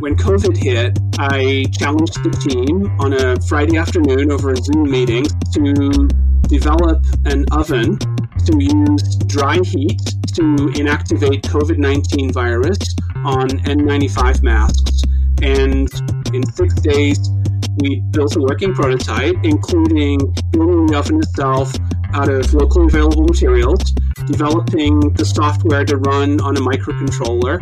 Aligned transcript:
when 0.00 0.16
COVID 0.16 0.56
hit, 0.56 0.98
I 1.18 1.66
challenged 1.78 2.24
the 2.24 2.30
team 2.48 2.88
on 2.98 3.12
a 3.12 3.40
Friday 3.42 3.76
afternoon 3.76 4.32
over 4.32 4.52
a 4.52 4.56
Zoom 4.56 4.90
meeting 4.90 5.24
to 5.52 6.08
develop 6.48 7.04
an 7.26 7.44
oven 7.52 7.98
to 7.98 8.56
use 8.58 9.16
dry 9.26 9.58
heat 9.62 10.00
to 10.34 10.42
inactivate 10.80 11.42
COVID 11.42 11.76
19 11.76 12.32
virus 12.32 12.78
on 13.24 13.48
N95 13.68 14.42
masks. 14.42 15.02
And 15.42 15.88
in 16.34 16.46
six 16.52 16.74
days, 16.80 17.20
we 17.78 18.00
built 18.10 18.36
a 18.36 18.40
working 18.40 18.74
prototype, 18.74 19.36
including 19.42 20.18
building 20.50 20.86
the 20.86 20.96
oven 20.96 21.18
itself 21.18 21.74
out 22.14 22.30
of 22.30 22.52
locally 22.54 22.86
available 22.86 23.24
materials, 23.24 23.82
developing 24.24 25.12
the 25.14 25.24
software 25.26 25.84
to 25.84 25.98
run 25.98 26.40
on 26.40 26.56
a 26.56 26.60
microcontroller, 26.60 27.60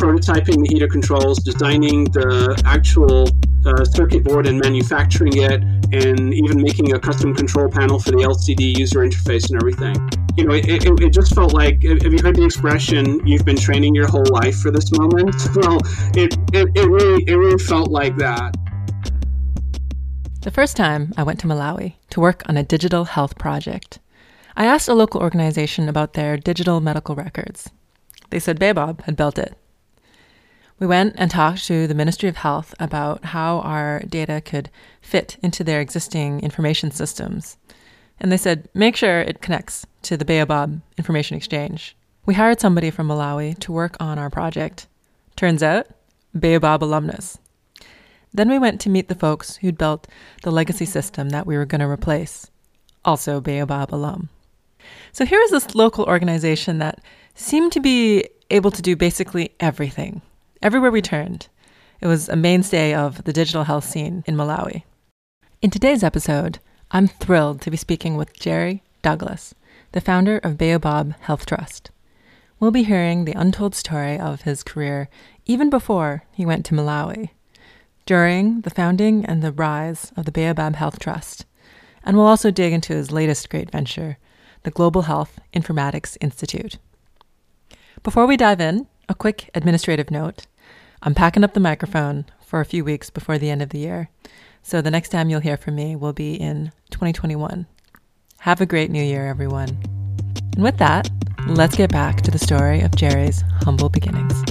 prototyping 0.00 0.56
the 0.64 0.68
heater 0.72 0.88
controls, 0.88 1.40
designing 1.40 2.04
the 2.04 2.60
actual 2.64 3.28
uh, 3.66 3.84
circuit 3.84 4.24
board 4.24 4.46
and 4.46 4.58
manufacturing 4.58 5.36
it, 5.36 5.62
and 5.92 6.32
even 6.32 6.62
making 6.62 6.94
a 6.94 6.98
custom 6.98 7.34
control 7.34 7.68
panel 7.68 7.98
for 7.98 8.12
the 8.12 8.24
LCD 8.24 8.78
user 8.78 9.00
interface 9.00 9.50
and 9.50 9.60
everything. 9.60 9.94
You 10.38 10.46
know, 10.46 10.54
it, 10.54 10.86
it, 10.86 11.00
it 11.02 11.10
just 11.12 11.34
felt 11.34 11.52
like, 11.52 11.82
have 11.82 12.12
you 12.14 12.18
heard 12.22 12.36
the 12.36 12.44
expression, 12.44 13.20
you've 13.26 13.44
been 13.44 13.58
training 13.58 13.94
your 13.94 14.08
whole 14.08 14.24
life 14.30 14.58
for 14.60 14.70
this 14.70 14.90
moment? 14.92 15.36
Well, 15.60 15.78
it, 16.14 16.32
it, 16.54 16.68
it, 16.74 16.88
really, 16.88 17.24
it 17.26 17.34
really 17.34 17.58
felt 17.58 17.90
like 17.90 18.16
that. 18.16 18.54
The 20.40 20.50
first 20.50 20.74
time 20.76 21.12
I 21.18 21.22
went 21.22 21.38
to 21.40 21.46
Malawi 21.46 21.96
to 22.10 22.20
work 22.20 22.42
on 22.48 22.56
a 22.56 22.62
digital 22.62 23.04
health 23.04 23.36
project, 23.36 23.98
I 24.56 24.64
asked 24.64 24.88
a 24.88 24.94
local 24.94 25.20
organization 25.20 25.88
about 25.88 26.14
their 26.14 26.38
digital 26.38 26.80
medical 26.80 27.14
records. 27.14 27.68
They 28.30 28.38
said 28.38 28.58
Baobab 28.58 29.02
had 29.02 29.16
built 29.16 29.38
it. 29.38 29.59
We 30.80 30.86
went 30.86 31.14
and 31.18 31.30
talked 31.30 31.66
to 31.66 31.86
the 31.86 31.94
Ministry 31.94 32.30
of 32.30 32.38
Health 32.38 32.74
about 32.80 33.26
how 33.26 33.58
our 33.60 34.00
data 34.08 34.40
could 34.40 34.70
fit 35.02 35.36
into 35.42 35.62
their 35.62 35.82
existing 35.82 36.40
information 36.40 36.90
systems. 36.90 37.58
And 38.18 38.32
they 38.32 38.38
said, 38.38 38.66
make 38.72 38.96
sure 38.96 39.20
it 39.20 39.42
connects 39.42 39.86
to 40.02 40.16
the 40.16 40.24
Baobab 40.24 40.80
Information 40.96 41.36
Exchange. 41.36 41.94
We 42.24 42.32
hired 42.32 42.60
somebody 42.60 42.90
from 42.90 43.08
Malawi 43.08 43.58
to 43.60 43.72
work 43.72 43.94
on 44.00 44.18
our 44.18 44.30
project. 44.30 44.86
Turns 45.36 45.62
out, 45.62 45.86
Baobab 46.34 46.82
alumnus. 46.82 47.36
Then 48.32 48.48
we 48.48 48.58
went 48.58 48.80
to 48.80 48.90
meet 48.90 49.08
the 49.08 49.14
folks 49.14 49.56
who'd 49.56 49.76
built 49.76 50.06
the 50.44 50.50
legacy 50.50 50.86
system 50.86 51.28
that 51.28 51.46
we 51.46 51.58
were 51.58 51.66
going 51.66 51.80
to 51.80 51.88
replace, 51.88 52.50
also 53.04 53.38
Baobab 53.38 53.92
alum. 53.92 54.30
So 55.12 55.26
here 55.26 55.40
was 55.40 55.50
this 55.50 55.74
local 55.74 56.04
organization 56.04 56.78
that 56.78 57.02
seemed 57.34 57.72
to 57.72 57.80
be 57.80 58.28
able 58.50 58.70
to 58.70 58.80
do 58.80 58.96
basically 58.96 59.52
everything, 59.60 60.22
everywhere 60.62 60.90
we 60.90 61.00
turned. 61.00 61.48
It 62.00 62.06
was 62.06 62.28
a 62.28 62.36
mainstay 62.36 62.92
of 62.94 63.24
the 63.24 63.32
digital 63.32 63.64
health 63.64 63.84
scene 63.84 64.22
in 64.26 64.36
Malawi. 64.36 64.82
In 65.62 65.70
today's 65.70 66.02
episode, 66.02 66.58
I'm 66.90 67.06
thrilled 67.06 67.62
to 67.62 67.70
be 67.70 67.76
speaking 67.76 68.16
with 68.16 68.38
Jerry 68.38 68.82
Douglas, 69.02 69.54
the 69.92 70.00
founder 70.00 70.38
of 70.38 70.58
Baobab 70.58 71.14
Health 71.20 71.46
Trust. 71.46 71.90
We'll 72.58 72.70
be 72.70 72.82
hearing 72.82 73.24
the 73.24 73.32
untold 73.32 73.74
story 73.74 74.18
of 74.18 74.42
his 74.42 74.62
career 74.62 75.08
even 75.46 75.70
before 75.70 76.24
he 76.32 76.44
went 76.44 76.66
to 76.66 76.74
Malawi 76.74 77.30
during 78.04 78.60
the 78.60 78.70
founding 78.70 79.24
and 79.24 79.42
the 79.42 79.52
rise 79.52 80.12
of 80.16 80.26
the 80.26 80.32
Baobab 80.32 80.76
Health 80.76 80.98
Trust. 80.98 81.46
And 82.04 82.16
we'll 82.16 82.26
also 82.26 82.50
dig 82.50 82.72
into 82.72 82.92
his 82.92 83.10
latest 83.10 83.48
great 83.48 83.70
venture, 83.70 84.18
the 84.64 84.70
Global 84.70 85.02
Health 85.02 85.38
Informatics 85.54 86.18
Institute. 86.20 86.76
Before 88.02 88.26
we 88.26 88.36
dive 88.36 88.60
in, 88.60 88.86
a 89.10 89.14
quick 89.14 89.50
administrative 89.54 90.08
note. 90.10 90.46
I'm 91.02 91.14
packing 91.16 91.42
up 91.42 91.52
the 91.52 91.60
microphone 91.60 92.26
for 92.40 92.60
a 92.60 92.64
few 92.64 92.84
weeks 92.84 93.10
before 93.10 93.38
the 93.38 93.50
end 93.50 93.60
of 93.60 93.70
the 93.70 93.78
year, 93.78 94.08
so 94.62 94.80
the 94.80 94.90
next 94.90 95.08
time 95.08 95.28
you'll 95.28 95.40
hear 95.40 95.56
from 95.56 95.74
me 95.74 95.96
will 95.96 96.12
be 96.12 96.34
in 96.34 96.70
2021. 96.90 97.66
Have 98.38 98.60
a 98.60 98.66
great 98.66 98.90
new 98.90 99.02
year, 99.02 99.26
everyone. 99.26 99.70
And 100.54 100.62
with 100.62 100.78
that, 100.78 101.10
let's 101.48 101.76
get 101.76 101.90
back 101.90 102.20
to 102.22 102.30
the 102.30 102.38
story 102.38 102.82
of 102.82 102.94
Jerry's 102.94 103.42
humble 103.64 103.88
beginnings. 103.88 104.44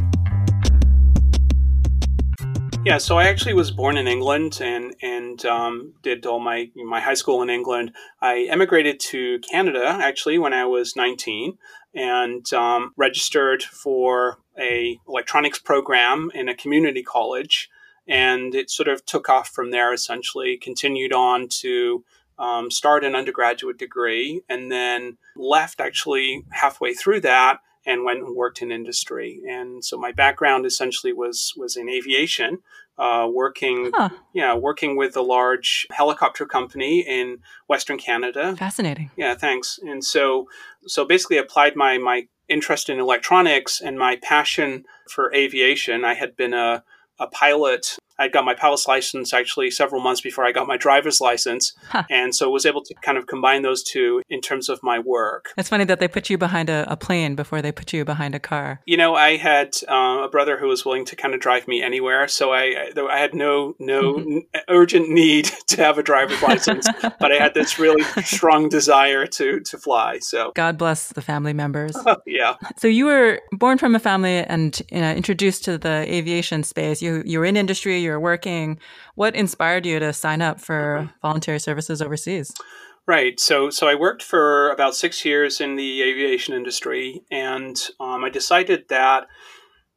Yeah, 2.85 2.97
so 2.97 3.17
I 3.17 3.25
actually 3.25 3.53
was 3.53 3.71
born 3.71 3.97
in 3.97 4.07
England 4.07 4.59
and 4.61 4.95
and 5.01 5.45
um, 5.45 5.93
did 6.01 6.25
all 6.25 6.39
my 6.39 6.71
my 6.75 7.01
high 7.01 7.13
school 7.13 7.41
in 7.41 7.49
England. 7.49 7.91
I 8.21 8.47
emigrated 8.49 9.01
to 9.11 9.39
Canada 9.39 9.85
actually 9.85 10.39
when 10.39 10.53
I 10.53 10.65
was 10.65 10.95
19 10.95 11.57
and 11.93 12.53
um, 12.53 12.93
registered 12.95 13.63
for 13.63 14.39
a 14.57 14.97
electronics 15.07 15.59
program 15.59 16.31
in 16.33 16.47
a 16.47 16.55
community 16.55 17.03
college, 17.03 17.69
and 18.07 18.55
it 18.55 18.69
sort 18.69 18.87
of 18.87 19.05
took 19.05 19.29
off 19.29 19.49
from 19.49 19.71
there. 19.71 19.93
Essentially, 19.93 20.57
continued 20.57 21.11
on 21.11 21.49
to 21.59 22.05
um, 22.39 22.71
start 22.71 23.03
an 23.03 23.13
undergraduate 23.13 23.77
degree, 23.77 24.41
and 24.47 24.71
then 24.71 25.17
left 25.35 25.81
actually 25.81 26.45
halfway 26.51 26.93
through 26.93 27.19
that 27.21 27.59
and 27.89 28.05
went 28.05 28.19
and 28.19 28.35
worked 28.35 28.61
in 28.61 28.71
industry. 28.71 29.41
And 29.49 29.83
so 29.83 29.97
my 29.97 30.11
background 30.11 30.65
essentially 30.65 31.11
was 31.11 31.53
was 31.57 31.75
in 31.75 31.89
aviation, 31.89 32.59
uh, 32.97 33.27
working 33.31 33.91
huh. 33.93 34.09
yeah 34.33 34.53
working 34.53 34.95
with 34.95 35.17
a 35.17 35.21
large 35.21 35.87
helicopter 35.91 36.45
company 36.45 37.01
in 37.01 37.39
Western 37.67 37.97
Canada. 37.97 38.55
Fascinating. 38.55 39.09
Yeah, 39.17 39.35
thanks. 39.35 39.79
And 39.81 40.03
so 40.03 40.47
so 40.85 41.05
basically 41.05 41.37
applied 41.37 41.75
my 41.75 41.97
my 41.97 42.27
interest 42.47 42.89
in 42.89 42.99
electronics 42.99 43.81
and 43.81 43.97
my 43.97 44.17
passion 44.17 44.85
for 45.09 45.33
aviation. 45.33 46.05
I 46.05 46.13
had 46.13 46.35
been 46.35 46.53
a 46.53 46.83
a 47.19 47.27
pilot 47.27 47.97
I 48.19 48.27
got 48.27 48.45
my 48.45 48.53
pilot's 48.53 48.87
license 48.87 49.33
actually 49.33 49.71
several 49.71 50.01
months 50.01 50.21
before 50.21 50.45
I 50.45 50.51
got 50.51 50.67
my 50.67 50.77
driver's 50.77 51.21
license. 51.21 51.73
Huh. 51.87 52.03
And 52.09 52.35
so 52.35 52.49
was 52.49 52.65
able 52.65 52.83
to 52.83 52.93
kind 52.95 53.17
of 53.17 53.27
combine 53.27 53.61
those 53.61 53.81
two 53.81 54.21
in 54.29 54.41
terms 54.41 54.69
of 54.69 54.79
my 54.83 54.99
work. 54.99 55.53
It's 55.57 55.69
funny 55.69 55.85
that 55.85 55.99
they 55.99 56.07
put 56.07 56.29
you 56.29 56.37
behind 56.37 56.69
a, 56.69 56.85
a 56.91 56.97
plane 56.97 57.35
before 57.35 57.61
they 57.61 57.71
put 57.71 57.93
you 57.93 58.03
behind 58.03 58.35
a 58.35 58.39
car. 58.39 58.81
You 58.85 58.97
know, 58.97 59.15
I 59.15 59.37
had 59.37 59.77
uh, 59.87 60.23
a 60.23 60.29
brother 60.29 60.57
who 60.57 60.67
was 60.67 60.85
willing 60.85 61.05
to 61.05 61.15
kind 61.15 61.33
of 61.33 61.39
drive 61.39 61.67
me 61.67 61.81
anywhere. 61.81 62.27
So 62.27 62.51
I, 62.51 62.91
I 62.95 63.19
had 63.19 63.33
no, 63.33 63.75
no 63.79 64.15
mm-hmm. 64.15 64.39
urgent 64.67 65.09
need 65.09 65.45
to 65.67 65.77
have 65.77 65.97
a 65.97 66.03
driver's 66.03 66.41
license, 66.41 66.87
but 67.01 67.31
I 67.31 67.35
had 67.35 67.53
this 67.53 67.79
really 67.79 68.03
strong 68.23 68.69
desire 68.69 69.25
to, 69.27 69.59
to 69.61 69.77
fly. 69.77 70.19
So 70.19 70.51
God 70.55 70.77
bless 70.77 71.09
the 71.09 71.21
family 71.21 71.53
members. 71.53 71.95
yeah. 72.25 72.55
So 72.77 72.87
you 72.87 73.05
were 73.05 73.41
born 73.53 73.77
from 73.77 73.95
a 73.95 73.99
family 73.99 74.37
and 74.37 74.81
you 74.91 74.99
know, 74.99 75.11
introduced 75.11 75.63
to 75.65 75.77
the 75.77 76.05
aviation 76.13 76.63
space. 76.63 77.01
You, 77.01 77.23
you 77.25 77.39
were 77.39 77.45
in 77.45 77.55
industry, 77.55 77.99
you're 78.09 78.19
working. 78.19 78.79
What 79.15 79.35
inspired 79.35 79.85
you 79.85 79.99
to 79.99 80.11
sign 80.11 80.41
up 80.41 80.59
for 80.59 81.09
voluntary 81.21 81.59
services 81.59 82.01
overseas? 82.01 82.53
Right. 83.09 83.39
So, 83.39 83.71
so 83.71 83.87
I 83.87 83.95
worked 83.95 84.21
for 84.21 84.69
about 84.69 84.93
six 84.93 85.25
years 85.25 85.59
in 85.59 85.77
the 85.77 86.03
aviation 86.03 86.53
industry, 86.53 87.23
and 87.31 87.75
um, 87.99 88.23
I 88.23 88.29
decided 88.29 88.83
that 88.89 89.25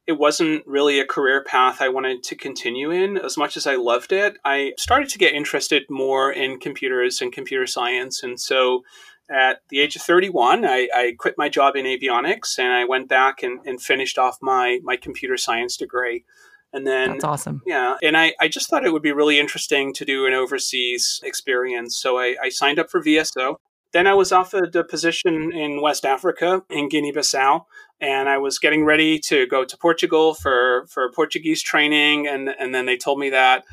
it 0.07 0.13
wasn't 0.13 0.65
really 0.65 0.99
a 0.99 1.05
career 1.05 1.43
path 1.43 1.79
I 1.79 1.89
wanted 1.89 2.23
to 2.23 2.35
continue 2.35 2.89
in. 2.89 3.19
As 3.19 3.37
much 3.37 3.55
as 3.55 3.67
I 3.67 3.75
loved 3.75 4.11
it, 4.11 4.37
I 4.43 4.73
started 4.79 5.09
to 5.09 5.19
get 5.19 5.35
interested 5.35 5.83
more 5.91 6.31
in 6.31 6.59
computers 6.59 7.21
and 7.21 7.31
computer 7.31 7.67
science, 7.67 8.23
and 8.23 8.39
so. 8.39 8.83
At 9.31 9.61
the 9.69 9.79
age 9.79 9.95
of 9.95 10.01
31, 10.01 10.65
I, 10.65 10.89
I 10.93 11.15
quit 11.17 11.35
my 11.37 11.47
job 11.47 11.77
in 11.77 11.85
avionics 11.85 12.59
and 12.59 12.73
I 12.73 12.83
went 12.83 13.07
back 13.07 13.41
and, 13.41 13.61
and 13.65 13.81
finished 13.81 14.17
off 14.17 14.37
my, 14.41 14.79
my 14.83 14.97
computer 14.97 15.37
science 15.37 15.77
degree. 15.77 16.25
And 16.73 16.87
then 16.87 17.11
that's 17.11 17.23
awesome. 17.23 17.61
Yeah. 17.65 17.95
And 18.01 18.17
I, 18.17 18.33
I 18.41 18.47
just 18.47 18.69
thought 18.69 18.85
it 18.85 18.91
would 18.91 19.03
be 19.03 19.11
really 19.11 19.39
interesting 19.39 19.93
to 19.93 20.05
do 20.05 20.25
an 20.25 20.33
overseas 20.33 21.21
experience. 21.23 21.95
So 21.95 22.17
I, 22.17 22.35
I 22.41 22.49
signed 22.49 22.79
up 22.79 22.89
for 22.89 23.01
VSO. 23.01 23.57
Then 23.93 24.07
I 24.07 24.15
was 24.15 24.31
offered 24.31 24.75
a 24.75 24.83
position 24.83 25.53
in 25.53 25.79
West 25.79 26.03
Africa, 26.03 26.63
in 26.71 26.89
Guinea 26.89 27.13
Bissau, 27.13 27.65
and 28.01 28.27
I 28.27 28.39
was 28.39 28.57
getting 28.57 28.85
ready 28.85 29.19
to 29.27 29.45
go 29.45 29.63
to 29.63 29.77
Portugal 29.77 30.33
for, 30.33 30.87
for 30.89 31.11
Portuguese 31.11 31.61
training. 31.61 32.27
And, 32.27 32.49
and 32.59 32.73
then 32.73 32.87
they 32.87 32.97
told 32.97 33.19
me 33.19 33.29
that 33.29 33.65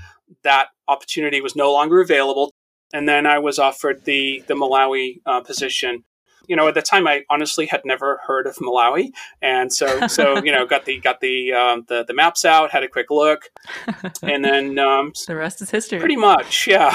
that 0.44 0.68
opportunity 0.88 1.40
was 1.40 1.56
no 1.56 1.72
longer 1.72 2.02
available. 2.02 2.52
And 2.92 3.08
then 3.08 3.24
I 3.24 3.38
was 3.38 3.58
offered 3.58 4.04
the, 4.04 4.44
the 4.46 4.54
Malawi 4.54 5.22
uh, 5.24 5.40
position 5.40 6.04
you 6.50 6.56
know, 6.56 6.66
at 6.66 6.74
the 6.74 6.82
time, 6.82 7.06
I 7.06 7.24
honestly 7.30 7.66
had 7.66 7.82
never 7.84 8.20
heard 8.26 8.48
of 8.48 8.56
Malawi, 8.56 9.12
and 9.40 9.72
so 9.72 10.08
so 10.08 10.36
you 10.44 10.50
know, 10.50 10.66
got 10.66 10.84
the 10.84 10.98
got 10.98 11.20
the 11.20 11.52
um, 11.52 11.84
the 11.88 12.04
the 12.04 12.12
maps 12.12 12.44
out, 12.44 12.72
had 12.72 12.82
a 12.82 12.88
quick 12.88 13.08
look, 13.08 13.44
and 14.22 14.44
then 14.44 14.76
um, 14.80 15.12
the 15.28 15.36
rest 15.36 15.62
is 15.62 15.70
history. 15.70 16.00
Pretty 16.00 16.16
much, 16.16 16.66
yeah. 16.66 16.92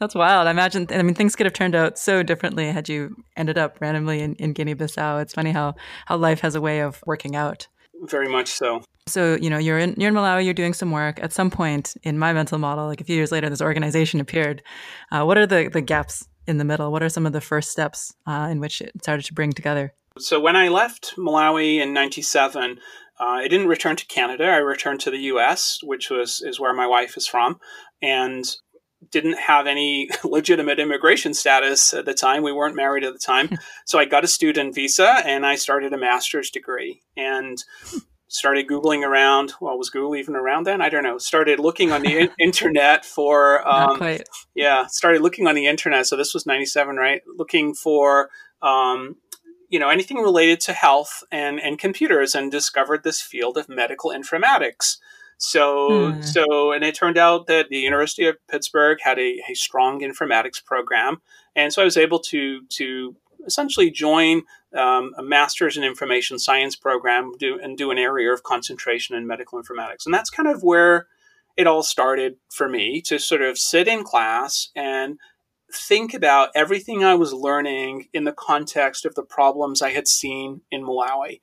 That's 0.00 0.14
wild. 0.14 0.48
I 0.48 0.50
imagine. 0.50 0.86
I 0.90 1.02
mean, 1.02 1.14
things 1.14 1.34
could 1.34 1.46
have 1.46 1.54
turned 1.54 1.74
out 1.74 1.98
so 1.98 2.22
differently 2.22 2.70
had 2.70 2.90
you 2.90 3.16
ended 3.38 3.56
up 3.56 3.80
randomly 3.80 4.20
in, 4.20 4.34
in 4.34 4.52
Guinea-Bissau. 4.52 5.22
It's 5.22 5.32
funny 5.32 5.52
how 5.52 5.76
how 6.04 6.18
life 6.18 6.40
has 6.40 6.54
a 6.54 6.60
way 6.60 6.80
of 6.80 7.02
working 7.06 7.34
out. 7.34 7.66
Very 8.02 8.28
much 8.28 8.48
so. 8.48 8.82
So 9.06 9.36
you 9.36 9.48
know, 9.48 9.56
you're 9.56 9.78
in 9.78 9.94
you're 9.96 10.08
in 10.08 10.14
Malawi. 10.14 10.44
You're 10.44 10.52
doing 10.52 10.74
some 10.74 10.90
work. 10.90 11.22
At 11.22 11.32
some 11.32 11.50
point 11.50 11.94
in 12.02 12.18
my 12.18 12.34
mental 12.34 12.58
model, 12.58 12.86
like 12.86 13.00
a 13.00 13.04
few 13.04 13.16
years 13.16 13.32
later, 13.32 13.48
this 13.48 13.62
organization 13.62 14.20
appeared. 14.20 14.62
Uh, 15.10 15.24
what 15.24 15.38
are 15.38 15.46
the 15.46 15.70
the 15.72 15.80
gaps 15.80 16.28
in 16.46 16.58
the 16.58 16.64
middle? 16.64 16.92
What 16.92 17.02
are 17.02 17.08
some 17.08 17.26
of 17.26 17.32
the 17.32 17.40
first 17.40 17.70
steps 17.70 18.14
uh, 18.26 18.48
in 18.50 18.60
which 18.60 18.80
it 18.80 18.92
started 19.02 19.24
to 19.26 19.34
bring 19.34 19.52
together? 19.52 19.94
So 20.18 20.38
when 20.40 20.56
I 20.56 20.68
left 20.68 21.14
Malawi 21.16 21.80
in 21.80 21.92
'97, 21.92 22.78
Uh, 23.20 23.44
I 23.44 23.48
didn't 23.48 23.68
return 23.68 23.94
to 23.96 24.06
Canada. 24.06 24.44
I 24.44 24.56
returned 24.56 25.00
to 25.02 25.10
the 25.10 25.24
U.S., 25.34 25.78
which 25.84 26.10
was 26.10 26.42
is 26.42 26.58
where 26.58 26.74
my 26.74 26.86
wife 26.86 27.16
is 27.16 27.28
from, 27.28 27.60
and 28.02 28.44
didn't 29.10 29.38
have 29.38 29.66
any 29.68 30.08
legitimate 30.24 30.80
immigration 30.80 31.32
status 31.34 31.94
at 31.94 32.06
the 32.06 32.14
time. 32.14 32.42
We 32.42 32.52
weren't 32.52 32.74
married 32.74 33.04
at 33.04 33.12
the 33.12 33.18
time, 33.18 33.50
so 33.86 33.98
I 33.98 34.04
got 34.04 34.24
a 34.24 34.28
student 34.28 34.74
visa 34.74 35.22
and 35.24 35.46
I 35.46 35.54
started 35.56 35.92
a 35.92 35.98
master's 35.98 36.50
degree 36.50 37.02
and 37.16 37.62
started 38.34 38.66
googling 38.68 39.06
around. 39.06 39.52
Well, 39.60 39.78
was 39.78 39.90
Google 39.90 40.16
even 40.16 40.34
around 40.34 40.64
then? 40.64 40.82
I 40.82 40.88
don't 40.88 41.04
know. 41.04 41.18
Started 41.18 41.60
looking 41.60 41.92
on 41.92 42.02
the 42.02 42.30
internet 42.40 43.04
for 43.04 43.66
um, 43.66 44.02
yeah. 44.54 44.86
Started 44.86 45.22
looking 45.22 45.46
on 45.46 45.54
the 45.54 45.66
internet. 45.66 46.06
So 46.06 46.16
this 46.16 46.34
was 46.34 46.44
ninety 46.44 46.66
seven, 46.66 46.96
right? 46.96 47.22
Looking 47.26 47.74
for 47.74 48.30
um, 48.60 49.16
you 49.68 49.78
know 49.78 49.88
anything 49.88 50.18
related 50.18 50.60
to 50.60 50.72
health 50.72 51.22
and 51.30 51.60
and 51.60 51.78
computers 51.78 52.34
and 52.34 52.50
discovered 52.50 53.02
this 53.04 53.20
field 53.20 53.56
of 53.56 53.68
medical 53.68 54.10
informatics 54.10 54.98
so 55.36 56.12
hmm. 56.12 56.22
so 56.22 56.72
and 56.72 56.84
it 56.84 56.94
turned 56.94 57.18
out 57.18 57.46
that 57.46 57.68
the 57.70 57.78
university 57.78 58.26
of 58.26 58.36
pittsburgh 58.48 58.98
had 59.02 59.18
a, 59.18 59.42
a 59.48 59.54
strong 59.54 60.00
informatics 60.00 60.64
program 60.64 61.20
and 61.56 61.72
so 61.72 61.82
i 61.82 61.84
was 61.84 61.96
able 61.96 62.20
to 62.20 62.62
to 62.68 63.16
essentially 63.46 63.90
join 63.90 64.42
um, 64.76 65.12
a 65.16 65.22
master's 65.22 65.76
in 65.76 65.84
information 65.84 66.38
science 66.38 66.76
program 66.76 67.32
do, 67.38 67.58
and 67.62 67.76
do 67.76 67.90
an 67.90 67.98
area 67.98 68.32
of 68.32 68.42
concentration 68.42 69.16
in 69.16 69.26
medical 69.26 69.60
informatics 69.60 70.06
and 70.06 70.14
that's 70.14 70.30
kind 70.30 70.48
of 70.48 70.62
where 70.62 71.06
it 71.56 71.66
all 71.66 71.82
started 71.82 72.36
for 72.50 72.68
me 72.68 73.00
to 73.02 73.18
sort 73.18 73.42
of 73.42 73.58
sit 73.58 73.86
in 73.86 74.02
class 74.02 74.70
and 74.74 75.18
think 75.72 76.14
about 76.14 76.50
everything 76.54 77.04
I 77.04 77.14
was 77.14 77.32
learning 77.32 78.08
in 78.12 78.24
the 78.24 78.32
context 78.32 79.04
of 79.04 79.14
the 79.14 79.22
problems 79.22 79.82
I 79.82 79.90
had 79.90 80.06
seen 80.06 80.62
in 80.70 80.84
Malawi. 80.84 81.40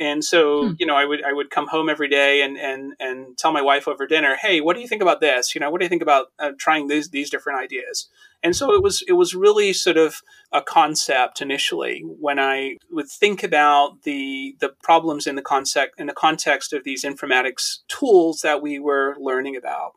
And 0.00 0.24
so, 0.24 0.68
hmm. 0.68 0.72
you 0.78 0.86
know, 0.86 0.96
I 0.96 1.04
would 1.04 1.22
I 1.22 1.32
would 1.32 1.50
come 1.50 1.68
home 1.68 1.88
every 1.88 2.08
day 2.08 2.42
and 2.42 2.56
and 2.56 2.94
and 2.98 3.36
tell 3.38 3.52
my 3.52 3.62
wife 3.62 3.86
over 3.86 4.06
dinner, 4.06 4.36
"Hey, 4.36 4.60
what 4.60 4.74
do 4.74 4.82
you 4.82 4.88
think 4.88 5.02
about 5.02 5.20
this? 5.20 5.54
You 5.54 5.60
know, 5.60 5.70
what 5.70 5.80
do 5.80 5.84
you 5.84 5.88
think 5.88 6.02
about 6.02 6.26
uh, 6.38 6.52
trying 6.58 6.88
these 6.88 7.10
these 7.10 7.30
different 7.30 7.60
ideas?" 7.60 8.08
And 8.42 8.56
so 8.56 8.74
it 8.74 8.82
was 8.82 9.04
it 9.06 9.12
was 9.12 9.34
really 9.34 9.72
sort 9.72 9.98
of 9.98 10.22
a 10.50 10.60
concept 10.60 11.40
initially 11.40 12.02
when 12.04 12.40
I 12.40 12.78
would 12.90 13.08
think 13.08 13.42
about 13.42 14.02
the 14.02 14.56
the 14.60 14.70
problems 14.82 15.26
in 15.26 15.36
the 15.36 15.42
concept 15.42 16.00
in 16.00 16.06
the 16.06 16.12
context 16.12 16.72
of 16.72 16.84
these 16.84 17.04
informatics 17.04 17.78
tools 17.86 18.40
that 18.40 18.60
we 18.62 18.78
were 18.78 19.14
learning 19.20 19.56
about. 19.56 19.92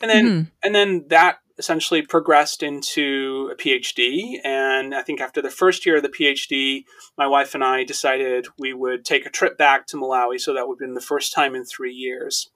And 0.00 0.10
then 0.10 0.26
hmm. 0.26 0.42
and 0.62 0.74
then 0.74 1.04
that 1.08 1.39
essentially 1.60 2.00
progressed 2.00 2.62
into 2.62 3.50
a 3.52 3.54
PhD. 3.54 4.40
And 4.42 4.94
I 4.94 5.02
think 5.02 5.20
after 5.20 5.42
the 5.42 5.50
first 5.50 5.84
year 5.84 5.98
of 5.98 6.02
the 6.02 6.08
PhD, 6.08 6.84
my 7.18 7.26
wife 7.26 7.54
and 7.54 7.62
I 7.62 7.84
decided 7.84 8.48
we 8.58 8.72
would 8.72 9.04
take 9.04 9.26
a 9.26 9.30
trip 9.30 9.58
back 9.58 9.86
to 9.88 9.98
Malawi. 9.98 10.40
So 10.40 10.54
that 10.54 10.66
would 10.66 10.76
have 10.76 10.80
been 10.80 10.94
the 10.94 11.00
first 11.02 11.34
time 11.34 11.54
in 11.54 11.64
three 11.64 11.92
years. 11.92 12.50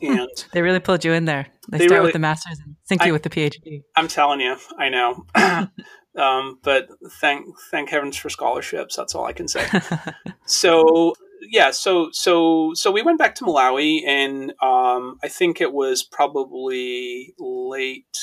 Hmm. 0.00 0.18
And 0.18 0.44
they 0.52 0.60
really 0.60 0.80
pulled 0.80 1.04
you 1.04 1.12
in 1.12 1.24
there. 1.24 1.46
They, 1.70 1.78
they 1.78 1.86
start 1.86 1.98
really, 1.98 2.06
with 2.08 2.12
the 2.12 2.18
master's 2.18 2.58
and 2.58 2.76
sink 2.84 3.04
you 3.06 3.12
with 3.14 3.22
the 3.22 3.30
PhD. 3.30 3.82
I'm 3.96 4.08
telling 4.08 4.40
you, 4.40 4.56
I 4.78 4.90
know. 4.90 5.24
um, 6.16 6.58
but 6.62 6.88
thank 7.20 7.46
thank 7.70 7.88
heavens 7.88 8.16
for 8.16 8.28
scholarships. 8.28 8.96
That's 8.96 9.14
all 9.14 9.24
I 9.24 9.32
can 9.32 9.48
say. 9.48 9.66
so 10.44 11.14
yeah, 11.50 11.70
so 11.70 12.10
so 12.12 12.72
so 12.74 12.90
we 12.90 13.02
went 13.02 13.18
back 13.18 13.34
to 13.36 13.44
Malawi, 13.44 14.06
and 14.06 14.52
um, 14.62 15.18
I 15.22 15.28
think 15.28 15.60
it 15.60 15.72
was 15.72 16.02
probably 16.02 17.34
late 17.38 18.18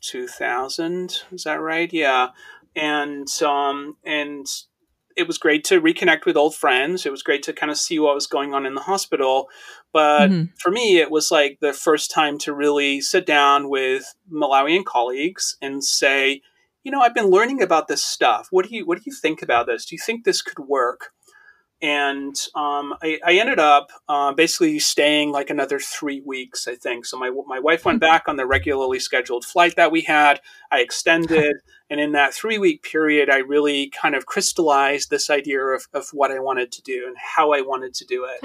two 0.00 0.26
thousand. 0.26 1.22
Is 1.32 1.44
that 1.44 1.60
right? 1.60 1.92
Yeah, 1.92 2.28
and 2.74 3.28
um, 3.42 3.96
and 4.04 4.46
it 5.16 5.26
was 5.26 5.38
great 5.38 5.64
to 5.64 5.80
reconnect 5.80 6.26
with 6.26 6.36
old 6.36 6.54
friends. 6.54 7.06
It 7.06 7.10
was 7.10 7.22
great 7.22 7.42
to 7.44 7.52
kind 7.52 7.72
of 7.72 7.78
see 7.78 7.98
what 7.98 8.14
was 8.14 8.26
going 8.26 8.52
on 8.52 8.66
in 8.66 8.74
the 8.74 8.82
hospital. 8.82 9.48
But 9.92 10.30
mm-hmm. 10.30 10.44
for 10.58 10.70
me, 10.70 10.98
it 10.98 11.10
was 11.10 11.30
like 11.30 11.58
the 11.60 11.72
first 11.72 12.10
time 12.10 12.38
to 12.40 12.54
really 12.54 13.00
sit 13.00 13.24
down 13.24 13.70
with 13.70 14.14
Malawian 14.30 14.84
colleagues 14.84 15.56
and 15.62 15.82
say, 15.82 16.42
you 16.84 16.92
know, 16.92 17.00
I've 17.00 17.14
been 17.14 17.30
learning 17.30 17.62
about 17.62 17.88
this 17.88 18.04
stuff. 18.04 18.48
What 18.50 18.68
do 18.68 18.76
you 18.76 18.86
what 18.86 18.98
do 18.98 19.04
you 19.06 19.14
think 19.14 19.42
about 19.42 19.66
this? 19.66 19.86
Do 19.86 19.96
you 19.96 20.00
think 20.04 20.24
this 20.24 20.42
could 20.42 20.66
work? 20.68 21.12
And 21.82 22.34
um, 22.54 22.94
I, 23.02 23.18
I, 23.24 23.34
ended 23.34 23.58
up 23.58 23.90
uh, 24.08 24.32
basically 24.32 24.78
staying 24.78 25.30
like 25.30 25.50
another 25.50 25.78
three 25.78 26.22
weeks, 26.24 26.66
I 26.66 26.74
think. 26.74 27.04
So 27.04 27.18
my 27.18 27.30
my 27.46 27.58
wife 27.58 27.84
went 27.84 27.96
hmm. 27.96 28.08
back 28.08 28.24
on 28.28 28.36
the 28.36 28.46
regularly 28.46 28.98
scheduled 28.98 29.44
flight 29.44 29.76
that 29.76 29.92
we 29.92 30.00
had. 30.00 30.40
I 30.70 30.80
extended, 30.80 31.56
and 31.90 32.00
in 32.00 32.12
that 32.12 32.32
three 32.32 32.58
week 32.58 32.82
period, 32.82 33.28
I 33.28 33.38
really 33.38 33.90
kind 33.90 34.14
of 34.14 34.24
crystallized 34.24 35.10
this 35.10 35.28
idea 35.28 35.60
of, 35.60 35.86
of 35.92 36.08
what 36.12 36.30
I 36.30 36.38
wanted 36.38 36.72
to 36.72 36.82
do 36.82 37.04
and 37.06 37.16
how 37.18 37.52
I 37.52 37.60
wanted 37.60 37.92
to 37.94 38.06
do 38.06 38.26
it. 38.26 38.40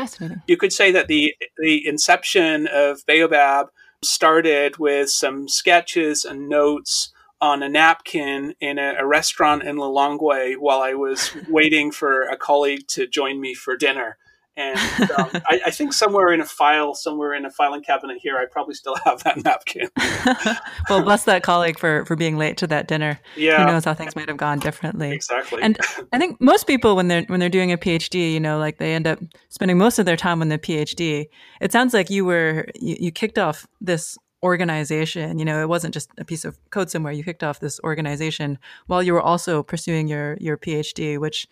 You 0.48 0.58
could 0.58 0.74
say 0.74 0.92
that 0.92 1.08
the 1.08 1.34
the 1.58 1.88
inception 1.88 2.68
of 2.68 3.06
Baobab 3.08 3.68
started 4.04 4.78
with 4.78 5.10
some 5.10 5.48
sketches 5.48 6.26
and 6.26 6.50
notes 6.50 7.14
on 7.42 7.64
a 7.64 7.70
napkin 7.70 8.54
in 8.62 8.78
a, 8.78 8.96
a 9.00 9.06
restaurant 9.06 9.64
in 9.64 9.76
Lilongwe 9.76 10.58
while 10.58 10.82
I 10.82 10.94
was 10.94 11.32
waiting 11.50 11.92
for 11.92 12.22
a 12.22 12.38
colleague 12.38 12.88
to 12.90 13.08
join 13.08 13.42
me 13.42 13.56
for 13.56 13.76
dinner. 13.76 14.18
And 14.58 14.78
um, 15.18 15.30
I, 15.48 15.62
I, 15.68 15.72
think 15.72 15.94
somewhere 15.94 16.34
in 16.34 16.42
a 16.42 16.46
file, 16.46 16.94
somewhere 16.94 17.34
in 17.34 17.46
a 17.46 17.50
filing 17.50 17.82
cabinet 17.82 18.18
here, 18.22 18.38
I 18.38 18.46
probably 18.52 18.76
still 18.76 18.98
have 19.06 19.24
that 19.24 19.44
napkin. 19.46 19.88
well, 20.90 21.02
bless 21.04 21.24
that 21.24 21.42
colleague 21.42 21.80
for 21.80 22.04
for 22.06 22.18
being 22.18 22.38
late 22.38 22.58
to 22.58 22.68
that 22.68 22.90
dinner. 22.90 23.18
Yeah, 23.38 23.64
who 23.64 23.72
knows 23.72 23.86
how 23.86 23.94
things 23.94 24.14
might 24.14 24.28
have 24.28 24.36
gone 24.36 24.60
differently. 24.60 25.14
Exactly. 25.14 25.64
And 25.64 25.80
I 26.12 26.20
think 26.20 26.42
most 26.42 26.68
people, 26.68 26.98
when 26.98 27.08
they're 27.08 27.24
when 27.24 27.40
they're 27.40 27.48
doing 27.48 27.72
a 27.72 27.78
PhD, 27.78 28.34
you 28.34 28.42
know, 28.42 28.60
like 28.60 28.78
they 28.78 28.94
end 28.94 29.08
up 29.08 29.20
spending 29.48 29.78
most 29.78 30.00
of 30.00 30.06
their 30.06 30.18
time 30.18 30.42
on 30.42 30.50
the 30.50 30.60
PhD. 30.60 31.28
It 31.62 31.72
sounds 31.72 31.94
like 31.94 32.10
you 32.10 32.26
were 32.26 32.68
you, 32.76 32.98
you 33.00 33.12
kicked 33.14 33.40
off 33.40 33.66
this 33.80 34.18
organization. 34.44 35.40
You 35.40 35.46
know, 35.46 35.62
it 35.62 35.70
wasn't 35.70 35.94
just 35.94 36.10
a 36.18 36.26
piece 36.26 36.46
of 36.46 36.58
code 36.70 36.90
somewhere. 36.90 37.14
You 37.14 37.24
kicked 37.24 37.44
off 37.44 37.60
this 37.60 37.80
organization 37.84 38.58
while 38.88 39.04
you 39.04 39.14
were 39.14 39.22
also 39.22 39.64
pursuing 39.64 40.08
your 40.08 40.38
your 40.40 40.58
PhD, 40.58 41.20
which 41.20 41.48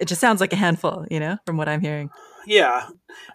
it 0.00 0.06
just 0.06 0.20
sounds 0.20 0.40
like 0.40 0.52
a 0.52 0.56
handful. 0.56 1.06
You 1.10 1.20
know, 1.20 1.38
from 1.46 1.56
what 1.56 1.68
I'm 1.68 1.80
hearing. 1.80 2.10
Yeah, 2.46 2.88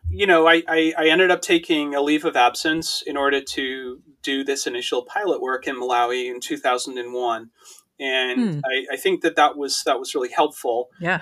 you 0.08 0.28
know, 0.28 0.48
I, 0.48 0.62
I, 0.68 0.94
I 0.96 1.08
ended 1.08 1.32
up 1.32 1.42
taking 1.42 1.96
a 1.96 2.02
leave 2.02 2.26
of 2.26 2.36
absence 2.36 3.02
in 3.02 3.18
order 3.18 3.42
to 3.42 4.00
do 4.22 4.44
this 4.44 4.68
initial 4.68 5.02
pilot 5.02 5.42
work 5.42 5.68
in 5.68 5.76
Malawi 5.76 6.30
in 6.30 6.40
2001 6.40 7.50
and 8.00 8.54
hmm. 8.56 8.60
I, 8.66 8.94
I, 8.94 8.98
think 8.98 9.22
that 9.22 9.36
that 9.36 9.58
was 9.58 9.84
that 9.86 10.00
was 10.00 10.16
really 10.16 10.30
helpful. 10.30 10.90
Yeah, 11.00 11.22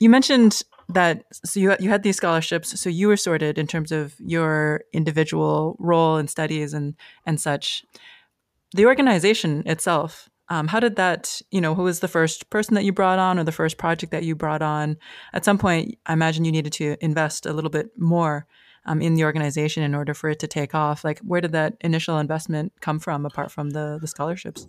you 0.00 0.08
mentioned 0.08 0.62
that 0.88 1.24
so 1.32 1.60
you 1.60 1.76
you 1.80 1.88
had 1.88 2.02
these 2.02 2.16
scholarships, 2.16 2.80
so 2.80 2.88
you 2.88 3.08
were 3.08 3.16
sorted 3.16 3.58
in 3.58 3.66
terms 3.66 3.92
of 3.92 4.14
your 4.18 4.82
individual 4.92 5.76
role 5.78 6.16
and 6.16 6.30
studies 6.30 6.72
and 6.74 6.94
and 7.24 7.40
such. 7.40 7.84
The 8.72 8.86
organization 8.86 9.62
itself, 9.66 10.28
um, 10.48 10.68
how 10.68 10.80
did 10.80 10.96
that? 10.96 11.40
You 11.50 11.60
know, 11.60 11.74
who 11.74 11.84
was 11.84 12.00
the 12.00 12.08
first 12.08 12.50
person 12.50 12.74
that 12.74 12.84
you 12.84 12.92
brought 12.92 13.18
on, 13.18 13.38
or 13.38 13.44
the 13.44 13.52
first 13.52 13.78
project 13.78 14.12
that 14.12 14.24
you 14.24 14.34
brought 14.34 14.62
on? 14.62 14.96
At 15.32 15.44
some 15.44 15.58
point, 15.58 15.98
I 16.06 16.12
imagine 16.12 16.44
you 16.44 16.52
needed 16.52 16.72
to 16.74 16.96
invest 17.00 17.46
a 17.46 17.52
little 17.52 17.70
bit 17.70 17.90
more 17.96 18.46
um, 18.84 19.02
in 19.02 19.14
the 19.14 19.24
organization 19.24 19.82
in 19.82 19.94
order 19.94 20.14
for 20.14 20.30
it 20.30 20.38
to 20.40 20.46
take 20.46 20.74
off. 20.74 21.04
Like, 21.04 21.18
where 21.20 21.40
did 21.40 21.52
that 21.52 21.76
initial 21.80 22.18
investment 22.18 22.72
come 22.80 22.98
from, 22.98 23.26
apart 23.26 23.50
from 23.50 23.70
the 23.70 23.98
the 24.00 24.06
scholarships? 24.06 24.68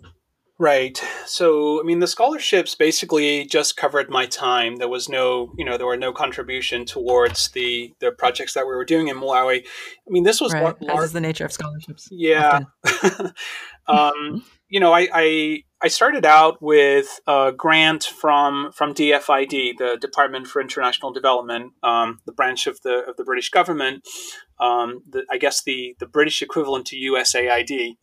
Right. 0.60 1.00
So, 1.24 1.80
I 1.80 1.84
mean, 1.84 2.00
the 2.00 2.08
scholarships 2.08 2.74
basically 2.74 3.44
just 3.44 3.76
covered 3.76 4.10
my 4.10 4.26
time. 4.26 4.76
There 4.76 4.88
was 4.88 5.08
no, 5.08 5.52
you 5.56 5.64
know, 5.64 5.76
there 5.76 5.86
were 5.86 5.96
no 5.96 6.12
contribution 6.12 6.84
towards 6.84 7.50
the 7.50 7.94
the 8.00 8.10
projects 8.10 8.54
that 8.54 8.66
we 8.66 8.74
were 8.74 8.84
doing 8.84 9.06
in 9.06 9.16
Malawi. 9.18 9.60
I 9.64 10.10
mean, 10.10 10.24
this 10.24 10.40
was 10.40 10.52
right. 10.52 10.74
Lar- 10.82 11.04
is 11.04 11.12
the 11.12 11.20
nature 11.20 11.44
of 11.44 11.52
scholarships. 11.52 12.08
Yeah. 12.10 12.62
um, 13.86 14.44
you 14.68 14.80
know, 14.80 14.92
I, 14.92 15.08
I 15.14 15.62
I 15.80 15.86
started 15.86 16.26
out 16.26 16.60
with 16.60 17.20
a 17.28 17.52
grant 17.56 18.02
from 18.02 18.72
from 18.72 18.94
DFID, 18.94 19.78
the 19.78 19.96
Department 20.00 20.48
for 20.48 20.60
International 20.60 21.12
Development, 21.12 21.72
um, 21.84 22.18
the 22.26 22.32
branch 22.32 22.66
of 22.66 22.80
the 22.82 23.04
of 23.08 23.16
the 23.16 23.22
British 23.22 23.50
government. 23.50 24.02
Um, 24.58 25.02
the, 25.08 25.24
I 25.30 25.38
guess 25.38 25.62
the 25.62 25.94
the 26.00 26.06
British 26.06 26.42
equivalent 26.42 26.86
to 26.86 26.96
USAID 26.96 27.94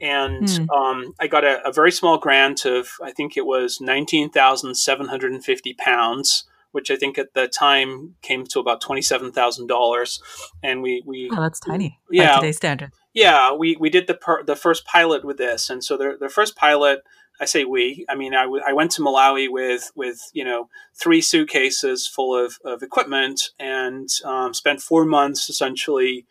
and 0.00 0.44
mm. 0.44 0.70
um, 0.70 1.14
I 1.20 1.26
got 1.26 1.44
a, 1.44 1.66
a, 1.66 1.72
very 1.72 1.92
small 1.92 2.18
grant 2.18 2.64
of 2.64 2.90
I 3.02 3.12
think 3.12 3.36
it 3.36 3.46
was 3.46 3.80
nineteen 3.80 4.30
thousand 4.30 4.74
seven 4.76 5.08
hundred 5.08 5.32
and 5.32 5.44
fifty 5.44 5.74
pounds, 5.74 6.44
which 6.72 6.90
I 6.90 6.96
think 6.96 7.18
at 7.18 7.34
the 7.34 7.46
time 7.46 8.16
came 8.22 8.44
to 8.46 8.60
about 8.60 8.80
twenty 8.80 9.02
seven 9.02 9.32
thousand 9.32 9.68
dollars. 9.68 10.20
And 10.62 10.82
we 10.82 11.02
we 11.06 11.30
oh 11.32 11.40
that's 11.40 11.60
tiny 11.60 12.00
yeah 12.10 12.36
today's 12.36 12.56
standard 12.56 12.92
yeah 13.12 13.52
we 13.52 13.76
we 13.78 13.88
did 13.90 14.06
the 14.06 14.14
per, 14.14 14.42
the 14.42 14.56
first 14.56 14.84
pilot 14.84 15.24
with 15.24 15.38
this, 15.38 15.70
and 15.70 15.82
so 15.82 15.96
the 15.96 16.16
the 16.18 16.28
first 16.28 16.56
pilot. 16.56 17.00
I 17.40 17.46
say 17.46 17.64
we. 17.64 18.06
I 18.08 18.14
mean, 18.14 18.32
I, 18.32 18.44
w- 18.44 18.62
I 18.64 18.72
went 18.72 18.92
to 18.92 19.02
Malawi 19.02 19.48
with 19.50 19.90
with 19.96 20.20
you 20.34 20.44
know 20.44 20.68
three 20.94 21.20
suitcases 21.20 22.06
full 22.06 22.32
of, 22.32 22.58
of 22.64 22.80
equipment 22.80 23.50
and 23.58 24.08
um, 24.24 24.54
spent 24.54 24.80
four 24.80 25.04
months 25.04 25.50
essentially 25.50 26.26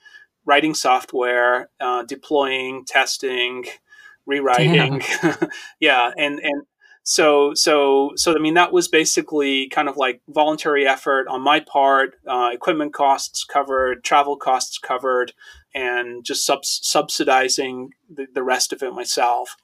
writing 0.45 0.73
software, 0.73 1.69
uh, 1.79 2.03
deploying, 2.03 2.85
testing, 2.85 3.65
rewriting. 4.25 5.01
yeah, 5.79 6.11
and 6.17 6.39
and 6.39 6.63
so 7.03 7.53
so 7.53 8.11
so 8.15 8.35
I 8.35 8.39
mean 8.39 8.53
that 8.53 8.71
was 8.71 8.87
basically 8.87 9.67
kind 9.69 9.89
of 9.89 9.97
like 9.97 10.21
voluntary 10.29 10.87
effort 10.87 11.27
on 11.27 11.41
my 11.41 11.59
part, 11.59 12.15
uh, 12.27 12.49
equipment 12.53 12.93
costs 12.93 13.43
covered, 13.43 14.03
travel 14.03 14.37
costs 14.37 14.77
covered, 14.77 15.33
and 15.75 16.23
just 16.23 16.45
sub- 16.45 16.65
subsidizing 16.65 17.91
the, 18.13 18.27
the 18.33 18.43
rest 18.43 18.71
of 18.71 18.81
it 18.81 18.93
myself. 18.93 19.57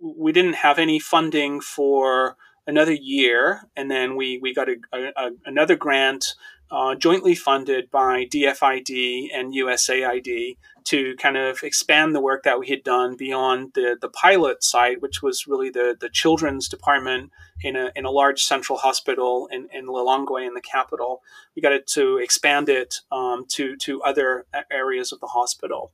We 0.00 0.32
didn't 0.32 0.54
have 0.54 0.78
any 0.78 0.98
funding 0.98 1.60
for 1.60 2.36
another 2.66 2.94
year, 2.94 3.62
and 3.76 3.90
then 3.90 4.16
we 4.16 4.38
we 4.38 4.54
got 4.54 4.68
a, 4.68 4.76
a, 4.94 5.30
another 5.44 5.76
grant 5.76 6.34
uh, 6.70 6.94
jointly 6.94 7.34
funded 7.34 7.90
by 7.90 8.24
DFID 8.24 9.28
and 9.32 9.54
USAID 9.54 10.56
to 10.84 11.16
kind 11.16 11.36
of 11.36 11.62
expand 11.62 12.14
the 12.14 12.20
work 12.20 12.44
that 12.44 12.60
we 12.60 12.68
had 12.68 12.82
done 12.84 13.16
beyond 13.16 13.72
the, 13.74 13.96
the 14.00 14.08
pilot 14.08 14.62
site, 14.62 15.02
which 15.02 15.22
was 15.22 15.46
really 15.46 15.70
the, 15.70 15.96
the 16.00 16.08
children's 16.08 16.68
department 16.68 17.30
in 17.62 17.76
a, 17.76 17.90
in 17.96 18.04
a 18.04 18.10
large 18.10 18.42
central 18.42 18.78
hospital 18.78 19.48
in, 19.50 19.68
in 19.72 19.86
Lilongwe 19.86 20.46
in 20.46 20.54
the 20.54 20.60
capital. 20.60 21.22
We 21.54 21.62
got 21.62 21.72
it 21.72 21.86
to 21.88 22.18
expand 22.18 22.68
it 22.68 22.96
um, 23.10 23.46
to, 23.50 23.76
to 23.78 24.02
other 24.02 24.46
areas 24.70 25.12
of 25.12 25.20
the 25.20 25.26
hospital. 25.26 25.92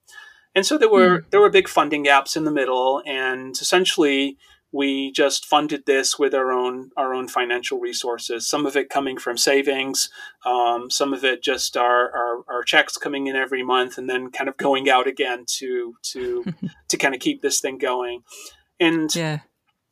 And 0.54 0.66
so 0.66 0.76
there 0.76 0.90
were, 0.90 1.20
mm. 1.20 1.30
there 1.30 1.40
were 1.40 1.50
big 1.50 1.68
funding 1.68 2.02
gaps 2.02 2.36
in 2.36 2.44
the 2.44 2.50
middle. 2.50 3.02
And 3.06 3.56
essentially, 3.58 4.36
we 4.72 5.12
just 5.12 5.44
funded 5.44 5.84
this 5.84 6.18
with 6.18 6.34
our 6.34 6.50
own 6.50 6.90
our 6.96 7.12
own 7.12 7.28
financial 7.28 7.78
resources. 7.78 8.48
Some 8.48 8.64
of 8.64 8.74
it 8.74 8.88
coming 8.88 9.18
from 9.18 9.36
savings, 9.36 10.08
um, 10.46 10.90
some 10.90 11.12
of 11.12 11.24
it 11.24 11.42
just 11.42 11.76
our, 11.76 12.10
our, 12.10 12.44
our 12.48 12.62
checks 12.62 12.96
coming 12.96 13.26
in 13.26 13.36
every 13.36 13.62
month, 13.62 13.98
and 13.98 14.08
then 14.08 14.30
kind 14.30 14.48
of 14.48 14.56
going 14.56 14.88
out 14.88 15.06
again 15.06 15.44
to 15.58 15.94
to 16.02 16.44
to 16.88 16.96
kind 16.96 17.14
of 17.14 17.20
keep 17.20 17.42
this 17.42 17.60
thing 17.60 17.78
going. 17.78 18.22
And 18.80 19.14
yeah. 19.14 19.40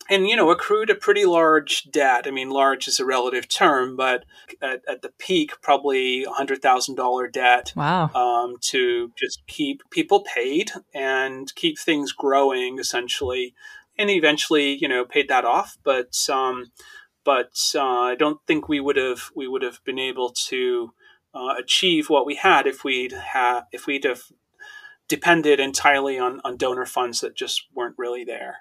And 0.08 0.26
you 0.26 0.34
know, 0.34 0.50
accrued 0.50 0.90
a 0.90 0.96
pretty 0.96 1.24
large 1.24 1.88
debt. 1.88 2.26
I 2.26 2.32
mean, 2.32 2.50
large 2.50 2.88
is 2.88 2.98
a 2.98 3.04
relative 3.04 3.46
term, 3.48 3.94
but 3.94 4.24
at, 4.60 4.82
at 4.88 5.02
the 5.02 5.10
peak, 5.18 5.52
probably 5.62 6.24
a 6.24 6.30
hundred 6.30 6.60
thousand 6.60 6.96
dollar 6.96 7.28
debt. 7.28 7.72
Wow! 7.76 8.10
Um, 8.12 8.56
to 8.62 9.12
just 9.16 9.46
keep 9.46 9.82
people 9.92 10.24
paid 10.24 10.72
and 10.92 11.54
keep 11.54 11.78
things 11.78 12.10
growing, 12.10 12.80
essentially 12.80 13.54
and 14.00 14.10
eventually, 14.10 14.76
you 14.80 14.88
know, 14.88 15.04
paid 15.04 15.28
that 15.28 15.44
off. 15.44 15.76
But 15.84 16.14
um, 16.28 16.72
but 17.24 17.52
uh, 17.74 18.00
I 18.00 18.14
don't 18.16 18.40
think 18.46 18.68
we 18.68 18.80
would 18.80 18.96
have 18.96 19.30
we 19.36 19.46
would 19.46 19.62
have 19.62 19.78
been 19.84 19.98
able 19.98 20.30
to 20.48 20.92
uh, 21.34 21.54
achieve 21.58 22.08
what 22.08 22.26
we 22.26 22.34
had 22.34 22.66
if 22.66 22.82
we'd 22.82 23.12
have 23.12 23.64
if 23.72 23.86
we'd 23.86 24.04
have 24.04 24.22
depended 25.08 25.60
entirely 25.60 26.18
on, 26.18 26.40
on 26.44 26.56
donor 26.56 26.86
funds 26.86 27.20
that 27.20 27.36
just 27.36 27.66
weren't 27.74 27.96
really 27.98 28.24
there. 28.24 28.58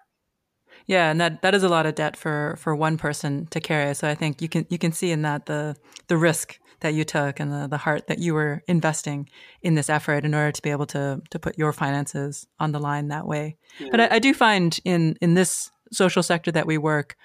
Yeah, 0.87 1.11
and 1.11 1.21
that, 1.21 1.43
that 1.43 1.53
is 1.53 1.61
a 1.61 1.69
lot 1.69 1.85
of 1.85 1.93
debt 1.93 2.17
for, 2.17 2.55
for 2.57 2.75
one 2.75 2.97
person 2.97 3.45
to 3.51 3.59
carry. 3.59 3.93
So 3.93 4.07
I 4.07 4.15
think 4.15 4.41
you 4.41 4.49
can 4.49 4.65
you 4.69 4.79
can 4.79 4.91
see 4.91 5.11
in 5.11 5.21
that 5.21 5.45
the 5.45 5.75
the 6.07 6.17
risk 6.17 6.59
that 6.81 6.93
you 6.93 7.03
took 7.03 7.39
and 7.39 7.51
the, 7.51 7.67
the 7.67 7.77
heart 7.77 8.07
that 8.07 8.19
you 8.19 8.33
were 8.33 8.63
investing 8.67 9.29
in 9.61 9.75
this 9.75 9.89
effort 9.89 10.25
in 10.25 10.33
order 10.33 10.51
to 10.51 10.61
be 10.61 10.69
able 10.69 10.85
to 10.87 11.21
to 11.29 11.39
put 11.39 11.57
your 11.57 11.73
finances 11.73 12.47
on 12.59 12.71
the 12.71 12.79
line 12.79 13.07
that 13.09 13.27
way. 13.27 13.57
Yeah. 13.79 13.87
But 13.91 13.99
I, 14.01 14.15
I 14.15 14.19
do 14.19 14.33
find 14.33 14.79
in 14.85 15.17
in 15.21 15.33
this 15.33 15.71
social 15.91 16.23
sector 16.23 16.51
that 16.51 16.67
we 16.67 16.77
work, 16.77 17.15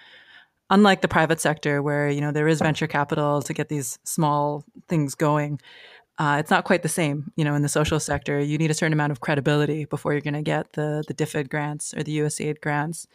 unlike 0.70 1.02
the 1.02 1.08
private 1.08 1.40
sector 1.40 1.82
where 1.82 2.08
you 2.08 2.20
know 2.20 2.32
there 2.32 2.48
is 2.48 2.60
venture 2.60 2.86
capital 2.86 3.42
to 3.42 3.52
get 3.52 3.68
these 3.68 3.98
small 4.04 4.64
things 4.88 5.14
going 5.14 5.60
uh, 6.18 6.36
it's 6.38 6.50
not 6.50 6.64
quite 6.64 6.82
the 6.82 6.88
same 6.88 7.32
you 7.36 7.44
know 7.44 7.54
in 7.54 7.62
the 7.62 7.68
social 7.68 8.00
sector. 8.00 8.40
You 8.40 8.58
need 8.58 8.70
a 8.70 8.74
certain 8.74 8.92
amount 8.92 9.12
of 9.12 9.20
credibility 9.20 9.84
before 9.84 10.12
you're 10.12 10.20
going 10.20 10.34
to 10.34 10.42
get 10.42 10.72
the 10.74 11.04
the 11.06 11.14
DFID 11.14 11.48
grants 11.50 11.94
or 11.94 12.02
the 12.02 12.16
usaid 12.16 12.60
grants. 12.60 13.06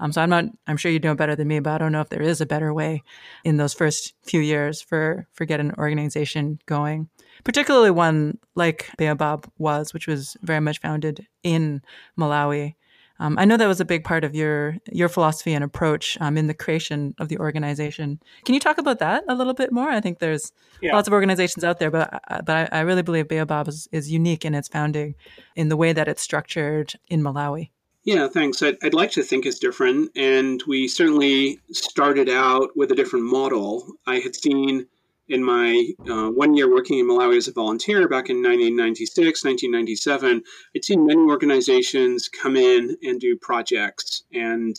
Um, 0.00 0.12
so 0.12 0.22
I'm 0.22 0.30
not, 0.30 0.44
I'm 0.66 0.76
sure 0.76 0.92
you 0.92 1.00
know 1.00 1.14
better 1.14 1.34
than 1.34 1.48
me, 1.48 1.60
but 1.60 1.72
I 1.72 1.78
don't 1.78 1.92
know 1.92 2.00
if 2.00 2.08
there 2.08 2.22
is 2.22 2.40
a 2.40 2.46
better 2.46 2.72
way 2.72 3.02
in 3.44 3.56
those 3.56 3.74
first 3.74 4.14
few 4.22 4.40
years 4.40 4.80
for, 4.80 5.26
for 5.32 5.44
get 5.44 5.60
an 5.60 5.74
organization 5.76 6.60
going, 6.66 7.08
particularly 7.44 7.90
one 7.90 8.38
like 8.54 8.90
Baobab 8.96 9.50
was, 9.58 9.92
which 9.92 10.06
was 10.06 10.36
very 10.42 10.60
much 10.60 10.80
founded 10.80 11.26
in 11.42 11.82
Malawi. 12.18 12.74
Um, 13.20 13.36
I 13.38 13.44
know 13.44 13.56
that 13.56 13.66
was 13.66 13.80
a 13.80 13.84
big 13.84 14.04
part 14.04 14.24
of 14.24 14.34
your 14.34 14.76
your 14.92 15.08
philosophy 15.08 15.52
and 15.52 15.64
approach 15.64 16.16
um, 16.20 16.36
in 16.36 16.46
the 16.46 16.54
creation 16.54 17.14
of 17.18 17.28
the 17.28 17.38
organization. 17.38 18.20
Can 18.44 18.54
you 18.54 18.60
talk 18.60 18.78
about 18.78 19.00
that 19.00 19.24
a 19.28 19.34
little 19.34 19.54
bit 19.54 19.72
more? 19.72 19.88
I 19.88 20.00
think 20.00 20.18
there's 20.18 20.52
yeah. 20.80 20.94
lots 20.94 21.08
of 21.08 21.14
organizations 21.14 21.64
out 21.64 21.78
there, 21.78 21.90
but 21.90 22.22
uh, 22.28 22.42
but 22.42 22.72
I, 22.72 22.78
I 22.78 22.80
really 22.80 23.02
believe 23.02 23.28
Baobab 23.28 23.68
is, 23.68 23.88
is 23.92 24.10
unique 24.10 24.44
in 24.44 24.54
its 24.54 24.68
founding, 24.68 25.14
in 25.56 25.68
the 25.68 25.76
way 25.76 25.92
that 25.92 26.08
it's 26.08 26.22
structured 26.22 26.94
in 27.08 27.22
Malawi. 27.22 27.70
Yeah, 28.04 28.28
thanks. 28.28 28.62
I'd, 28.62 28.78
I'd, 28.82 28.94
like 28.94 29.10
to 29.12 29.22
think 29.22 29.44
it's 29.44 29.58
different. 29.58 30.12
And 30.16 30.62
we 30.66 30.88
certainly 30.88 31.58
started 31.72 32.30
out 32.30 32.70
with 32.74 32.90
a 32.90 32.94
different 32.94 33.26
model. 33.26 33.86
I 34.06 34.20
had 34.20 34.34
seen 34.34 34.86
in 35.28 35.44
my 35.44 35.92
uh, 36.08 36.28
one 36.30 36.54
year 36.54 36.72
working 36.72 36.98
in 36.98 37.08
Malawi 37.08 37.36
as 37.36 37.48
a 37.48 37.52
volunteer 37.52 38.08
back 38.08 38.30
in 38.30 38.36
1996, 38.36 39.44
1997, 39.44 40.42
I'd 40.74 40.84
seen 40.84 41.06
many 41.06 41.20
organizations 41.20 42.28
come 42.28 42.56
in 42.56 42.96
and 43.02 43.20
do 43.20 43.36
projects. 43.36 44.24
And 44.32 44.76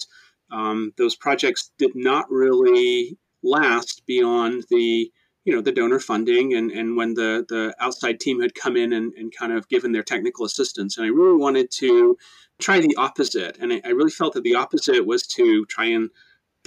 um, 0.51 0.93
those 0.97 1.15
projects 1.15 1.71
did 1.77 1.91
not 1.95 2.25
really 2.29 3.17
last 3.43 4.03
beyond 4.05 4.65
the 4.69 5.11
you 5.45 5.55
know 5.55 5.61
the 5.61 5.71
donor 5.71 5.99
funding 5.99 6.53
and, 6.53 6.69
and 6.69 6.97
when 6.97 7.13
the, 7.13 7.45
the 7.47 7.73
outside 7.79 8.19
team 8.19 8.41
had 8.41 8.53
come 8.53 8.75
in 8.75 8.91
and, 8.91 9.13
and 9.13 9.33
kind 9.33 9.53
of 9.53 9.69
given 9.69 9.93
their 9.93 10.03
technical 10.03 10.45
assistance 10.45 10.97
and 10.97 11.05
i 11.05 11.09
really 11.09 11.37
wanted 11.37 11.71
to 11.71 12.17
try 12.59 12.79
the 12.79 12.95
opposite. 12.97 13.57
And 13.59 13.73
I, 13.73 13.81
I 13.83 13.89
really 13.89 14.11
felt 14.11 14.33
that 14.33 14.43
the 14.43 14.55
opposite 14.55 15.05
was 15.05 15.25
to 15.27 15.65
try 15.65 15.85
and 15.85 16.09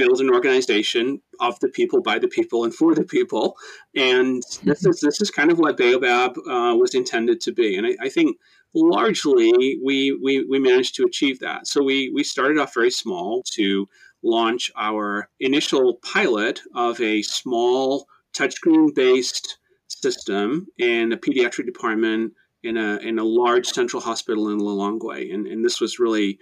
build 0.02 0.20
an 0.20 0.30
organization 0.30 1.20
of 1.40 1.58
the 1.60 1.68
people, 1.68 2.02
by 2.02 2.18
the 2.18 2.28
people, 2.28 2.64
and 2.64 2.74
for 2.74 2.94
the 2.94 3.04
people. 3.04 3.56
And 3.94 4.42
this 4.64 4.84
is 4.84 5.00
this 5.00 5.20
is 5.20 5.30
kind 5.30 5.50
of 5.52 5.58
what 5.58 5.76
Baobab 5.76 6.36
uh, 6.38 6.74
was 6.76 6.94
intended 6.94 7.40
to 7.42 7.52
be. 7.52 7.76
And 7.76 7.86
I, 7.86 7.94
I 8.06 8.08
think 8.08 8.36
largely 8.74 9.78
we, 9.84 10.18
we 10.22 10.44
we 10.44 10.58
managed 10.58 10.94
to 10.96 11.04
achieve 11.04 11.38
that. 11.40 11.66
So 11.66 11.82
we 11.82 12.10
we 12.14 12.24
started 12.24 12.58
off 12.58 12.74
very 12.74 12.90
small 12.90 13.42
to 13.56 13.88
launch 14.22 14.70
our 14.76 15.28
initial 15.40 15.94
pilot 16.14 16.60
of 16.74 17.00
a 17.00 17.22
small 17.22 18.06
touchscreen 18.36 18.94
based 18.94 19.58
system 19.88 20.66
in 20.78 21.12
a 21.12 21.16
pediatric 21.16 21.66
department 21.66 22.32
in 22.62 22.76
a 22.76 22.96
in 22.98 23.18
a 23.18 23.24
large 23.24 23.66
central 23.66 24.02
hospital 24.02 24.48
in 24.48 24.58
Lilongwe, 24.58 25.32
and 25.34 25.46
and 25.46 25.64
this 25.64 25.80
was 25.80 25.98
really 25.98 26.38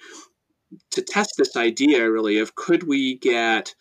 to 0.90 1.02
test 1.02 1.34
this 1.36 1.56
idea 1.56 2.10
really 2.10 2.38
of 2.38 2.54
could 2.54 2.84
we 2.84 3.18
get 3.18 3.74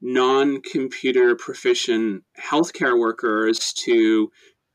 non-computer 0.00 1.36
proficient 1.36 2.24
healthcare 2.38 2.98
workers 2.98 3.72
to 3.72 4.30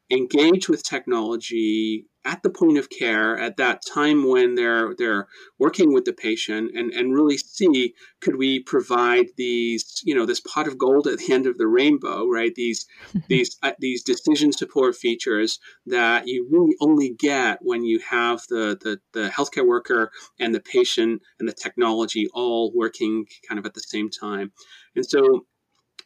engage 0.10 0.70
with 0.70 0.84
technology 0.84 2.06
at 2.27 2.43
the 2.43 2.50
point 2.50 2.77
of 2.77 2.89
care 2.89 3.39
at 3.39 3.57
that 3.57 3.81
time 3.91 4.27
when 4.27 4.55
they're 4.55 4.93
they're 4.98 5.27
working 5.57 5.93
with 5.93 6.05
the 6.05 6.13
patient 6.13 6.72
and 6.75 6.91
and 6.93 7.15
really 7.15 7.38
see 7.38 7.96
could 8.22 8.36
we 8.36 8.60
provide 8.60 9.27
these 9.38 10.01
you 10.03 10.13
know 10.13 10.25
this 10.25 10.41
pot 10.41 10.67
of 10.67 10.77
gold 10.77 11.07
at 11.07 11.17
the 11.19 11.34
end 11.34 11.48
of 11.48 11.57
the 11.57 11.67
rainbow 11.67 12.27
right? 12.27 12.53
These 12.55 12.86
these 13.29 13.57
uh, 13.63 13.74
these 13.79 14.03
decision 14.03 14.51
support 14.51 14.96
features 14.96 15.60
that 15.86 16.27
you 16.27 16.48
really 16.51 16.75
only 16.81 17.15
get 17.17 17.60
when 17.62 17.84
you 17.84 18.00
have 18.00 18.41
the, 18.50 18.77
the 18.81 19.00
the 19.13 19.29
healthcare 19.29 19.67
worker 19.67 20.12
and 20.39 20.53
the 20.53 20.60
patient 20.60 21.22
and 21.39 21.48
the 21.48 21.53
technology 21.53 22.27
all 22.34 22.72
working 22.75 23.25
kind 23.48 23.60
of 23.60 23.65
at 23.65 23.74
the 23.74 23.81
same 23.81 24.10
time. 24.10 24.51
And 24.96 25.05
so 25.05 25.46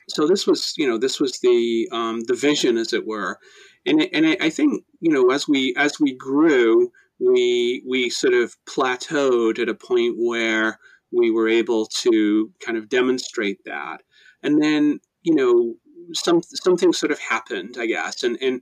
so 0.09 0.27
this 0.27 0.45
was 0.45 0.73
you 0.77 0.87
know 0.87 0.97
this 0.97 1.19
was 1.19 1.39
the 1.39 1.89
um, 1.91 2.21
the 2.21 2.35
vision 2.35 2.77
as 2.77 2.93
it 2.93 3.05
were 3.05 3.37
and 3.85 4.07
and 4.13 4.38
I 4.41 4.50
think 4.50 4.83
you 5.00 5.11
know 5.11 5.31
as 5.31 5.47
we 5.47 5.73
as 5.77 6.00
we 6.00 6.15
grew, 6.15 6.91
we 7.19 7.83
we 7.88 8.09
sort 8.09 8.33
of 8.33 8.55
plateaued 8.65 9.59
at 9.59 9.69
a 9.69 9.75
point 9.75 10.15
where 10.17 10.79
we 11.11 11.31
were 11.31 11.50
able 11.50 11.85
to 11.85 12.51
kind 12.65 12.77
of 12.77 12.89
demonstrate 12.89 13.63
that, 13.65 14.01
and 14.43 14.61
then 14.61 15.00
you 15.23 15.35
know 15.35 15.75
some 16.13 16.41
something 16.43 16.93
sort 16.93 17.11
of 17.11 17.19
happened, 17.19 17.77
I 17.79 17.85
guess, 17.85 18.23
and 18.23 18.38
and 18.41 18.61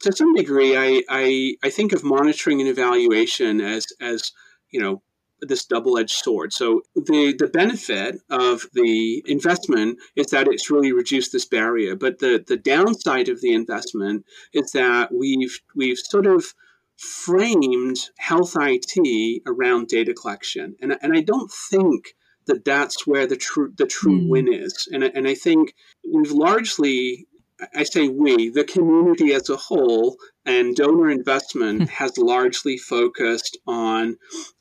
to 0.00 0.12
some 0.12 0.34
degree, 0.34 0.76
I 0.76 1.02
I, 1.08 1.56
I 1.62 1.70
think 1.70 1.92
of 1.92 2.04
monitoring 2.04 2.60
and 2.60 2.68
evaluation 2.68 3.60
as 3.60 3.86
as 4.00 4.32
you 4.70 4.80
know 4.80 5.02
this 5.40 5.64
double-edged 5.64 6.16
sword. 6.16 6.52
So 6.52 6.82
the 6.94 7.34
the 7.38 7.48
benefit 7.48 8.20
of 8.30 8.66
the 8.72 9.22
investment 9.26 9.98
is 10.14 10.28
that 10.28 10.48
it's 10.48 10.70
really 10.70 10.92
reduced 10.92 11.32
this 11.32 11.44
barrier, 11.44 11.96
but 11.96 12.18
the 12.18 12.42
the 12.46 12.56
downside 12.56 13.28
of 13.28 13.40
the 13.40 13.52
investment 13.52 14.24
is 14.52 14.72
that 14.72 15.12
we've 15.12 15.58
we've 15.74 15.98
sort 15.98 16.26
of 16.26 16.54
framed 16.96 17.98
health 18.18 18.56
IT 18.58 19.42
around 19.46 19.88
data 19.88 20.14
collection, 20.14 20.76
and 20.80 20.96
and 21.02 21.16
I 21.16 21.20
don't 21.20 21.50
think 21.70 22.14
that 22.46 22.64
that's 22.64 23.06
where 23.06 23.26
the 23.26 23.36
true 23.36 23.72
the 23.76 23.86
true 23.86 24.20
mm. 24.20 24.28
win 24.28 24.52
is, 24.52 24.88
and 24.92 25.04
and 25.04 25.28
I 25.28 25.34
think 25.34 25.74
we've 26.10 26.32
largely 26.32 27.26
I 27.74 27.84
say 27.84 28.08
we, 28.08 28.50
the 28.50 28.64
community 28.64 29.32
as 29.32 29.48
a 29.48 29.56
whole, 29.56 30.16
and 30.46 30.76
donor 30.76 31.10
investment 31.10 31.82
hmm. 31.82 31.88
has 31.88 32.16
largely 32.16 32.78
focused 32.78 33.58
on 33.66 34.16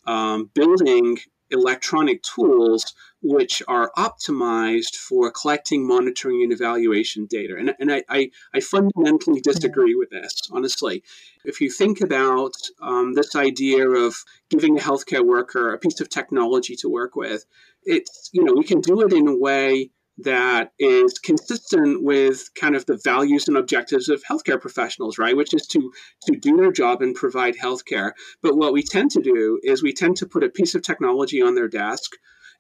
um, 0.06 0.50
building 0.54 1.18
electronic 1.52 2.24
tools 2.24 2.94
which 3.22 3.62
are 3.68 3.92
optimized 3.98 4.96
for 4.96 5.32
collecting, 5.32 5.88
monitoring, 5.88 6.44
and 6.44 6.52
evaluation 6.52 7.26
data. 7.26 7.56
And, 7.58 7.74
and 7.80 7.92
I, 7.92 8.04
I, 8.10 8.30
I 8.54 8.60
fundamentally 8.60 9.42
disagree 9.42 9.96
with 9.96 10.10
this, 10.10 10.42
honestly. 10.52 11.04
If 11.44 11.62
you 11.62 11.72
think 11.72 12.02
about 12.02 12.54
um, 12.82 13.14
this 13.14 13.36
idea 13.36 13.90
of 13.90 14.16
giving 14.50 14.78
a 14.78 14.82
healthcare 14.82 15.26
worker 15.26 15.74
a 15.74 15.80
piece 15.80 16.02
of 16.02 16.10
technology 16.10 16.76
to 16.78 16.90
work 16.90 17.16
with, 17.16 17.46
it's, 17.84 18.30
you 18.34 18.44
know, 18.44 18.54
we 18.54 18.64
can 18.64 18.82
do 18.82 19.02
it 19.02 19.14
in 19.14 19.28
a 19.28 19.38
way 19.38 19.90
that 20.18 20.72
is 20.80 21.20
consistent 21.20 22.04
with 22.04 22.50
kind 22.56 22.76
of 22.76 22.86
the 22.86 23.00
values 23.04 23.48
and 23.48 23.58
objectives 23.58 24.08
of 24.08 24.24
healthcare 24.24 24.60
professionals, 24.60 25.18
right? 25.18 25.36
Which 25.36 25.54
is 25.54 25.68
to 25.68 25.92
to 26.24 26.36
do 26.38 26.58
their 26.58 26.72
job 26.72 27.02
and 27.02 27.14
provide 27.14 27.56
healthcare. 27.58 28.12
But 28.42 28.58
what 28.58 28.74
we 28.74 28.82
tend 28.82 29.12
to 29.12 29.22
do 29.22 29.60
is 29.64 29.84
we 29.84 29.94
tend 29.94 30.18
to 30.18 30.26
put 30.26 30.44
a 30.44 30.50
piece 30.50 30.76
of 30.76 30.84
technology 30.84 31.42
on 31.42 31.56
their 31.56 31.68
desk 31.68 32.12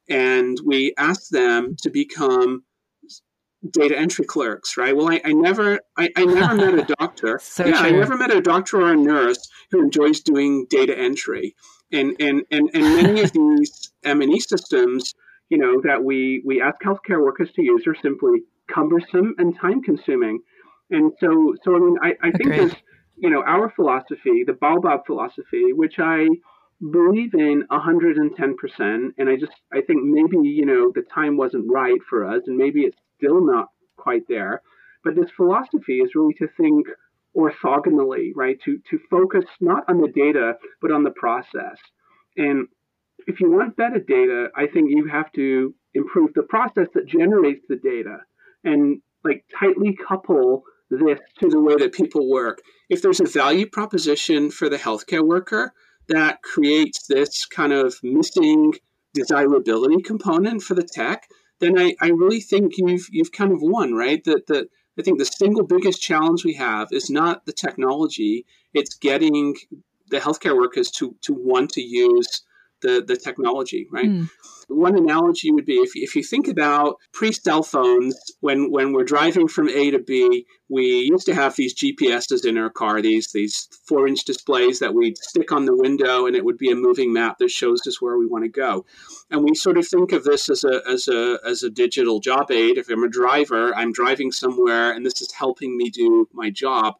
and 0.10 0.58
we 0.64 0.94
ask 0.98 1.30
them 1.30 1.76
to 1.82 1.90
become 1.90 2.64
data 3.72 3.98
entry 3.98 4.26
clerks, 4.26 4.78
right? 4.78 4.96
Well, 4.96 5.10
I, 5.10 5.22
I 5.26 5.34
never, 5.34 5.80
I, 5.98 6.10
I, 6.16 6.26
never 6.26 6.56
met 6.56 6.76
a 6.76 6.96
doctor. 7.00 7.40
so 7.42 7.66
yeah, 7.66 7.80
true. 7.80 7.88
I 7.88 7.92
never 7.92 8.16
met 8.16 8.32
a 8.32 8.42
doctor 8.42 8.82
or 8.82 8.92
a 8.92 8.96
nurse 8.96 9.50
who 9.72 9.82
enjoys 9.82 10.22
doing 10.22 10.68
data 10.70 10.98
entry. 10.98 11.56
And 11.92 12.16
and 12.20 12.44
and, 12.52 12.70
and 12.74 12.84
many 12.84 13.22
of 13.22 13.32
these 13.32 13.92
M&E 14.04 14.40
systems, 14.40 15.14
you 15.50 15.58
know, 15.58 15.82
that 15.84 16.04
we 16.04 16.42
we 16.46 16.62
ask 16.62 16.76
healthcare 16.82 17.24
workers 17.24 17.52
to 17.56 17.62
use 17.62 17.86
are 17.88 17.96
simply 17.96 18.40
cumbersome 18.74 19.36
and 19.38 19.58
time 19.60 19.82
consuming. 19.82 20.40
And 20.90 21.12
so, 21.20 21.56
so 21.64 21.76
I 21.76 21.80
mean, 21.80 21.98
I, 22.02 22.14
I 22.22 22.32
think 22.32 22.50
there's, 22.50 22.76
you 23.18 23.30
know, 23.30 23.44
our 23.44 23.72
philosophy, 23.76 24.44
the 24.46 24.54
Baobab 24.54 25.06
philosophy, 25.06 25.74
which 25.74 25.96
I 26.00 26.28
believe 26.92 27.34
in 27.34 27.64
110% 27.72 29.10
and 29.18 29.30
i 29.30 29.38
just 29.38 29.54
i 29.74 29.80
think 29.80 30.04
maybe 30.04 30.46
you 30.46 30.66
know 30.66 30.92
the 30.94 31.04
time 31.14 31.38
wasn't 31.38 31.64
right 31.72 32.02
for 32.10 32.26
us 32.30 32.42
and 32.48 32.58
maybe 32.58 32.82
it's 32.82 32.98
still 33.18 33.46
not 33.46 33.70
quite 34.06 34.24
there. 34.28 34.62
But 35.04 35.16
this 35.16 35.32
philosophy 35.36 36.00
is 36.00 36.16
really 36.16 36.34
to 36.36 36.48
think 36.58 36.88
orthogonally 37.36 38.32
right? 38.36 38.58
To 38.66 38.78
to 38.90 39.00
focus 39.10 39.46
not 39.60 39.84
on 39.90 40.00
the 40.02 40.12
data 40.12 40.54
but 40.82 40.92
on 40.92 41.04
the 41.04 41.12
process. 41.12 41.78
And 42.38 42.68
if 43.28 43.40
you 43.40 43.52
want 43.52 43.76
better 43.76 44.00
data 44.00 44.48
i 44.56 44.66
think 44.68 44.90
you 44.90 45.08
have 45.08 45.32
to 45.32 45.74
improve 45.94 46.32
the 46.36 46.44
process 46.44 46.88
that 46.94 47.08
generates 47.08 47.66
the 47.70 47.78
data 47.78 48.18
and 48.64 49.02
like 49.24 49.44
tightly 49.60 49.96
couple 50.08 50.64
this 50.90 51.20
to 51.40 51.50
the 51.50 51.60
way 51.60 51.76
that 51.76 51.94
people 51.94 52.30
work 52.30 52.62
if 52.90 53.02
there's 53.02 53.20
a 53.20 53.26
value 53.26 53.68
proposition 53.68 54.52
for 54.52 54.70
the 54.70 54.78
healthcare 54.78 55.26
worker 55.26 55.74
that 56.08 56.42
creates 56.44 57.08
this 57.08 57.46
kind 57.46 57.74
of 57.74 57.96
missing 58.04 58.74
desirability 59.14 60.02
component 60.02 60.62
for 60.62 60.76
the 60.76 60.84
tech, 60.84 61.28
then 61.60 61.80
I, 61.80 61.96
I 62.02 62.10
really 62.10 62.42
think 62.42 62.74
you've 62.78 63.08
you've 63.10 63.32
kind 63.32 63.52
of 63.52 63.60
won, 63.62 63.94
right? 63.94 64.24
That 64.26 64.48
the 64.48 64.68
I 65.00 65.02
think 65.02 65.18
the 65.18 65.26
single 65.26 65.66
biggest 65.66 66.02
challenge 66.02 66.46
we 66.46 66.54
have 66.54 66.90
is 66.92 67.10
not 67.10 67.46
the 67.46 67.54
technology; 67.54 68.46
it's 68.74 68.96
getting 68.96 69.56
the 70.10 70.20
healthcare 70.20 70.56
workers 70.56 70.92
to 70.92 71.16
to 71.22 71.34
want 71.34 71.72
to 71.72 71.82
use 71.82 72.44
the 72.82 73.04
the 73.06 73.18
technology, 73.18 73.88
right? 73.92 74.10
Mm. 74.10 74.30
One 74.68 74.98
analogy 74.98 75.52
would 75.52 75.66
be 75.66 75.76
if, 75.76 75.92
if 75.96 76.16
you 76.16 76.24
think 76.24 76.48
about 76.48 76.98
pre 77.14 77.32
cell 77.32 77.62
phones, 77.62 78.16
when, 78.40 78.72
when 78.72 78.94
we're 78.94 79.04
driving 79.04 79.48
from 79.48 79.70
A 79.70 79.92
to 79.92 80.00
B, 80.00 80.48
we 80.70 81.08
used 81.12 81.28
to 81.28 81.36
have 81.36 81.56
these 81.56 81.76
GPSs 81.76 82.46
in 82.46 82.58
our 82.58 82.70
car, 82.70 83.02
these, 83.02 83.32
these 83.32 83.70
four 83.88 84.08
inch 84.08 84.26
displays 84.26 84.80
that 84.80 84.94
we'd 84.94 85.18
stick 85.18 85.52
on 85.52 85.66
the 85.66 85.76
window, 85.76 86.26
and 86.26 86.36
it 86.36 86.44
would 86.44 86.58
be 86.58 86.72
a 86.72 86.76
moving 86.76 87.14
map 87.14 87.38
that 87.40 87.52
shows 87.52 87.86
us 87.88 88.02
where 88.02 88.18
we 88.18 88.26
want 88.26 88.44
to 88.44 88.50
go. 88.50 88.86
And 89.30 89.44
we 89.44 89.54
sort 89.54 89.78
of 89.78 89.88
think 89.88 90.12
of 90.12 90.24
this 90.24 90.50
as 90.50 90.64
a, 90.64 90.82
as 90.90 91.08
a, 91.08 91.40
as 91.46 91.62
a 91.62 91.70
digital 91.70 92.20
job 92.20 92.50
aid. 92.50 92.78
If 92.78 92.90
I'm 92.90 93.04
a 93.04 93.10
driver, 93.10 93.76
I'm 93.76 93.92
driving 93.92 94.32
somewhere, 94.32 94.92
and 94.92 95.06
this 95.06 95.22
is 95.22 95.32
helping 95.32 95.78
me 95.78 95.90
do 95.90 96.28
my 96.34 96.50
job 96.50 96.96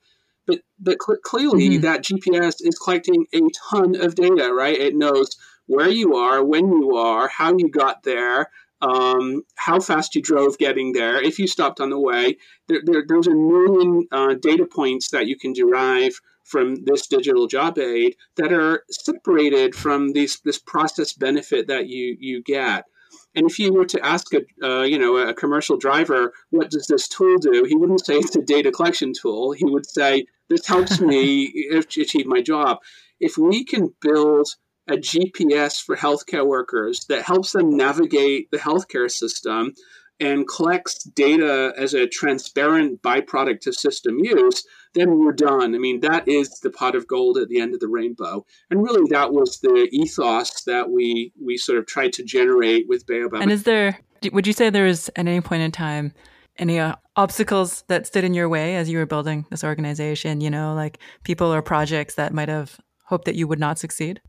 but 0.48 0.60
but 0.80 0.98
cl- 1.04 1.18
clearly 1.24 1.70
mm-hmm. 1.70 1.82
that 1.82 2.04
GPS 2.04 2.58
is 2.60 2.78
collecting 2.78 3.26
a 3.34 3.42
ton 3.70 3.96
of 4.00 4.14
data, 4.14 4.54
right? 4.54 4.78
It 4.78 4.96
knows 4.96 5.36
where 5.68 5.90
you 5.90 6.16
are, 6.16 6.44
when 6.44 6.68
you 6.68 6.96
are, 6.96 7.28
how 7.28 7.58
you 7.58 7.70
got 7.70 8.04
there, 8.04 8.50
um, 8.82 9.42
how 9.56 9.80
fast 9.80 10.16
you 10.16 10.22
drove 10.22 10.58
getting 10.58 10.94
there, 10.94 11.22
if 11.22 11.40
you 11.40 11.48
stopped 11.48 11.80
on 11.80 11.90
the 11.90 12.00
way. 12.00 12.38
There, 12.68 12.82
there, 12.84 13.04
there's 13.08 13.28
a 13.28 13.32
million 13.32 14.08
uh, 14.12 14.36
data 14.42 14.66
points 14.66 15.10
that 15.12 15.28
you 15.28 15.38
can 15.38 15.54
derive 15.54 16.20
from 16.44 16.76
this 16.86 17.08
digital 17.08 17.48
job 17.48 17.80
aid 17.80 18.16
that 18.38 18.54
are 18.54 18.84
separated 18.92 19.74
from 19.74 20.14
these, 20.14 20.40
this 20.42 20.60
process 20.60 21.14
benefit 21.14 21.68
that 21.68 21.88
you, 21.88 22.16
you 22.20 22.44
get. 22.44 22.86
And 23.34 23.50
if 23.50 23.60
you 23.60 23.74
were 23.74 23.86
to 23.86 24.06
ask 24.06 24.28
a 24.34 24.42
uh, 24.66 24.84
you 24.84 24.98
know 24.98 25.18
a 25.18 25.34
commercial 25.34 25.78
driver, 25.78 26.34
what 26.52 26.72
does 26.72 26.88
this 26.88 27.08
tool 27.08 27.38
do? 27.38 27.66
He 27.68 27.76
wouldn't 27.76 28.06
say 28.06 28.16
it's 28.16 28.36
a 28.36 28.42
data 28.42 28.72
collection 28.72 29.14
tool. 29.14 29.52
He 29.52 29.66
would 29.66 29.86
say 29.86 30.26
this 30.50 30.66
helps 30.66 31.02
me 31.02 31.70
achieve 31.74 32.26
my 32.26 32.42
job. 32.42 32.80
If 33.20 33.38
we 33.38 33.66
can 33.66 33.94
build 34.02 34.48
a 34.88 34.94
GPS 34.94 35.84
for 35.84 35.96
healthcare 35.96 36.46
workers 36.46 37.06
that 37.10 37.24
helps 37.24 37.52
them 37.54 37.76
navigate 37.76 38.52
the 38.52 38.58
healthcare 38.58 39.10
system 39.10 39.74
and 40.20 40.48
collects 40.48 41.04
data 41.04 41.74
as 41.78 41.94
a 41.94 42.08
transparent 42.08 43.02
byproduct 43.02 43.68
of 43.68 43.76
system 43.76 44.18
use, 44.20 44.66
then 44.94 45.20
we're 45.20 45.34
done. 45.34 45.76
I 45.76 45.78
mean, 45.78 46.00
that 46.02 46.28
is 46.28 46.60
the 46.62 46.70
pot 46.70 46.96
of 46.96 47.08
gold 47.08 47.38
at 47.38 47.50
the 47.50 47.60
end 47.60 47.74
of 47.74 47.82
the 47.82 47.90
rainbow. 47.90 48.46
And 48.70 48.82
really, 48.82 49.10
that 49.10 49.34
was 49.34 49.60
the 49.60 49.90
ethos 49.92 50.64
that 50.64 50.90
we 50.90 51.34
we 51.42 51.58
sort 51.58 51.78
of 51.78 51.86
tried 51.86 52.14
to 52.14 52.24
generate 52.24 52.88
with 52.88 53.06
Baobab. 53.06 53.42
And 53.42 53.52
is 53.52 53.64
there, 53.64 54.00
would 54.32 54.48
you 54.48 54.54
say 54.54 54.70
there 54.70 54.88
is 54.88 55.10
at 55.10 55.28
any 55.28 55.42
point 55.42 55.64
in 55.64 55.72
time 55.72 56.14
any 56.58 56.80
uh, 56.80 56.96
obstacles 57.18 57.84
that 57.90 58.08
stood 58.08 58.24
in 58.24 58.34
your 58.34 58.48
way 58.48 58.78
as 58.78 58.90
you 58.90 58.98
were 58.98 59.06
building 59.06 59.46
this 59.50 59.66
organization? 59.66 60.40
You 60.40 60.50
know, 60.50 60.74
like 60.74 61.00
people 61.24 61.54
or 61.54 61.62
projects 61.62 62.16
that 62.16 62.34
might 62.34 62.48
have 62.48 62.80
hoped 63.06 63.26
that 63.26 63.36
you 63.36 63.48
would 63.48 63.60
not 63.60 63.80
succeed? 63.80 64.22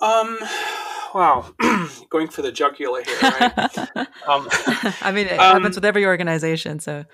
Um, 0.00 0.38
wow, 1.14 1.52
going 2.10 2.28
for 2.28 2.42
the 2.42 2.52
jugular 2.52 3.02
here, 3.02 3.16
right? 3.22 3.58
um, 4.28 4.48
I 5.02 5.12
mean, 5.12 5.26
it 5.26 5.38
um, 5.38 5.56
happens 5.56 5.76
with 5.76 5.84
every 5.84 6.06
organization, 6.06 6.80
so. 6.80 7.04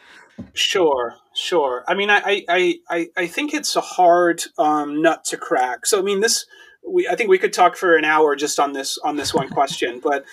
Sure, 0.52 1.14
sure. 1.34 1.84
I 1.86 1.94
mean, 1.94 2.10
I, 2.10 2.44
I, 2.48 2.78
I, 2.90 3.08
I 3.16 3.26
think 3.26 3.54
it's 3.54 3.76
a 3.76 3.80
hard 3.80 4.42
um, 4.58 5.00
nut 5.00 5.24
to 5.26 5.36
crack. 5.36 5.86
So, 5.86 5.98
I 5.98 6.02
mean, 6.02 6.20
this, 6.20 6.44
we, 6.86 7.06
I 7.08 7.14
think 7.14 7.30
we 7.30 7.38
could 7.38 7.52
talk 7.52 7.76
for 7.76 7.96
an 7.96 8.04
hour 8.04 8.34
just 8.34 8.58
on 8.58 8.72
this 8.72 8.98
on 8.98 9.16
this 9.16 9.32
one 9.32 9.48
question, 9.48 10.00
but 10.02 10.24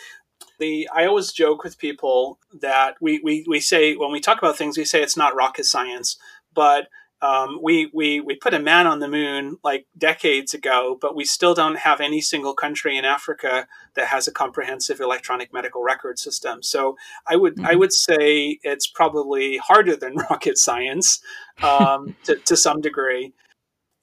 the 0.60 0.90
I 0.94 1.06
always 1.06 1.32
joke 1.32 1.64
with 1.64 1.78
people 1.78 2.40
that 2.62 2.96
we, 3.00 3.20
we, 3.24 3.46
we 3.48 3.60
say 3.60 3.96
when 3.96 4.12
we 4.12 4.20
talk 4.20 4.40
about 4.40 4.58
things, 4.58 4.78
we 4.78 4.86
say 4.86 5.02
it's 5.02 5.18
not 5.18 5.36
rocket 5.36 5.66
science, 5.66 6.18
but 6.54 6.88
um, 7.22 7.60
we, 7.62 7.90
we, 7.94 8.20
we 8.20 8.36
put 8.36 8.54
a 8.54 8.60
man 8.60 8.88
on 8.88 9.00
the 9.00 9.08
moon 9.08 9.58
like 9.64 9.86
decades 9.96 10.56
ago, 10.56 10.98
but 11.00 11.16
we 11.16 11.24
still 11.24 11.54
don't 11.54 11.78
have 11.78 12.02
any 12.02 12.20
single 12.20 12.56
country 12.56 12.98
in 12.98 13.06
Africa 13.06 13.68
that 13.96 14.08
has 14.08 14.28
a 14.28 14.32
comprehensive 14.32 15.00
electronic 15.00 15.54
medical 15.54 15.84
record 15.84 16.18
system. 16.18 16.64
So 16.64 16.98
I 17.28 17.36
would 17.36 17.58
mm-hmm. 17.58 17.68
I 17.68 17.76
would 17.76 17.94
say 17.94 18.60
it's 18.64 18.88
probably 18.88 19.58
harder 19.58 19.96
than 19.96 20.16
rocket 20.30 20.58
science 20.58 21.22
um, 21.62 22.16
to, 22.24 22.38
to 22.38 22.58
some 22.58 22.82
degree. 22.82 23.34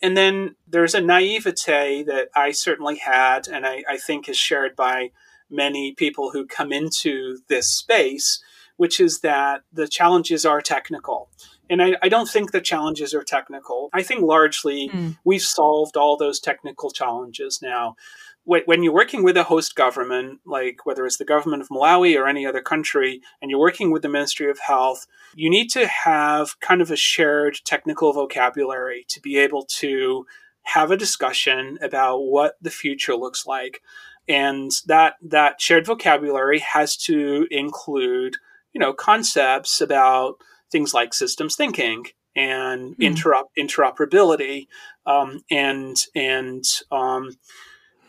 And 0.00 0.16
then 0.16 0.54
there's 0.68 0.94
a 0.94 1.00
naivete 1.00 2.04
that 2.04 2.28
I 2.36 2.52
certainly 2.52 2.98
had, 2.98 3.48
and 3.48 3.66
I, 3.66 3.82
I 3.88 3.96
think 3.96 4.28
is 4.28 4.36
shared 4.36 4.76
by 4.76 5.10
many 5.50 5.92
people 5.92 6.30
who 6.30 6.46
come 6.46 6.72
into 6.72 7.38
this 7.48 7.68
space, 7.68 8.40
which 8.76 9.00
is 9.00 9.20
that 9.20 9.62
the 9.72 9.88
challenges 9.88 10.44
are 10.44 10.60
technical 10.60 11.30
and 11.70 11.82
I, 11.82 11.96
I, 12.02 12.08
don't 12.08 12.28
think 12.28 12.50
the 12.50 12.60
challenges 12.60 13.14
are 13.14 13.22
technical. 13.22 13.90
I 13.92 14.02
think 14.02 14.22
largely 14.22 14.88
mm. 14.88 15.16
we've 15.24 15.42
solved 15.42 15.96
all 15.96 16.16
those 16.16 16.40
technical 16.40 16.90
challenges 16.90 17.60
now. 17.62 17.96
When 18.44 18.82
you're 18.82 18.94
working 18.94 19.22
with 19.22 19.36
a 19.36 19.42
host 19.42 19.74
government, 19.74 20.40
like 20.46 20.86
whether 20.86 21.04
it's 21.04 21.18
the 21.18 21.26
government 21.26 21.60
of 21.60 21.68
Malawi 21.68 22.18
or 22.18 22.26
any 22.26 22.46
other 22.46 22.62
country, 22.62 23.20
and 23.42 23.50
you're 23.50 23.60
working 23.60 23.90
with 23.90 24.00
the 24.00 24.08
Ministry 24.08 24.50
of 24.50 24.58
Health, 24.58 25.06
you 25.34 25.50
need 25.50 25.68
to 25.72 25.86
have 25.86 26.58
kind 26.60 26.80
of 26.80 26.90
a 26.90 26.96
shared 26.96 27.58
technical 27.66 28.10
vocabulary 28.14 29.04
to 29.08 29.20
be 29.20 29.36
able 29.36 29.66
to 29.80 30.24
have 30.62 30.90
a 30.90 30.96
discussion 30.96 31.78
about 31.82 32.20
what 32.20 32.56
the 32.62 32.70
future 32.70 33.16
looks 33.16 33.46
like. 33.46 33.82
And 34.26 34.72
that, 34.86 35.16
that 35.22 35.60
shared 35.60 35.84
vocabulary 35.84 36.60
has 36.60 36.96
to 37.04 37.46
include, 37.50 38.36
you 38.72 38.78
know, 38.78 38.94
concepts 38.94 39.82
about 39.82 40.36
things 40.70 40.94
like 40.94 41.14
systems 41.14 41.56
thinking 41.56 42.04
and 42.36 42.96
mm. 42.96 42.98
interop- 42.98 43.50
interoperability 43.58 44.66
um, 45.06 45.40
and 45.50 46.04
and 46.14 46.64
um, 46.90 47.30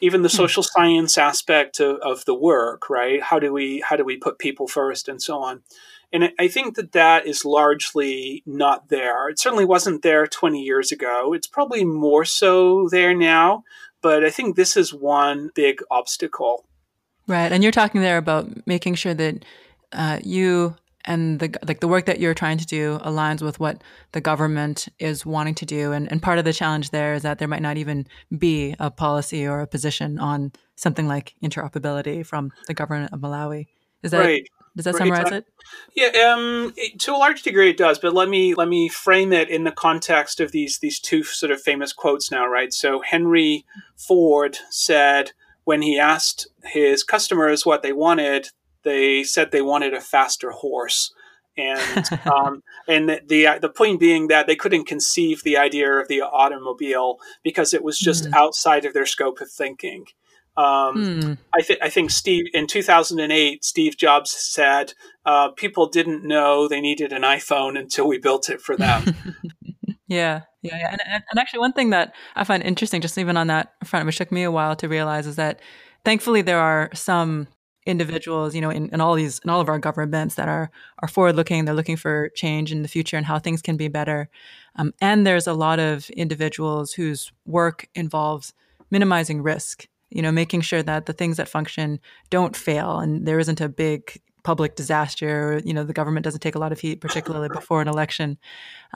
even 0.02 0.22
the 0.22 0.30
mm. 0.30 0.36
social 0.36 0.64
science 0.64 1.18
aspect 1.18 1.80
of, 1.80 1.98
of, 1.98 2.26
the 2.26 2.36
work 2.36 2.90
right 2.90 3.22
how 3.22 3.40
do 3.40 3.52
we 3.52 3.84
how 3.88 3.96
do 3.96 4.04
we 4.04 4.18
put 4.18 4.40
people 4.40 4.68
first 4.68 5.08
and 5.08 5.22
so 5.22 5.42
on 5.42 5.62
and 6.12 6.32
I 6.40 6.48
think 6.48 6.76
that 6.76 6.94
that 6.94 7.28
is 7.28 7.46
largely 7.46 8.42
not 8.48 8.90
there. 8.90 9.30
It 9.30 9.38
certainly 9.38 9.66
wasn't 9.66 10.02
there 10.02 10.26
20 10.26 10.60
years 10.60 10.92
ago. 10.92 11.34
It's 11.34 11.46
probably 11.46 11.86
more 11.86 12.26
so 12.26 12.90
there 12.90 13.14
now, 13.14 13.64
but 14.02 14.26
I 14.26 14.32
think 14.32 14.56
this 14.56 14.76
is 14.76 14.92
one 14.92 15.52
big 15.54 15.84
obstacle 15.92 16.66
Right, 17.30 17.52
and 17.52 17.62
you're 17.62 17.72
talking 17.72 18.02
there 18.02 18.18
about 18.18 18.66
making 18.66 18.96
sure 18.96 19.14
that 19.14 19.46
uh, 19.94 20.18
you 20.24 20.76
and 21.10 21.40
the 21.40 21.54
like 21.68 21.82
the 21.82 21.88
work 21.88 22.06
that 22.06 22.20
you're 22.20 22.36
trying 22.36 22.60
to 22.60 22.66
do 22.66 23.00
aligns 23.00 23.42
with 23.42 23.60
what 23.60 23.82
the 24.14 24.22
government 24.22 24.88
is 25.00 25.26
wanting 25.26 25.56
to 25.56 25.66
do 25.66 25.92
and, 25.92 26.10
and 26.12 26.22
part 26.22 26.38
of 26.38 26.46
the 26.46 26.54
challenge 26.54 26.92
there 26.92 27.16
is 27.16 27.24
that 27.24 27.40
there 27.40 27.48
might 27.48 27.64
not 27.64 27.76
even 27.78 28.08
be 28.38 28.76
a 28.80 28.90
policy 28.90 29.46
or 29.46 29.60
a 29.60 29.68
position 29.68 30.20
on 30.20 30.54
something 30.76 31.08
like 31.08 31.34
interoperability 31.44 32.26
from 32.26 32.52
the 32.68 32.74
government 32.74 33.12
of 33.12 33.20
Malawi. 33.20 33.66
Is 34.04 34.12
that 34.12 34.20
right. 34.20 34.48
does 34.78 34.86
that 34.86 34.94
right. 34.94 35.00
summarize 35.00 35.32
it? 35.32 35.46
Yeah, 35.96 36.32
um, 36.32 36.74
it, 36.78 37.00
to 37.02 37.12
a 37.12 37.18
large 37.18 37.42
degree 37.42 37.72
it 37.72 37.78
does, 37.78 38.00
but 38.00 38.14
let 38.14 38.30
me 38.30 38.54
let 38.54 38.70
me 38.70 38.88
frame 38.88 39.34
it 39.34 39.50
in 39.50 39.64
the 39.64 39.72
context 39.72 40.40
of 40.40 40.52
these 40.52 40.78
these 40.78 41.00
two 41.00 41.24
sort 41.24 41.52
of 41.52 41.62
famous 41.62 41.92
quotes 41.92 42.32
now, 42.32 42.48
right? 42.48 42.72
So 42.72 43.02
Henry 43.02 43.66
Ford 43.98 44.60
said 44.70 45.32
when 45.66 45.82
he 45.82 46.00
asked 46.00 46.48
his 46.64 47.04
customers 47.04 47.66
what 47.66 47.84
they 47.84 47.94
wanted, 47.94 48.50
they 48.84 49.24
said 49.24 49.52
they 49.52 49.62
wanted 49.62 49.94
a 49.94 50.02
faster 50.02 50.52
horse. 50.52 51.14
And 51.58 52.10
um, 52.26 52.64
and 52.88 53.10
the, 53.10 53.22
the, 53.28 53.60
the 53.62 53.70
point 53.70 54.00
being 54.00 54.28
that 54.28 54.48
they 54.48 54.56
couldn't 54.56 54.86
conceive 54.86 55.44
the 55.44 55.58
idea 55.58 55.92
of 55.94 56.08
the 56.08 56.22
automobile 56.22 57.18
because 57.44 57.74
it 57.74 57.84
was 57.84 58.00
just 58.00 58.26
mm. 58.26 58.34
outside 58.34 58.86
of 58.86 58.94
their 58.94 59.06
scope 59.06 59.42
of 59.42 59.50
thinking. 59.52 60.06
Um, 60.58 61.22
hmm. 61.22 61.34
I, 61.54 61.62
th- 61.62 61.80
I, 61.82 61.90
think 61.90 62.12
Steve 62.12 62.46
in 62.54 62.68
2008, 62.68 63.64
Steve 63.64 63.96
Jobs 63.96 64.32
said 64.32 64.94
uh, 65.26 65.52
people 65.52 65.88
didn't 65.88 66.26
know 66.26 66.68
they 66.68 66.82
needed 66.82 67.14
an 67.14 67.22
iPhone 67.22 67.80
until 67.80 68.10
we 68.10 68.18
built 68.18 68.50
it 68.50 68.60
for 68.60 68.76
them. 68.76 69.06
yeah, 70.08 70.42
yeah, 70.62 70.78
yeah. 70.78 70.92
And, 70.92 71.24
and, 71.32 71.40
actually, 71.40 71.60
one 71.60 71.72
thing 71.72 71.92
that 71.92 72.14
I 72.36 72.44
find 72.44 72.62
interesting, 72.62 73.00
just 73.00 73.18
even 73.18 73.38
on 73.38 73.48
that 73.48 73.74
front, 73.86 74.06
which 74.06 74.18
took 74.18 74.34
me 74.34 74.44
a 74.44 74.52
while 74.52 74.76
to 74.78 74.90
realize, 74.90 75.28
is 75.28 75.38
that 75.38 75.62
thankfully 76.04 76.42
there 76.42 76.60
are 76.60 76.90
some 76.94 77.48
individuals, 77.90 78.56
you 78.56 78.62
know, 78.62 78.70
in, 78.70 78.90
in 78.90 79.02
all 79.02 79.16
these 79.16 79.40
in 79.40 79.50
all 79.50 79.62
of 79.62 79.70
our 79.70 79.80
governments 79.80 80.36
that 80.36 80.48
are 80.48 80.72
are 81.00 81.08
forward 81.08 81.36
looking. 81.36 81.66
They're 81.66 81.74
looking 81.74 81.98
for 81.98 82.30
change 82.30 82.72
in 82.72 82.82
the 82.82 82.88
future 82.88 83.18
and 83.18 83.26
how 83.26 83.40
things 83.40 83.62
can 83.62 83.78
be 83.78 83.88
better. 83.88 84.30
Um, 84.76 84.94
and 85.02 85.26
there's 85.26 85.48
a 85.48 85.54
lot 85.54 85.80
of 85.80 86.10
individuals 86.12 86.94
whose 86.94 87.32
work 87.46 87.88
involves 87.96 88.54
minimizing 88.92 89.42
risk. 89.42 89.88
You 90.10 90.24
know, 90.24 90.32
making 90.32 90.62
sure 90.62 90.82
that 90.82 91.06
the 91.06 91.14
things 91.14 91.38
that 91.38 91.48
function 91.48 92.00
don't 92.32 92.56
fail, 92.56 92.98
and 92.98 93.28
there 93.28 93.38
isn't 93.38 93.62
a 93.62 93.70
big 93.70 94.20
public 94.50 94.76
disaster. 94.76 95.62
You 95.64 95.76
know, 95.76 95.84
the 95.84 95.94
government 95.94 96.24
doesn't 96.24 96.40
take 96.40 96.56
a 96.56 96.58
lot 96.58 96.72
of 96.72 96.80
heat, 96.80 97.02
particularly 97.02 97.50
before 97.54 97.84
an 97.84 97.88
election, 97.88 98.40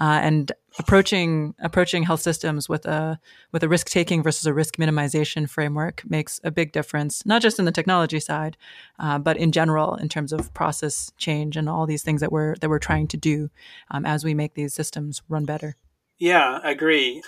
uh, 0.01 0.19
and 0.23 0.51
approaching 0.79 1.53
approaching 1.59 2.01
health 2.01 2.21
systems 2.21 2.67
with 2.67 2.87
a 2.87 3.19
with 3.51 3.61
a 3.61 3.69
risk 3.69 3.87
taking 3.87 4.23
versus 4.23 4.47
a 4.47 4.53
risk 4.53 4.77
minimization 4.77 5.47
framework 5.47 6.01
makes 6.09 6.39
a 6.43 6.49
big 6.49 6.71
difference, 6.71 7.23
not 7.23 7.39
just 7.39 7.59
in 7.59 7.65
the 7.65 7.71
technology 7.71 8.19
side, 8.19 8.57
uh, 8.97 9.19
but 9.19 9.37
in 9.37 9.51
general 9.51 9.93
in 9.93 10.09
terms 10.09 10.33
of 10.33 10.51
process 10.55 11.11
change 11.17 11.55
and 11.55 11.69
all 11.69 11.85
these 11.85 12.01
things 12.01 12.19
that 12.21 12.31
we're 12.31 12.55
that 12.55 12.69
we're 12.69 12.79
trying 12.79 13.07
to 13.07 13.17
do 13.17 13.51
um, 13.91 14.07
as 14.07 14.23
we 14.23 14.33
make 14.33 14.55
these 14.55 14.73
systems 14.73 15.21
run 15.29 15.45
better. 15.45 15.75
Yeah, 16.17 16.61
I 16.63 16.71
agree. 16.71 17.21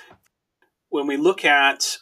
When 0.90 1.06
we 1.06 1.18
look 1.18 1.46
at 1.46 2.00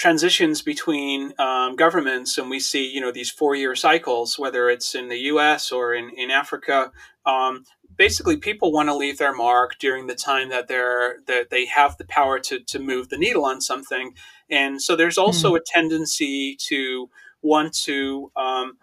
transitions 0.00 0.62
between 0.62 1.34
um, 1.38 1.76
governments 1.76 2.38
and 2.38 2.48
we 2.48 2.58
see 2.58 2.90
you 2.90 3.02
know 3.02 3.12
these 3.12 3.30
four 3.30 3.54
year 3.54 3.76
cycles 3.76 4.38
whether 4.38 4.70
it's 4.70 4.94
in 4.94 5.10
the 5.10 5.18
us 5.18 5.70
or 5.70 5.92
in, 5.94 6.08
in 6.16 6.30
africa 6.30 6.90
um, 7.26 7.64
basically 7.96 8.38
people 8.38 8.72
want 8.72 8.88
to 8.88 8.94
leave 8.94 9.18
their 9.18 9.34
mark 9.34 9.78
during 9.78 10.06
the 10.06 10.14
time 10.14 10.48
that 10.48 10.68
they're 10.68 11.18
that 11.26 11.50
they 11.50 11.66
have 11.66 11.98
the 11.98 12.06
power 12.06 12.38
to, 12.38 12.60
to 12.60 12.78
move 12.78 13.10
the 13.10 13.18
needle 13.18 13.44
on 13.44 13.60
something 13.60 14.14
and 14.48 14.80
so 14.80 14.96
there's 14.96 15.18
also 15.18 15.52
mm. 15.52 15.58
a 15.58 15.62
tendency 15.66 16.56
to 16.56 17.10
want 17.42 17.74
to 17.74 18.32
um, 18.36 18.78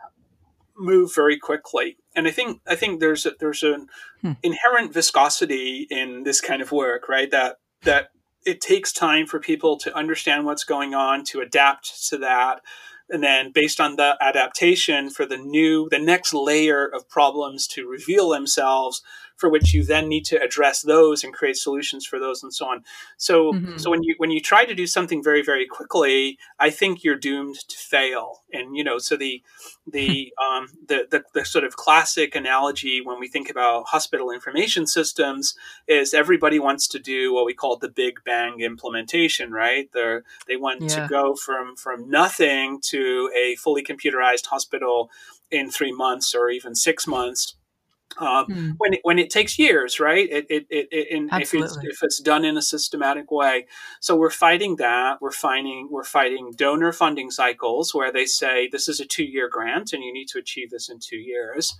move 0.77 1.15
very 1.15 1.39
quickly 1.39 1.97
and 2.15 2.27
i 2.27 2.31
think 2.31 2.61
i 2.67 2.75
think 2.75 2.99
there's 2.99 3.25
a, 3.25 3.31
there's 3.39 3.63
an 3.63 3.87
hmm. 4.21 4.33
inherent 4.43 4.93
viscosity 4.93 5.87
in 5.89 6.21
this 6.21 6.41
kind 6.41 6.61
of 6.61 6.71
work 6.71 7.09
right 7.09 7.31
that 7.31 7.55
that 7.81 8.09
it 8.45 8.61
takes 8.61 8.93
time 8.93 9.25
for 9.25 9.39
people 9.39 9.77
to 9.77 9.95
understand 9.95 10.45
what's 10.45 10.63
going 10.63 10.93
on, 10.93 11.23
to 11.25 11.41
adapt 11.41 12.07
to 12.09 12.17
that. 12.19 12.61
And 13.09 13.23
then 13.23 13.51
based 13.51 13.79
on 13.79 13.95
the 13.95 14.17
adaptation 14.21 15.09
for 15.09 15.25
the 15.25 15.37
new, 15.37 15.87
the 15.89 15.99
next 15.99 16.33
layer 16.33 16.85
of 16.85 17.09
problems 17.09 17.67
to 17.67 17.87
reveal 17.87 18.29
themselves, 18.29 19.01
for 19.37 19.49
which 19.49 19.73
you 19.73 19.83
then 19.83 20.09
need 20.09 20.25
to 20.25 20.41
address 20.41 20.81
those 20.81 21.23
and 21.23 21.33
create 21.33 21.55
solutions 21.55 22.05
for 22.05 22.19
those 22.19 22.43
and 22.43 22.53
so 22.53 22.65
on. 22.65 22.83
So, 23.17 23.53
mm-hmm. 23.53 23.77
so 23.77 23.91
when 23.91 24.03
you 24.03 24.15
when 24.17 24.31
you 24.31 24.41
try 24.41 24.65
to 24.65 24.73
do 24.73 24.87
something 24.87 25.23
very 25.23 25.43
very 25.43 25.65
quickly, 25.65 26.37
I 26.59 26.69
think 26.71 27.03
you're 27.03 27.15
doomed 27.15 27.55
to 27.69 27.77
fail. 27.77 28.43
And 28.51 28.75
you 28.75 28.83
know, 28.83 28.97
so 28.97 29.15
the 29.15 29.43
the 29.85 30.33
um, 30.43 30.69
the, 30.87 31.07
the 31.09 31.23
the 31.33 31.45
sort 31.45 31.63
of 31.63 31.77
classic 31.77 32.35
analogy 32.35 32.99
when 33.01 33.19
we 33.19 33.27
think 33.27 33.49
about 33.49 33.85
hospital 33.87 34.31
information 34.31 34.87
systems 34.87 35.55
is 35.87 36.13
everybody 36.13 36.59
wants 36.59 36.87
to 36.89 36.99
do 36.99 37.33
what 37.33 37.45
we 37.45 37.53
call 37.53 37.77
the 37.77 37.89
Big 37.89 38.19
Bang 38.25 38.61
implementation, 38.61 39.51
right? 39.51 39.89
They 39.93 40.19
they 40.47 40.57
want 40.57 40.81
yeah. 40.81 41.03
to 41.03 41.07
go 41.07 41.35
from 41.35 41.75
from 41.75 42.09
nothing 42.09 42.79
to 42.85 43.29
a 43.37 43.55
fully 43.55 43.83
computerized 43.83 44.47
hospital 44.47 45.11
in 45.51 45.69
three 45.69 45.93
months 45.93 46.33
or 46.35 46.49
even 46.49 46.75
six 46.75 47.05
months 47.07 47.56
um, 48.17 48.45
hmm. 48.45 48.69
when 48.77 48.93
it, 48.93 48.99
when 49.03 49.19
it 49.19 49.29
takes 49.29 49.59
years, 49.59 49.99
right? 49.99 50.27
It, 50.29 50.45
it, 50.49 50.65
it, 50.69 50.87
it 50.91 51.29
if 51.33 51.53
it's 51.53 51.77
if 51.83 52.01
it's 52.01 52.19
done 52.19 52.45
in 52.45 52.57
a 52.57 52.61
systematic 52.61 53.31
way. 53.31 53.67
So 53.99 54.15
we're 54.15 54.29
fighting 54.29 54.77
that. 54.77 55.21
We're 55.21 55.31
fighting 55.31 55.89
we're 55.91 56.03
fighting 56.03 56.53
donor 56.55 56.91
funding 56.91 57.31
cycles 57.31 57.93
where 57.93 58.11
they 58.11 58.25
say 58.25 58.69
this 58.71 58.87
is 58.87 58.99
a 58.99 59.05
two 59.05 59.25
year 59.25 59.49
grant 59.49 59.93
and 59.93 60.03
you 60.03 60.11
need 60.11 60.27
to 60.29 60.39
achieve 60.39 60.71
this 60.71 60.89
in 60.89 60.99
two 60.99 61.17
years, 61.17 61.75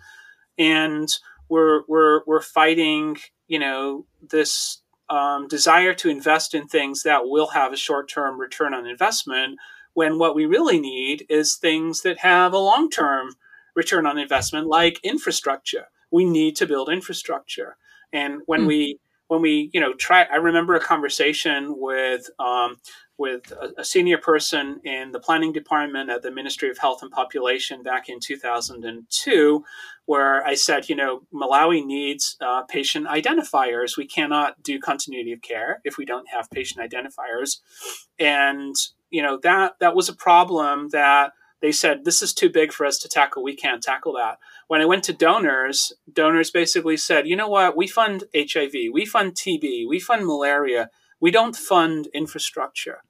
and 0.57 1.09
we're 1.49 1.83
we're 1.87 2.21
we're 2.27 2.41
fighting 2.41 3.17
you 3.47 3.59
know 3.59 4.05
this 4.21 4.81
um, 5.09 5.47
desire 5.47 5.93
to 5.95 6.09
invest 6.09 6.53
in 6.53 6.67
things 6.67 7.03
that 7.03 7.27
will 7.27 7.47
have 7.47 7.73
a 7.73 7.77
short 7.77 8.09
term 8.09 8.39
return 8.39 8.73
on 8.73 8.85
investment. 8.85 9.57
When 9.93 10.19
what 10.19 10.35
we 10.35 10.45
really 10.45 10.79
need 10.79 11.25
is 11.29 11.55
things 11.55 12.01
that 12.01 12.19
have 12.19 12.53
a 12.53 12.59
long 12.59 12.91
term 12.91 13.29
return 13.75 14.05
on 14.05 14.19
investment, 14.19 14.67
like 14.67 14.99
infrastructure 15.03 15.87
we 16.17 16.25
need 16.25 16.55
to 16.55 16.65
build 16.65 16.89
infrastructure. 16.89 17.77
And 18.11 18.41
when 18.47 18.61
mm. 18.61 18.67
we 18.67 18.99
when 19.27 19.41
we 19.41 19.69
you 19.71 19.79
know 19.79 19.93
try, 19.93 20.23
I 20.23 20.37
remember 20.37 20.73
a 20.73 20.79
conversation 20.79 21.75
with 21.77 22.27
um, 22.39 22.77
with 23.19 23.51
a, 23.51 23.81
a, 23.81 23.85
senior 23.85 24.17
person 24.17 24.79
in 24.83 25.11
the 25.11 25.19
planning 25.19 25.51
department 25.51 26.09
at 26.09 26.23
the 26.23 26.31
Ministry 26.31 26.69
of 26.71 26.77
Health 26.79 27.03
and 27.03 27.11
Population 27.11 27.83
back 27.83 28.09
in 28.09 28.19
2002, 28.19 29.63
where 30.05 30.45
I 30.45 30.55
said, 30.55 30.89
you 30.89 30.95
know, 30.95 31.21
Malawi 31.33 31.85
needs 31.85 32.37
uh, 32.41 32.63
patient 32.63 33.07
identifiers. 33.07 33.97
We 33.97 34.07
cannot 34.07 34.63
do 34.63 34.79
continuity 34.79 35.33
of 35.33 35.41
care 35.43 35.81
if 35.83 35.97
we 35.97 36.05
don't 36.05 36.29
have 36.29 36.49
patient 36.49 36.79
identifiers, 36.89 37.57
and 38.17 38.75
you 39.11 39.21
know 39.21 39.37
that 39.43 39.73
that 39.81 39.95
was 39.95 40.09
a 40.09 40.15
problem 40.15 40.89
that 40.89 41.33
they 41.61 41.71
said 41.71 42.05
this 42.05 42.21
is 42.21 42.33
too 42.33 42.49
big 42.49 42.71
for 42.71 42.85
us 42.85 42.97
to 42.99 43.09
tackle. 43.09 43.43
We 43.43 43.55
can't 43.55 43.81
tackle 43.81 44.13
that 44.13 44.37
when 44.67 44.81
I 44.81 44.85
went 44.85 45.03
to 45.05 45.13
donors, 45.13 45.93
donors 46.11 46.51
basically 46.51 46.97
said, 46.97 47.27
you 47.27 47.35
know 47.35 47.47
what, 47.47 47.75
we 47.75 47.87
fund 47.87 48.25
HIV, 48.35 48.73
we 48.91 49.05
fund 49.05 49.33
TB, 49.33 49.87
we 49.87 49.99
fund 49.99 50.25
malaria, 50.25 50.89
we 51.19 51.31
don't 51.31 51.55
fund 51.55 52.07
infrastructure. 52.13 53.01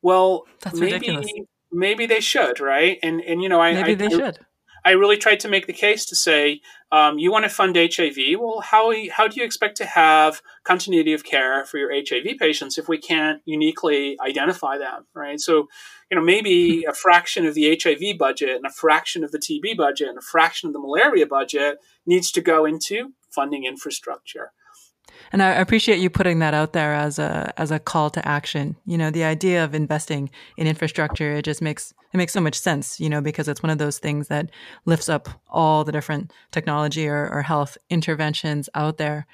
Well, 0.00 0.44
That's 0.60 0.78
maybe 0.78 0.92
ridiculous. 0.92 1.32
maybe 1.72 2.06
they 2.06 2.20
should, 2.20 2.60
right? 2.60 2.98
And 3.02 3.20
and 3.20 3.42
you 3.42 3.48
know, 3.48 3.60
I 3.60 3.74
maybe 3.74 3.92
I, 3.92 3.94
they 3.94 4.06
I, 4.06 4.18
should. 4.18 4.38
I 4.86 4.92
really 4.92 5.16
tried 5.16 5.40
to 5.40 5.48
make 5.48 5.66
the 5.66 5.72
case 5.72 6.06
to 6.06 6.14
say, 6.14 6.60
um, 6.92 7.18
you 7.18 7.32
want 7.32 7.44
to 7.44 7.48
fund 7.48 7.76
HIV. 7.76 8.38
Well, 8.38 8.60
how, 8.60 8.92
how 9.10 9.26
do 9.26 9.34
you 9.34 9.44
expect 9.44 9.76
to 9.78 9.84
have 9.84 10.40
continuity 10.62 11.12
of 11.12 11.24
care 11.24 11.64
for 11.64 11.78
your 11.78 11.92
HIV 11.92 12.38
patients 12.38 12.78
if 12.78 12.88
we 12.88 12.96
can't 12.96 13.42
uniquely 13.44 14.16
identify 14.24 14.78
them, 14.78 15.06
right? 15.12 15.40
So, 15.40 15.66
you 16.08 16.16
know, 16.16 16.22
maybe 16.22 16.84
a 16.88 16.94
fraction 16.94 17.46
of 17.46 17.54
the 17.54 17.76
HIV 17.82 18.16
budget 18.16 18.50
and 18.50 18.64
a 18.64 18.70
fraction 18.70 19.24
of 19.24 19.32
the 19.32 19.40
TB 19.40 19.76
budget 19.76 20.06
and 20.08 20.18
a 20.18 20.22
fraction 20.22 20.68
of 20.68 20.72
the 20.72 20.78
malaria 20.78 21.26
budget 21.26 21.78
needs 22.06 22.30
to 22.30 22.40
go 22.40 22.64
into 22.64 23.12
funding 23.28 23.64
infrastructure. 23.64 24.52
And 25.32 25.42
I 25.42 25.50
appreciate 25.50 25.98
you 25.98 26.10
putting 26.10 26.38
that 26.40 26.54
out 26.54 26.72
there 26.72 26.94
as 26.94 27.18
a 27.18 27.52
as 27.56 27.70
a 27.70 27.78
call 27.78 28.10
to 28.10 28.26
action. 28.26 28.76
You 28.86 28.98
know, 28.98 29.10
the 29.10 29.24
idea 29.24 29.64
of 29.64 29.74
investing 29.74 30.30
in 30.56 30.66
infrastructure 30.66 31.32
it 31.32 31.44
just 31.44 31.62
makes 31.62 31.92
it 32.12 32.16
makes 32.16 32.32
so 32.32 32.40
much 32.40 32.54
sense. 32.54 33.00
You 33.00 33.08
know, 33.08 33.20
because 33.20 33.48
it's 33.48 33.62
one 33.62 33.70
of 33.70 33.78
those 33.78 33.98
things 33.98 34.28
that 34.28 34.50
lifts 34.84 35.08
up 35.08 35.28
all 35.48 35.84
the 35.84 35.92
different 35.92 36.32
technology 36.52 37.08
or, 37.08 37.28
or 37.28 37.42
health 37.42 37.78
interventions 37.90 38.68
out 38.74 38.98
there. 38.98 39.26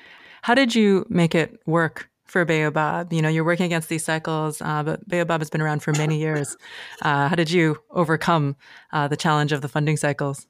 How 0.42 0.54
did 0.54 0.74
you 0.74 1.06
make 1.08 1.34
it 1.34 1.60
work 1.66 2.10
for 2.24 2.44
Baobab? 2.44 3.12
You 3.12 3.22
know, 3.22 3.28
you're 3.28 3.44
working 3.44 3.66
against 3.66 3.88
these 3.88 4.04
cycles, 4.04 4.60
uh, 4.60 4.82
but 4.82 5.06
Baobab 5.08 5.40
has 5.40 5.50
been 5.50 5.60
around 5.60 5.82
for 5.82 5.92
many 5.92 6.18
years. 6.18 6.56
Uh, 7.00 7.28
how 7.28 7.36
did 7.36 7.50
you 7.50 7.78
overcome 7.90 8.56
uh, 8.92 9.06
the 9.06 9.16
challenge 9.16 9.52
of 9.52 9.60
the 9.60 9.68
funding 9.68 9.96
cycles? 9.96 10.46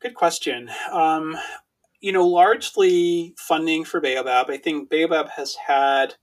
Good 0.00 0.14
question. 0.14 0.70
Um, 0.90 1.36
you 2.00 2.12
know, 2.12 2.26
largely 2.26 3.34
funding 3.36 3.84
for 3.84 4.00
Baobab. 4.00 4.50
I 4.50 4.56
think 4.56 4.90
Baobab 4.90 5.30
has 5.30 5.54
had 5.66 6.14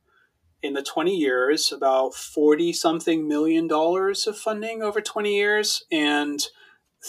in 0.63 0.73
the 0.73 0.81
20 0.81 1.15
years 1.15 1.71
about 1.71 2.15
40 2.15 2.73
something 2.73 3.27
million 3.27 3.67
dollars 3.67 4.25
of 4.25 4.37
funding 4.37 4.81
over 4.81 5.01
20 5.01 5.35
years 5.35 5.83
and 5.91 6.39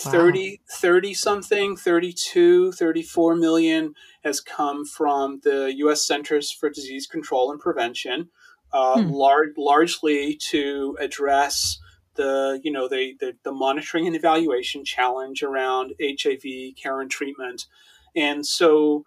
wow. 0.05 0.13
30 0.13 0.61
30 0.71 1.15
something 1.15 1.77
32 1.77 2.73
34 2.73 3.37
million 3.37 3.95
has 4.23 4.41
come 4.41 4.85
from 4.85 5.41
the 5.45 5.73
US 5.79 6.07
Centers 6.07 6.53
for 6.53 6.69
Disease 6.69 7.07
Control 7.07 7.51
and 7.51 7.59
Prevention 7.59 8.29
uh, 8.73 9.01
hmm. 9.01 9.11
lar- 9.11 9.55
largely 9.57 10.37
to 10.51 10.97
address 11.01 11.79
the 12.17 12.61
you 12.63 12.71
know 12.71 12.87
the, 12.87 13.15
the, 13.19 13.33
the 13.45 13.53
monitoring 13.53 14.07
and 14.07 14.15
evaluation 14.15 14.85
challenge 14.85 15.43
around 15.43 15.95
HIV 16.03 16.75
care 16.77 17.01
and 17.01 17.11
treatment 17.11 17.65
and 18.14 18.44
so 18.47 19.05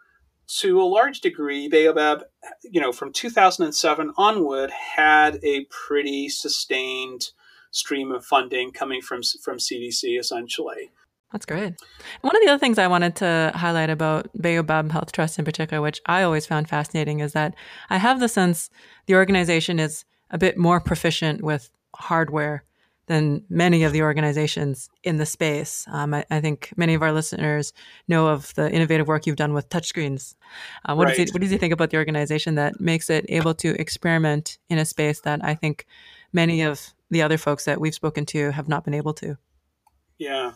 to 0.59 0.81
a 0.81 0.83
large 0.83 1.21
degree, 1.21 1.69
Baobab, 1.69 2.23
you 2.63 2.81
know, 2.81 2.91
from 2.91 3.13
2007 3.13 4.13
onward, 4.17 4.71
had 4.71 5.39
a 5.43 5.65
pretty 5.65 6.27
sustained 6.27 7.29
stream 7.71 8.11
of 8.11 8.25
funding 8.25 8.71
coming 8.71 9.01
from 9.01 9.21
from 9.41 9.57
CDC, 9.57 10.19
essentially. 10.19 10.91
That's 11.31 11.45
great. 11.45 11.75
One 12.19 12.35
of 12.35 12.41
the 12.41 12.49
other 12.49 12.59
things 12.59 12.77
I 12.77 12.87
wanted 12.87 13.15
to 13.17 13.53
highlight 13.55 13.89
about 13.89 14.29
Baobab 14.35 14.91
Health 14.91 15.13
Trust 15.13 15.39
in 15.39 15.45
particular, 15.45 15.81
which 15.81 16.01
I 16.05 16.23
always 16.23 16.45
found 16.45 16.67
fascinating, 16.67 17.21
is 17.21 17.31
that 17.31 17.55
I 17.89 17.97
have 17.97 18.19
the 18.19 18.27
sense 18.27 18.69
the 19.05 19.15
organization 19.15 19.79
is 19.79 20.03
a 20.29 20.37
bit 20.37 20.57
more 20.57 20.81
proficient 20.81 21.41
with 21.41 21.69
hardware 21.95 22.65
than 23.07 23.43
many 23.49 23.83
of 23.83 23.93
the 23.93 24.01
organizations 24.01 24.89
in 25.03 25.17
the 25.17 25.25
space. 25.25 25.85
Um, 25.91 26.13
I, 26.13 26.25
I, 26.29 26.39
think 26.39 26.71
many 26.77 26.93
of 26.93 27.01
our 27.01 27.11
listeners 27.11 27.73
know 28.07 28.27
of 28.27 28.53
the 28.55 28.71
innovative 28.71 29.07
work 29.07 29.25
you've 29.25 29.35
done 29.35 29.53
with 29.53 29.69
touchscreens. 29.69 30.35
Uh, 30.85 30.95
what, 30.95 31.05
right. 31.05 31.17
does 31.17 31.29
he, 31.29 31.33
what 31.33 31.41
does 31.41 31.51
he 31.51 31.57
think 31.57 31.73
about 31.73 31.89
the 31.89 31.97
organization 31.97 32.55
that 32.55 32.79
makes 32.79 33.09
it 33.09 33.25
able 33.27 33.53
to 33.55 33.79
experiment 33.81 34.59
in 34.69 34.77
a 34.77 34.85
space 34.85 35.21
that 35.21 35.43
I 35.43 35.55
think 35.55 35.87
many 36.31 36.61
of 36.61 36.93
the 37.09 37.21
other 37.21 37.37
folks 37.37 37.65
that 37.65 37.81
we've 37.81 37.93
spoken 37.93 38.25
to 38.27 38.51
have 38.51 38.69
not 38.69 38.85
been 38.85 38.93
able 38.93 39.13
to? 39.15 39.37
Yeah. 40.17 40.53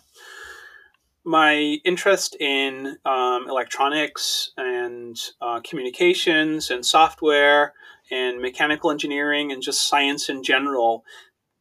My 1.25 1.79
interest 1.83 2.37
in 2.39 2.97
um, 3.03 3.49
electronics 3.49 4.51
and 4.55 5.17
uh, 5.41 5.59
communications 5.61 6.69
and 6.69 6.85
software 6.85 7.73
and 8.11 8.39
mechanical 8.39 8.91
engineering 8.91 9.51
and 9.51 9.63
just 9.63 9.87
science 9.87 10.29
in 10.29 10.43
general 10.43 11.03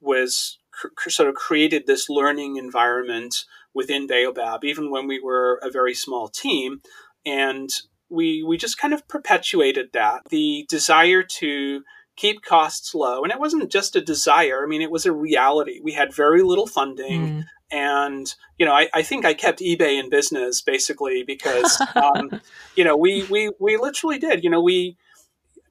was 0.02 0.58
cr- 0.96 1.10
sort 1.10 1.28
of 1.28 1.34
created 1.34 1.86
this 1.86 2.08
learning 2.08 2.56
environment 2.56 3.44
within 3.74 4.06
Baobab, 4.06 4.64
even 4.64 4.90
when 4.90 5.06
we 5.06 5.20
were 5.20 5.58
a 5.62 5.70
very 5.70 5.94
small 5.94 6.28
team. 6.28 6.80
And 7.26 7.70
we, 8.08 8.42
we 8.42 8.56
just 8.56 8.78
kind 8.78 8.94
of 8.94 9.06
perpetuated 9.08 9.90
that. 9.92 10.22
The 10.30 10.66
desire 10.68 11.22
to 11.22 11.82
keep 12.16 12.42
costs 12.42 12.94
low. 12.94 13.22
And 13.22 13.32
it 13.32 13.40
wasn't 13.40 13.70
just 13.70 13.96
a 13.96 14.00
desire, 14.00 14.62
I 14.62 14.66
mean, 14.66 14.82
it 14.82 14.90
was 14.90 15.06
a 15.06 15.12
reality. 15.12 15.80
We 15.82 15.92
had 15.92 16.14
very 16.14 16.42
little 16.42 16.66
funding. 16.66 17.22
Mm. 17.22 17.44
And 17.72 18.34
you 18.58 18.66
know, 18.66 18.72
I, 18.72 18.88
I, 18.94 19.02
think 19.02 19.24
I 19.24 19.34
kept 19.34 19.58
eBay 19.58 19.98
in 19.98 20.10
business 20.10 20.60
basically 20.60 21.24
because 21.24 21.82
um, 21.96 22.40
you 22.76 22.84
know 22.84 22.96
we, 22.96 23.24
we 23.24 23.50
we 23.58 23.76
literally 23.76 24.18
did. 24.18 24.44
You 24.44 24.50
know, 24.50 24.60
we 24.60 24.96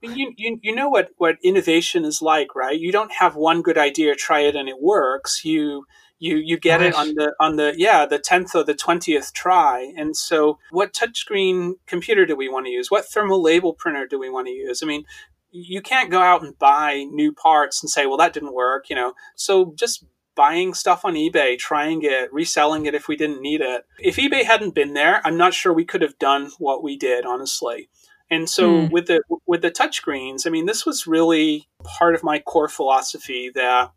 you, 0.03 0.33
you, 0.37 0.59
you 0.61 0.75
know 0.75 0.89
what, 0.89 1.09
what 1.17 1.37
innovation 1.43 2.05
is 2.05 2.21
like, 2.21 2.55
right? 2.55 2.79
You 2.79 2.91
don't 2.91 3.13
have 3.13 3.35
one 3.35 3.61
good 3.61 3.77
idea, 3.77 4.15
try 4.15 4.41
it 4.41 4.55
and 4.55 4.69
it 4.69 4.81
works. 4.81 5.43
You 5.43 5.85
you 6.19 6.37
you 6.37 6.57
get 6.57 6.79
Gosh. 6.79 6.87
it 6.87 6.95
on 6.95 7.07
the 7.15 7.33
on 7.39 7.55
the 7.57 7.73
yeah 7.75 8.05
the 8.05 8.17
tenth 8.17 8.55
or 8.55 8.63
the 8.63 8.73
twentieth 8.73 9.33
try. 9.33 9.91
And 9.97 10.15
so, 10.15 10.57
what 10.71 10.93
touchscreen 10.93 11.73
computer 11.85 12.25
do 12.25 12.35
we 12.35 12.47
want 12.47 12.65
to 12.65 12.71
use? 12.71 12.89
What 12.89 13.05
thermal 13.05 13.41
label 13.41 13.73
printer 13.73 14.07
do 14.07 14.17
we 14.17 14.29
want 14.29 14.47
to 14.47 14.53
use? 14.53 14.81
I 14.81 14.85
mean, 14.85 15.03
you 15.51 15.81
can't 15.81 16.09
go 16.09 16.21
out 16.21 16.41
and 16.41 16.57
buy 16.57 17.05
new 17.11 17.33
parts 17.33 17.83
and 17.83 17.89
say, 17.89 18.05
well, 18.05 18.17
that 18.17 18.31
didn't 18.31 18.53
work, 18.53 18.89
you 18.89 18.95
know. 18.95 19.13
So 19.35 19.73
just 19.75 20.05
buying 20.35 20.73
stuff 20.73 21.05
on 21.05 21.13
eBay, 21.13 21.57
trying 21.57 22.01
it, 22.03 22.33
reselling 22.33 22.85
it 22.85 22.95
if 22.95 23.07
we 23.07 23.15
didn't 23.15 23.41
need 23.41 23.61
it. 23.61 23.83
If 23.99 24.15
eBay 24.15 24.45
hadn't 24.45 24.73
been 24.73 24.93
there, 24.93 25.21
I'm 25.25 25.37
not 25.37 25.53
sure 25.53 25.73
we 25.73 25.85
could 25.85 26.01
have 26.01 26.17
done 26.17 26.51
what 26.57 26.83
we 26.83 26.97
did, 26.97 27.25
honestly. 27.25 27.89
And 28.33 28.49
so 28.49 28.71
mm. 28.71 28.91
with 28.91 29.05
the 29.05 29.21
with 29.45 29.61
the 29.61 29.69
touchscreens, 29.69 30.47
I 30.47 30.49
mean, 30.49 30.65
this 30.65 30.85
was 30.85 31.05
really 31.05 31.67
part 31.83 32.15
of 32.15 32.23
my 32.23 32.39
core 32.39 32.67
philosophy 32.67 33.51
that 33.53 33.91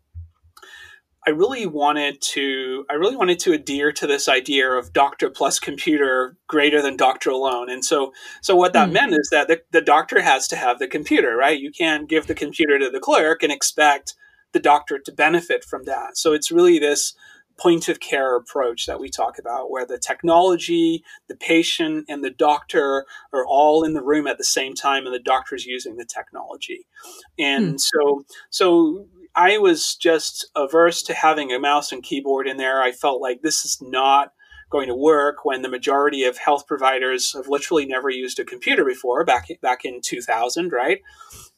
I 1.25 1.31
really 1.31 1.65
wanted 1.65 2.21
to 2.33 2.85
I 2.87 2.93
really 2.93 3.15
wanted 3.15 3.39
to 3.39 3.53
adhere 3.53 3.91
to 3.93 4.05
this 4.05 4.29
idea 4.29 4.69
of 4.69 4.93
doctor 4.93 5.31
plus 5.31 5.59
computer 5.59 6.37
greater 6.45 6.83
than 6.83 6.97
doctor 6.97 7.31
alone. 7.31 7.69
And 7.69 7.83
so 7.83 8.13
so 8.41 8.55
what 8.55 8.73
that 8.73 8.89
mm. 8.89 8.93
meant 8.93 9.13
is 9.13 9.29
that 9.31 9.47
the, 9.47 9.61
the 9.71 9.81
doctor 9.81 10.21
has 10.21 10.47
to 10.49 10.55
have 10.55 10.77
the 10.77 10.87
computer, 10.87 11.35
right? 11.35 11.59
You 11.59 11.71
can't 11.71 12.07
give 12.07 12.27
the 12.27 12.35
computer 12.35 12.77
to 12.77 12.91
the 12.91 12.99
clerk 12.99 13.41
and 13.41 13.51
expect 13.51 14.13
the 14.53 14.59
doctor 14.59 14.99
to 14.99 15.11
benefit 15.11 15.63
from 15.63 15.83
that. 15.85 16.15
So 16.15 16.31
it's 16.33 16.51
really 16.51 16.77
this 16.77 17.15
point 17.59 17.89
of 17.89 17.99
care 17.99 18.35
approach 18.35 18.85
that 18.85 18.99
we 18.99 19.09
talk 19.09 19.39
about, 19.39 19.71
where 19.71 19.85
the 19.85 19.97
technology, 19.97 21.03
the 21.27 21.35
patient, 21.35 22.05
and 22.07 22.23
the 22.23 22.29
doctor 22.29 23.05
are 23.33 23.45
all 23.45 23.83
in 23.83 23.93
the 23.93 24.03
room 24.03 24.27
at 24.27 24.37
the 24.37 24.43
same 24.43 24.75
time, 24.75 25.05
and 25.05 25.13
the 25.13 25.19
doctor 25.19 25.55
is 25.55 25.65
using 25.65 25.97
the 25.97 26.05
technology. 26.05 26.87
And 27.39 27.71
hmm. 27.71 27.77
so, 27.77 28.25
so 28.49 29.07
I 29.35 29.57
was 29.57 29.95
just 29.95 30.49
averse 30.55 31.03
to 31.03 31.13
having 31.13 31.51
a 31.51 31.59
mouse 31.59 31.91
and 31.91 32.03
keyboard 32.03 32.47
in 32.47 32.57
there. 32.57 32.81
I 32.81 32.91
felt 32.91 33.21
like 33.21 33.41
this 33.41 33.65
is 33.65 33.77
not 33.81 34.33
going 34.69 34.87
to 34.87 34.95
work 34.95 35.45
when 35.45 35.61
the 35.61 35.69
majority 35.69 36.23
of 36.23 36.37
health 36.37 36.67
providers 36.67 37.33
have 37.33 37.47
literally 37.47 37.85
never 37.85 38.09
used 38.09 38.39
a 38.39 38.45
computer 38.45 38.83
before 38.83 39.23
back 39.23 39.47
back 39.61 39.85
in 39.85 40.01
2000 40.01 40.71
right 40.71 40.99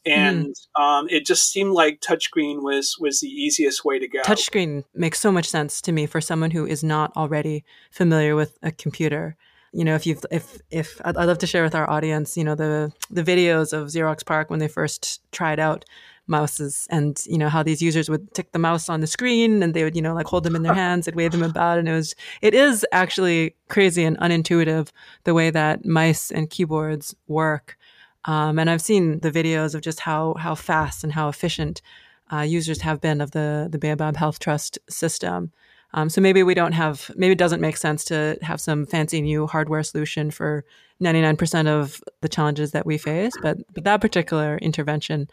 and 0.06 0.56
mm. 0.78 0.82
um, 0.82 1.08
it 1.10 1.26
just 1.26 1.52
seemed 1.52 1.72
like 1.72 2.02
touchscreen 2.02 2.64
was 2.64 2.98
was 3.00 3.20
the 3.20 3.28
easiest 3.28 3.84
way 3.86 4.00
to 4.00 4.08
go. 4.08 4.22
Touchscreen 4.22 4.84
makes 4.94 5.20
so 5.20 5.32
much 5.32 5.48
sense 5.48 5.82
to 5.82 5.92
me 5.92 6.06
for 6.06 6.22
someone 6.22 6.52
who 6.52 6.66
is 6.66 6.84
not 6.84 7.16
already 7.16 7.64
familiar 7.92 8.36
with 8.36 8.58
a 8.62 8.72
computer. 8.72 9.36
You 9.72 9.86
know 9.86 9.96
if 9.96 10.08
you've 10.08 10.26
if 10.32 10.60
if 10.72 11.00
I'd, 11.06 11.16
I'd 11.16 11.26
love 11.26 11.38
to 11.40 11.48
share 11.48 11.64
with 11.64 11.76
our 11.76 11.90
audience 11.90 12.36
you 12.36 12.44
know 12.44 12.56
the 12.56 12.92
the 13.12 13.24
videos 13.24 13.72
of 13.72 13.88
Xerox 13.90 14.26
PARC 14.26 14.50
when 14.50 14.60
they 14.60 14.68
first 14.68 15.22
tried 15.32 15.60
out 15.60 15.86
mouses 16.30 16.88
and 16.92 17.24
you 17.26 17.38
know 17.38 17.50
how 17.50 17.64
these 17.64 17.82
users 17.82 18.08
would 18.08 18.34
tick 18.34 18.52
the 18.52 18.60
mouse 18.60 18.88
on 18.88 19.02
the 19.02 19.08
screen 19.08 19.64
and 19.64 19.74
they 19.74 19.84
would 19.84 19.96
you 19.96 20.02
know 20.02 20.14
like 20.14 20.28
hold 20.28 20.44
them 20.44 20.56
in 20.56 20.62
their 20.62 20.74
hands 20.86 21.08
and 21.08 21.16
wave 21.16 21.32
them 21.32 21.44
about 21.44 21.80
and 21.80 21.90
it 21.90 21.94
was 21.94 22.16
it 22.42 22.54
is 22.54 22.86
actually 22.92 23.56
crazy 23.68 24.04
and 24.04 24.18
unintuitive 24.20 24.90
the 25.24 25.34
way 25.34 25.50
that 25.50 25.84
mice 25.86 26.30
and 26.32 26.52
keyboards 26.52 27.16
work 27.28 27.78
um, 28.26 28.60
and 28.60 28.70
I've 28.70 28.82
seen 28.82 29.20
the 29.20 29.32
videos 29.32 29.76
of 29.76 29.82
just 29.82 30.02
how 30.02 30.36
how 30.36 30.56
fast 30.56 31.04
and 31.04 31.14
how 31.14 31.30
efficient 31.30 31.82
uh, 32.32 32.42
users 32.42 32.82
have 32.82 33.02
been 33.02 33.22
of 33.22 33.32
the 33.32 33.68
the 33.72 33.80
Baobab 33.80 34.18
Health 34.18 34.40
Trust 34.40 34.80
system. 34.90 35.52
Um, 35.94 36.10
so 36.10 36.22
maybe 36.22 36.44
we 36.44 36.54
don't 36.54 36.74
have, 36.74 37.10
maybe 37.16 37.32
it 37.32 37.40
doesn't 37.40 37.62
make 37.62 37.76
sense 37.76 38.04
to 38.06 38.38
have 38.44 38.62
some 38.62 38.86
fancy 38.86 39.22
new 39.22 39.48
hardware 39.48 39.82
solution 39.82 40.30
for 40.30 40.64
99% 41.02 41.68
of 41.68 42.00
the 42.22 42.30
challenges 42.30 42.72
that 42.72 42.86
we 42.86 43.00
face. 43.00 43.34
But, 43.42 43.58
but 43.74 43.86
that 43.86 44.00
particular 44.00 44.60
intervention 44.60 45.30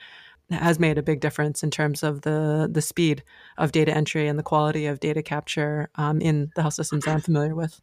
has 0.51 0.79
made 0.79 0.96
a 0.96 1.03
big 1.03 1.20
difference 1.20 1.62
in 1.62 1.70
terms 1.70 2.03
of 2.03 2.22
the 2.22 2.68
the 2.70 2.81
speed 2.81 3.25
of 3.59 3.72
data 3.72 3.94
entry 3.94 4.29
and 4.29 4.38
the 4.38 4.44
quality 4.44 4.87
of 4.87 5.01
data 5.01 5.22
capture 5.22 5.90
um, 5.96 6.20
in 6.20 6.53
the 6.55 6.62
health 6.62 6.75
systems 6.75 7.07
I'm 7.07 7.20
familiar 7.20 7.55
with. 7.55 7.81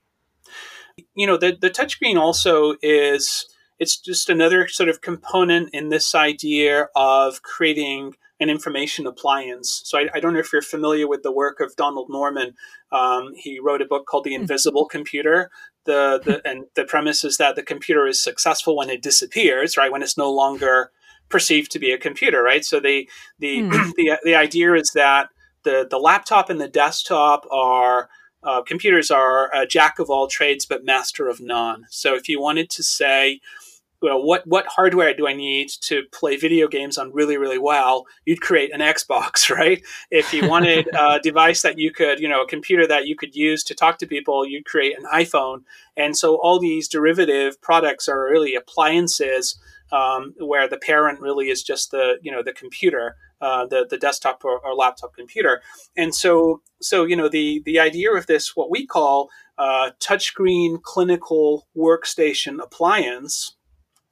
You 1.13 1.27
know, 1.27 1.35
the 1.35 1.57
the 1.59 1.69
touchscreen 1.69 2.17
also 2.17 2.75
is 2.81 3.52
it's 3.79 3.97
just 3.97 4.29
another 4.29 4.67
sort 4.67 4.89
of 4.89 5.01
component 5.01 5.69
in 5.73 5.89
this 5.89 6.15
idea 6.15 6.87
of 6.95 7.41
creating 7.41 8.15
an 8.39 8.49
information 8.49 9.07
appliance. 9.07 9.81
So 9.85 9.97
I, 9.97 10.09
I, 10.13 10.19
don't 10.19 10.33
know 10.33 10.39
if 10.39 10.51
you're 10.51 10.61
familiar 10.61 11.07
with 11.07 11.23
the 11.23 11.31
work 11.31 11.59
of 11.59 11.75
Donald 11.75 12.09
Norman. 12.09 12.53
Um, 12.91 13.33
he 13.35 13.59
wrote 13.59 13.81
a 13.81 13.85
book 13.85 14.05
called 14.05 14.25
The 14.25 14.35
hmm. 14.35 14.41
Invisible 14.41 14.85
Computer. 14.85 15.49
The, 15.85 16.21
the 16.23 16.47
and 16.47 16.65
the 16.75 16.85
premise 16.85 17.23
is 17.23 17.37
that 17.37 17.55
the 17.55 17.63
computer 17.63 18.07
is 18.07 18.21
successful 18.21 18.75
when 18.75 18.89
it 18.89 19.01
disappears, 19.01 19.75
right? 19.77 19.91
When 19.91 20.01
it's 20.01 20.17
no 20.17 20.31
longer 20.31 20.91
perceived 21.29 21.71
to 21.71 21.79
be 21.79 21.91
a 21.91 21.97
computer, 21.97 22.41
right? 22.41 22.63
So 22.63 22.79
the 22.79 23.09
the 23.39 23.59
mm. 23.59 23.91
the, 23.97 24.17
the 24.23 24.35
idea 24.35 24.73
is 24.75 24.91
that 24.91 25.29
the 25.63 25.87
the 25.89 25.97
laptop 25.97 26.49
and 26.49 26.61
the 26.61 26.67
desktop 26.67 27.45
are 27.51 28.09
uh, 28.43 28.61
computers 28.61 29.11
are 29.11 29.53
a 29.53 29.65
jack 29.65 29.99
of 29.99 30.09
all 30.09 30.27
trades 30.27 30.65
but 30.65 30.85
master 30.85 31.27
of 31.27 31.39
none. 31.39 31.85
So 31.89 32.15
if 32.15 32.27
you 32.27 32.41
wanted 32.41 32.69
to 32.71 32.83
say, 32.83 33.39
well, 34.01 34.21
what 34.21 34.45
what 34.45 34.65
hardware 34.67 35.13
do 35.13 35.27
I 35.27 35.33
need 35.33 35.69
to 35.83 36.03
play 36.11 36.35
video 36.35 36.67
games 36.67 36.97
on 36.97 37.13
really 37.13 37.37
really 37.37 37.57
well? 37.57 38.05
You'd 38.25 38.41
create 38.41 38.73
an 38.73 38.81
Xbox, 38.93 39.49
right? 39.49 39.81
If 40.11 40.33
you 40.33 40.47
wanted 40.47 40.89
a 40.93 41.19
device 41.23 41.61
that 41.61 41.79
you 41.79 41.91
could, 41.91 42.19
you 42.19 42.27
know, 42.27 42.41
a 42.41 42.47
computer 42.47 42.85
that 42.85 43.07
you 43.07 43.15
could 43.15 43.33
use 43.33 43.63
to 43.63 43.73
talk 43.73 43.97
to 43.99 44.07
people, 44.07 44.45
you'd 44.45 44.65
create 44.65 44.97
an 44.97 45.05
iPhone. 45.13 45.63
And 45.95 46.17
so 46.17 46.35
all 46.35 46.59
these 46.59 46.89
derivative 46.89 47.61
products 47.61 48.09
are 48.09 48.29
really 48.29 48.55
appliances 48.55 49.57
um, 49.93 50.33
where 50.39 50.67
the 50.67 50.77
parent 50.77 51.21
really 51.21 51.49
is 51.49 51.63
just 51.63 51.91
the 51.91 52.17
you 52.21 52.31
know 52.31 52.43
the 52.43 52.51
computer, 52.51 53.15
uh, 53.43 53.65
the 53.65 53.85
the 53.89 53.97
desktop 53.97 54.45
or, 54.45 54.59
or, 54.59 54.73
laptop 54.73 55.13
computer. 55.13 55.61
And 55.97 56.15
so 56.15 56.61
so 56.81 57.03
you 57.03 57.17
know 57.17 57.27
the 57.27 57.61
the 57.65 57.77
idea 57.77 58.13
of 58.13 58.25
this 58.25 58.55
what 58.55 58.71
we 58.71 58.85
call 58.85 59.29
uh, 59.57 59.91
touchscreen 59.99 60.81
clinical 60.81 61.67
workstation 61.75 62.63
appliance 62.63 63.57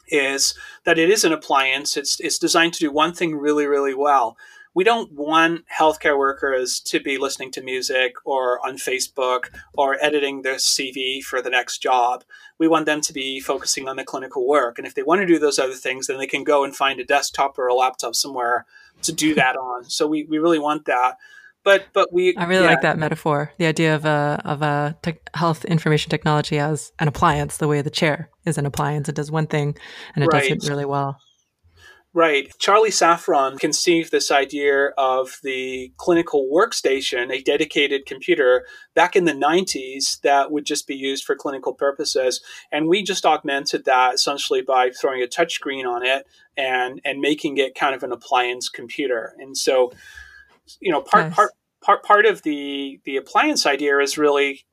is 0.09 0.53
that 0.83 0.99
it 0.99 1.09
is 1.09 1.23
an 1.23 1.31
appliance. 1.31 1.95
It's 1.95 2.19
it's 2.19 2.37
designed 2.37 2.73
to 2.73 2.79
do 2.81 2.91
one 2.91 3.13
thing 3.13 3.37
really 3.37 3.65
really 3.65 3.93
well. 3.93 4.35
We 4.73 4.83
don't 4.83 5.13
want 5.13 5.63
healthcare 5.79 6.17
workers 6.17 6.81
to 6.81 6.99
be 6.99 7.17
listening 7.17 7.51
to 7.51 7.61
music 7.61 8.15
or 8.25 8.65
on 8.65 8.75
Facebook 8.75 9.49
or 9.73 9.97
editing 10.01 10.41
their 10.41 10.55
CV 10.55 11.21
for 11.21 11.41
the 11.41 11.49
next 11.49 11.79
job. 11.79 12.23
We 12.57 12.67
want 12.67 12.85
them 12.85 13.01
to 13.01 13.13
be 13.13 13.39
focusing 13.39 13.87
on 13.87 13.95
the 13.95 14.05
clinical 14.05 14.47
work. 14.47 14.77
And 14.77 14.87
if 14.87 14.93
they 14.93 15.03
want 15.03 15.21
to 15.21 15.27
do 15.27 15.39
those 15.39 15.59
other 15.59 15.73
things, 15.73 16.07
then 16.07 16.17
they 16.17 16.27
can 16.27 16.45
go 16.45 16.63
and 16.63 16.73
find 16.73 16.99
a 16.99 17.05
desktop 17.05 17.59
or 17.59 17.67
a 17.67 17.73
laptop 17.73 18.15
somewhere 18.15 18.65
to 19.03 19.13
do 19.13 19.35
that 19.35 19.55
on. 19.57 19.89
So 19.89 20.07
we, 20.07 20.23
we 20.23 20.39
really 20.39 20.59
want 20.59 20.85
that 20.85 21.17
but 21.63 21.85
but 21.93 22.11
we 22.11 22.35
I 22.35 22.45
really 22.45 22.63
yeah. 22.63 22.71
like 22.71 22.81
that 22.81 22.97
metaphor. 22.97 23.53
The 23.57 23.65
idea 23.65 23.95
of 23.95 24.05
a 24.05 24.41
of 24.45 24.61
a 24.61 24.97
te- 25.01 25.19
health 25.33 25.65
information 25.65 26.09
technology 26.09 26.57
as 26.57 26.91
an 26.99 27.07
appliance, 27.07 27.57
the 27.57 27.67
way 27.67 27.81
the 27.81 27.89
chair 27.89 28.29
is 28.45 28.57
an 28.57 28.65
appliance. 28.65 29.09
It 29.09 29.15
does 29.15 29.31
one 29.31 29.47
thing 29.47 29.77
and 30.15 30.23
it 30.23 30.27
right. 30.27 30.49
does 30.49 30.65
it 30.65 30.69
really 30.69 30.85
well. 30.85 31.19
Right. 32.13 32.51
Charlie 32.59 32.89
Safran 32.89 33.57
conceived 33.57 34.11
this 34.11 34.31
idea 34.31 34.87
of 34.97 35.39
the 35.43 35.93
clinical 35.95 36.49
workstation, 36.53 37.31
a 37.31 37.41
dedicated 37.41 38.05
computer, 38.05 38.65
back 38.93 39.15
in 39.15 39.23
the 39.23 39.31
90s 39.31 40.19
that 40.19 40.51
would 40.51 40.65
just 40.65 40.87
be 40.87 40.95
used 40.95 41.23
for 41.23 41.37
clinical 41.37 41.73
purposes. 41.73 42.41
And 42.69 42.89
we 42.89 43.01
just 43.01 43.25
augmented 43.25 43.85
that 43.85 44.15
essentially 44.15 44.61
by 44.61 44.89
throwing 44.89 45.23
a 45.23 45.27
touchscreen 45.27 45.85
on 45.85 46.05
it 46.05 46.27
and, 46.57 46.99
and 47.05 47.21
making 47.21 47.57
it 47.57 47.75
kind 47.75 47.95
of 47.95 48.03
an 48.03 48.11
appliance 48.11 48.67
computer. 48.67 49.33
And 49.39 49.55
so 49.55 49.93
you 50.79 50.91
know, 50.91 51.01
part 51.01 51.27
nice. 51.27 51.35
part 51.35 51.51
part 51.81 52.03
part 52.03 52.25
of 52.25 52.43
the 52.43 52.99
the 53.05 53.17
appliance 53.17 53.65
idea 53.65 53.99
is 53.99 54.17
really 54.17 54.63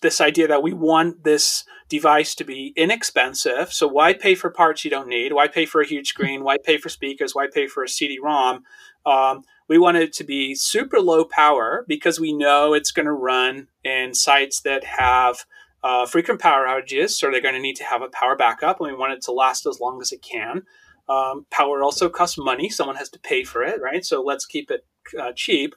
this 0.00 0.20
idea 0.20 0.46
that 0.48 0.62
we 0.62 0.72
want 0.72 1.24
this 1.24 1.64
device 1.88 2.34
to 2.36 2.44
be 2.44 2.72
inexpensive. 2.76 3.72
So 3.72 3.88
why 3.88 4.12
pay 4.12 4.34
for 4.34 4.50
parts 4.50 4.84
you 4.84 4.90
don't 4.90 5.08
need? 5.08 5.32
Why 5.32 5.48
pay 5.48 5.66
for 5.66 5.80
a 5.80 5.86
huge 5.86 6.08
screen? 6.08 6.44
Why 6.44 6.56
pay 6.62 6.78
for 6.78 6.88
speakers? 6.88 7.34
Why 7.34 7.46
pay 7.52 7.66
for 7.66 7.82
a 7.82 7.88
CD-ROM? 7.88 8.62
Um, 9.06 9.42
we 9.68 9.78
want 9.78 9.96
it 9.96 10.12
to 10.14 10.24
be 10.24 10.54
super 10.54 11.00
low 11.00 11.24
power 11.24 11.84
because 11.88 12.20
we 12.20 12.32
know 12.32 12.74
it's 12.74 12.92
going 12.92 13.06
to 13.06 13.12
run 13.12 13.68
in 13.84 14.14
sites 14.14 14.60
that 14.60 14.84
have 14.84 15.44
uh, 15.82 16.06
frequent 16.06 16.40
power 16.40 16.66
outages, 16.66 17.10
so 17.10 17.30
they're 17.30 17.40
going 17.40 17.54
to 17.54 17.60
need 17.60 17.76
to 17.76 17.84
have 17.84 18.02
a 18.02 18.08
power 18.08 18.34
backup, 18.34 18.80
and 18.80 18.90
we 18.90 18.96
want 18.96 19.12
it 19.12 19.22
to 19.22 19.32
last 19.32 19.66
as 19.66 19.78
long 19.78 20.00
as 20.00 20.10
it 20.10 20.22
can. 20.22 20.62
Um, 21.08 21.46
power 21.50 21.82
also 21.82 22.08
costs 22.08 22.36
money; 22.36 22.68
someone 22.68 22.96
has 22.96 23.08
to 23.10 23.18
pay 23.20 23.44
for 23.44 23.62
it, 23.62 23.80
right? 23.80 24.04
So 24.04 24.22
let's 24.22 24.44
keep 24.44 24.70
it 24.70 24.84
uh, 25.18 25.32
cheap. 25.34 25.74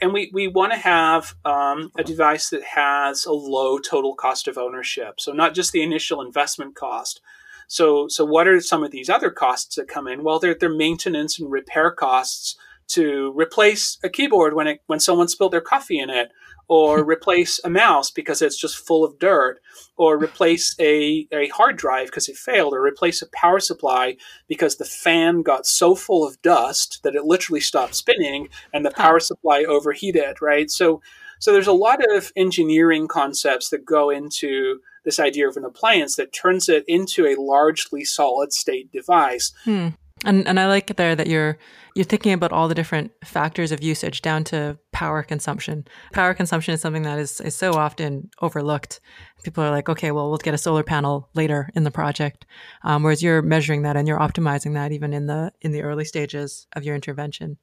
And 0.00 0.12
we, 0.12 0.30
we 0.32 0.48
want 0.48 0.72
to 0.72 0.78
have 0.78 1.34
um, 1.44 1.92
a 1.96 2.02
device 2.02 2.50
that 2.50 2.64
has 2.64 3.26
a 3.26 3.32
low 3.32 3.78
total 3.78 4.14
cost 4.14 4.48
of 4.48 4.56
ownership. 4.56 5.20
So, 5.20 5.32
not 5.32 5.54
just 5.54 5.72
the 5.72 5.82
initial 5.82 6.22
investment 6.22 6.74
cost. 6.74 7.20
So, 7.68 8.08
so 8.08 8.24
what 8.24 8.48
are 8.48 8.60
some 8.60 8.82
of 8.82 8.90
these 8.90 9.08
other 9.08 9.30
costs 9.30 9.76
that 9.76 9.86
come 9.86 10.08
in? 10.08 10.24
Well, 10.24 10.40
they're, 10.40 10.56
they're 10.56 10.68
maintenance 10.68 11.38
and 11.38 11.52
repair 11.52 11.92
costs 11.92 12.56
to 12.90 13.32
replace 13.36 13.98
a 14.02 14.08
keyboard 14.08 14.54
when 14.54 14.66
it 14.66 14.82
when 14.86 15.00
someone 15.00 15.28
spilled 15.28 15.52
their 15.52 15.60
coffee 15.60 15.98
in 15.98 16.10
it 16.10 16.30
or 16.70 17.02
replace 17.10 17.60
a 17.64 17.68
mouse 17.68 18.10
because 18.12 18.40
it's 18.40 18.56
just 18.56 18.86
full 18.86 19.04
of 19.04 19.18
dirt, 19.18 19.58
or 19.96 20.16
replace 20.16 20.76
a, 20.78 21.26
a 21.32 21.48
hard 21.48 21.76
drive 21.76 22.06
because 22.06 22.28
it 22.28 22.36
failed, 22.36 22.72
or 22.72 22.80
replace 22.80 23.20
a 23.20 23.28
power 23.34 23.58
supply 23.58 24.16
because 24.48 24.76
the 24.76 24.84
fan 24.84 25.42
got 25.42 25.66
so 25.66 25.94
full 25.96 26.26
of 26.26 26.40
dust 26.42 27.00
that 27.02 27.16
it 27.16 27.24
literally 27.24 27.60
stopped 27.60 27.96
spinning 27.96 28.48
and 28.72 28.86
the 28.86 28.92
power 28.92 29.18
supply 29.18 29.64
overheated, 29.64 30.40
right? 30.40 30.70
So, 30.70 31.02
so 31.40 31.52
there's 31.52 31.66
a 31.66 31.72
lot 31.72 31.98
of 32.14 32.32
engineering 32.36 33.08
concepts 33.08 33.70
that 33.70 33.84
go 33.84 34.08
into 34.10 34.78
this 35.04 35.18
idea 35.18 35.48
of 35.48 35.56
an 35.56 35.64
appliance 35.64 36.14
that 36.16 36.32
turns 36.32 36.68
it 36.68 36.84
into 36.86 37.26
a 37.26 37.40
largely 37.40 38.04
solid 38.04 38.52
state 38.52 38.92
device. 38.92 39.52
Hmm. 39.64 39.88
And 40.24 40.46
and 40.46 40.60
I 40.60 40.66
like 40.66 40.90
it 40.90 40.96
there 40.96 41.16
that 41.16 41.28
you're 41.28 41.58
you're 41.94 42.04
thinking 42.04 42.32
about 42.32 42.52
all 42.52 42.68
the 42.68 42.74
different 42.74 43.12
factors 43.24 43.72
of 43.72 43.82
usage 43.82 44.22
down 44.22 44.44
to 44.44 44.78
power 44.92 45.22
consumption. 45.22 45.86
Power 46.12 46.34
consumption 46.34 46.74
is 46.74 46.80
something 46.80 47.02
that 47.02 47.18
is, 47.18 47.40
is 47.40 47.56
so 47.56 47.72
often 47.72 48.30
overlooked. 48.40 49.00
People 49.42 49.64
are 49.64 49.70
like, 49.70 49.88
okay, 49.88 50.10
well, 50.10 50.28
we'll 50.28 50.38
get 50.38 50.54
a 50.54 50.58
solar 50.58 50.82
panel 50.82 51.28
later 51.34 51.70
in 51.74 51.84
the 51.84 51.90
project, 51.90 52.46
um, 52.84 53.02
whereas 53.02 53.22
you're 53.22 53.42
measuring 53.42 53.82
that 53.82 53.96
and 53.96 54.06
you're 54.06 54.18
optimizing 54.18 54.74
that 54.74 54.92
even 54.92 55.12
in 55.12 55.26
the 55.26 55.52
in 55.62 55.72
the 55.72 55.82
early 55.82 56.04
stages 56.04 56.66
of 56.76 56.84
your 56.84 56.94
intervention. 56.94 57.56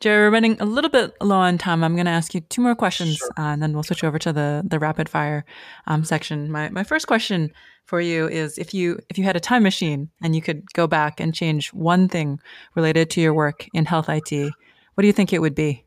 Jerry, 0.00 0.26
we're 0.26 0.32
running 0.32 0.60
a 0.60 0.64
little 0.64 0.90
bit 0.90 1.16
low 1.20 1.38
on 1.38 1.58
time. 1.58 1.82
I'm 1.82 1.94
going 1.94 2.06
to 2.06 2.12
ask 2.12 2.32
you 2.32 2.40
two 2.40 2.62
more 2.62 2.76
questions, 2.76 3.16
sure. 3.16 3.30
uh, 3.36 3.52
and 3.52 3.62
then 3.62 3.72
we'll 3.72 3.82
switch 3.82 4.04
over 4.04 4.18
to 4.20 4.32
the 4.32 4.62
the 4.64 4.78
rapid 4.78 5.08
fire 5.08 5.44
um, 5.86 6.04
section. 6.04 6.50
My 6.52 6.68
my 6.68 6.84
first 6.84 7.08
question 7.08 7.52
for 7.84 8.00
you 8.00 8.28
is 8.28 8.58
if 8.58 8.72
you 8.72 9.00
if 9.08 9.18
you 9.18 9.24
had 9.24 9.34
a 9.34 9.40
time 9.40 9.64
machine 9.64 10.10
and 10.22 10.36
you 10.36 10.42
could 10.42 10.62
go 10.72 10.86
back 10.86 11.18
and 11.18 11.34
change 11.34 11.72
one 11.72 12.08
thing 12.08 12.38
related 12.76 13.10
to 13.10 13.20
your 13.20 13.34
work 13.34 13.66
in 13.74 13.86
health 13.86 14.08
IT, 14.08 14.52
what 14.94 15.02
do 15.02 15.06
you 15.06 15.12
think 15.12 15.32
it 15.32 15.40
would 15.40 15.56
be? 15.56 15.84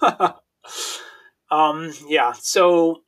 um, 1.50 1.92
yeah, 2.08 2.32
so 2.32 3.02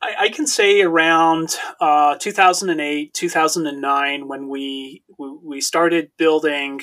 I, 0.00 0.14
I, 0.20 0.28
can 0.28 0.46
say 0.46 0.82
around 0.82 1.56
uh, 1.80 2.16
2008, 2.18 3.14
2009, 3.14 4.28
when 4.28 4.48
we 4.48 5.02
we 5.18 5.60
started 5.60 6.10
building 6.16 6.82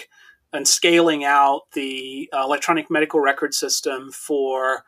and 0.54 0.68
scaling 0.68 1.24
out 1.24 1.62
the 1.74 2.30
uh, 2.34 2.44
electronic 2.44 2.90
medical 2.90 3.20
record 3.20 3.54
system 3.54 4.12
for 4.12 4.84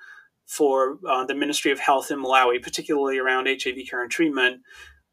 for 0.46 1.00
uh, 1.10 1.26
the 1.26 1.34
Ministry 1.34 1.72
of 1.72 1.80
Health 1.80 2.12
in 2.12 2.22
Malawi, 2.22 2.62
particularly 2.62 3.18
around 3.18 3.48
HIV 3.48 3.78
care 3.90 4.02
and 4.02 4.12
treatment 4.12 4.62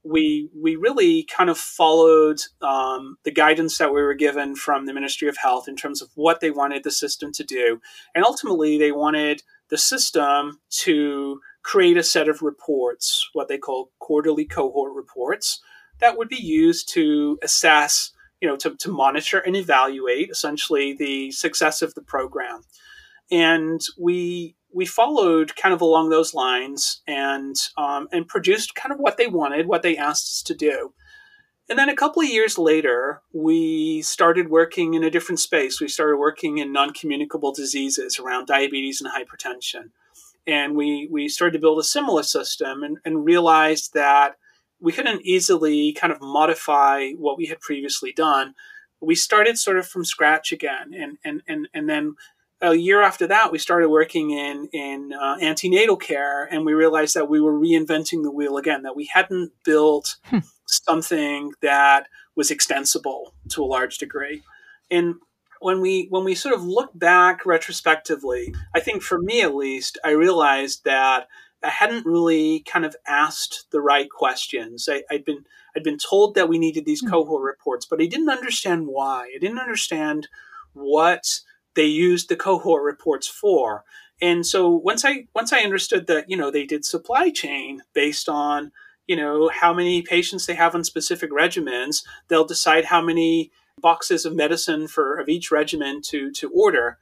we 0.03 0.49
we 0.55 0.77
really 0.77 1.25
kind 1.25 1.51
of 1.51 1.59
followed 1.59 2.41
um, 2.63 3.17
the 3.25 3.31
guidance 3.31 3.79
that 3.79 3.93
we 3.93 4.03
were 4.03 4.15
given 4.15 4.57
from 4.57 4.87
the 4.87 4.95
Ministry 4.95 5.29
of 5.29 5.37
Health 5.37 5.69
in 5.69 5.77
terms 5.77 6.01
of 6.01 6.09
what 6.15 6.41
they 6.41 6.51
wanted 6.51 6.85
the 6.85 6.91
system 6.91 7.33
to 7.33 7.45
do, 7.45 7.81
and 8.15 8.25
ultimately 8.25 8.79
they 8.79 8.93
wanted 8.93 9.43
the 9.69 9.79
system 9.79 10.61
to 10.71 11.41
create 11.63 11.97
a 11.97 12.03
set 12.03 12.29
of 12.29 12.43
reports, 12.43 13.29
what 13.35 13.49
they 13.49 13.59
call 13.59 13.91
quarterly 13.99 14.47
cohort 14.47 14.95
reports, 14.95 15.61
that 16.01 16.17
would 16.17 16.29
be 16.29 16.41
used 16.41 16.89
to 16.95 17.39
assess, 17.43 18.13
you 18.41 18.49
know, 18.49 18.57
to, 18.57 18.75
to 18.77 18.91
monitor 18.91 19.39
and 19.39 19.57
evaluate 19.57 20.31
essentially 20.31 20.93
the 20.93 21.31
success 21.31 21.83
of 21.83 21.95
the 21.95 22.03
program. 22.03 22.63
And 23.31 23.81
we 23.99 24.57
we 24.73 24.87
followed 24.87 25.57
kind 25.57 25.75
of 25.75 25.81
along 25.81 26.11
those 26.11 26.33
lines 26.33 27.03
and 27.07 27.57
um, 27.77 28.09
and 28.13 28.27
produced 28.27 28.75
kind 28.75 28.93
of 28.93 28.99
what 28.99 29.17
they 29.17 29.27
wanted, 29.27 29.67
what 29.67 29.83
they 29.83 29.97
asked 29.97 30.27
us 30.27 30.43
to 30.45 30.55
do. 30.55 30.93
And 31.69 31.79
then 31.79 31.89
a 31.89 31.95
couple 31.95 32.21
of 32.21 32.29
years 32.29 32.59
later, 32.59 33.23
we 33.33 34.03
started 34.03 34.51
working 34.51 34.95
in 34.95 35.05
a 35.05 35.11
different 35.11 35.39
space. 35.39 35.81
We 35.81 35.87
started 35.87 36.17
working 36.17 36.59
in 36.59 36.73
non-communicable 36.73 37.53
diseases 37.53 38.19
around 38.19 38.47
diabetes 38.47 39.01
and 39.01 39.09
hypertension. 39.09 39.91
And 40.49 40.75
we, 40.75 41.09
we 41.13 41.29
started 41.29 41.53
to 41.53 41.61
build 41.61 41.79
a 41.79 41.85
similar 41.85 42.25
system 42.25 42.83
and, 42.83 42.99
and 43.05 43.25
realized 43.25 43.95
that 43.95 44.37
we 44.81 44.93
couldn't 44.93 45.23
easily 45.25 45.93
kind 45.93 46.13
of 46.13 46.21
modify 46.21 47.11
what 47.13 47.37
we 47.37 47.47
had 47.47 47.61
previously 47.61 48.13
done. 48.13 48.55
We 49.01 49.15
started 49.15 49.59
sort 49.59 49.79
of 49.79 49.87
from 49.87 50.05
scratch 50.05 50.53
again. 50.53 50.93
And, 50.95 51.19
and, 51.25 51.43
and, 51.47 51.69
and 51.73 51.89
then 51.89 52.15
a 52.61 52.75
year 52.75 53.03
after 53.03 53.27
that, 53.27 53.53
we 53.53 53.59
started 53.59 53.89
working 53.89 54.31
in 54.31 54.69
in 54.73 55.13
uh, 55.13 55.37
antenatal 55.41 55.97
care, 55.97 56.45
and 56.45 56.67
we 56.67 56.75
realized 56.75 57.15
that 57.15 57.29
we 57.29 57.41
were 57.41 57.59
reinventing 57.59 58.23
the 58.23 58.31
wheel 58.31 58.59
again. 58.59 58.83
That 58.83 58.97
we 58.97 59.09
hadn't 59.13 59.53
built 59.65 60.17
hmm. 60.25 60.39
something 60.67 61.53
that 61.63 62.07
was 62.37 62.51
extensible 62.51 63.35
to 63.51 63.63
a 63.63 63.67
large 63.67 63.99
degree. 63.99 64.43
And 64.91 65.17
when 65.61 65.81
we 65.81 66.07
when 66.11 66.25
we 66.25 66.35
sort 66.35 66.55
of 66.55 66.65
look 66.65 66.91
back 66.95 67.47
retrospectively, 67.47 68.55
I 68.75 68.81
think 68.81 69.03
for 69.03 69.19
me 69.19 69.43
at 69.43 69.55
least, 69.55 69.99
I 70.05 70.11
realized 70.11 70.85
that 70.85 71.29
I 71.63 71.69
hadn't 71.69 72.07
really 72.07 72.61
kind 72.61 72.85
of 72.85 72.97
asked 73.07 73.67
the 73.71 73.81
right 73.81 74.09
questions. 74.11 74.89
I, 74.91 75.03
had 75.11 75.25
been 75.25 75.45
I'd 75.77 75.85
been 75.85 75.99
told 75.99 76.35
that 76.35 76.49
we 76.49 76.59
needed 76.59 76.85
these 76.85 77.01
hmm. 77.01 77.09
cohort 77.09 77.43
reports, 77.43 77.87
but 77.87 78.01
I 78.01 78.07
didn't 78.07 78.31
understand 78.31 78.87
why. 78.87 79.31
I 79.35 79.39
didn't 79.39 79.59
understand 79.59 80.29
what 80.73 81.41
they 81.75 81.85
used 81.85 82.29
the 82.29 82.37
cohort 82.37 82.83
reports 82.83 83.27
for. 83.27 83.85
And 84.23 84.45
so 84.45 84.69
once 84.69 85.05
I 85.05 85.27
once 85.35 85.53
I 85.53 85.61
understood 85.61 86.07
that 86.07 86.29
you 86.29 86.37
know 86.37 86.51
they 86.51 86.65
did 86.65 86.85
supply 86.85 87.31
chain 87.31 87.83
based 87.95 88.29
on 88.29 88.73
you 89.07 89.17
know 89.17 89.49
how 89.49 89.73
many 89.73 90.03
patients 90.03 90.47
they 90.47 90.55
have 90.55 90.75
on 90.75 90.85
specific 90.85 91.31
regimens, 91.31 92.05
they'll 92.29 92.45
decide 92.45 92.87
how 92.87 93.01
many 93.01 93.51
boxes 93.81 94.27
of 94.27 94.35
medicine 94.35 94.87
for 94.87 95.17
of 95.17 95.29
each 95.29 95.51
regimen 95.51 96.03
to 96.03 96.31
to 96.33 96.51
order, 96.51 96.99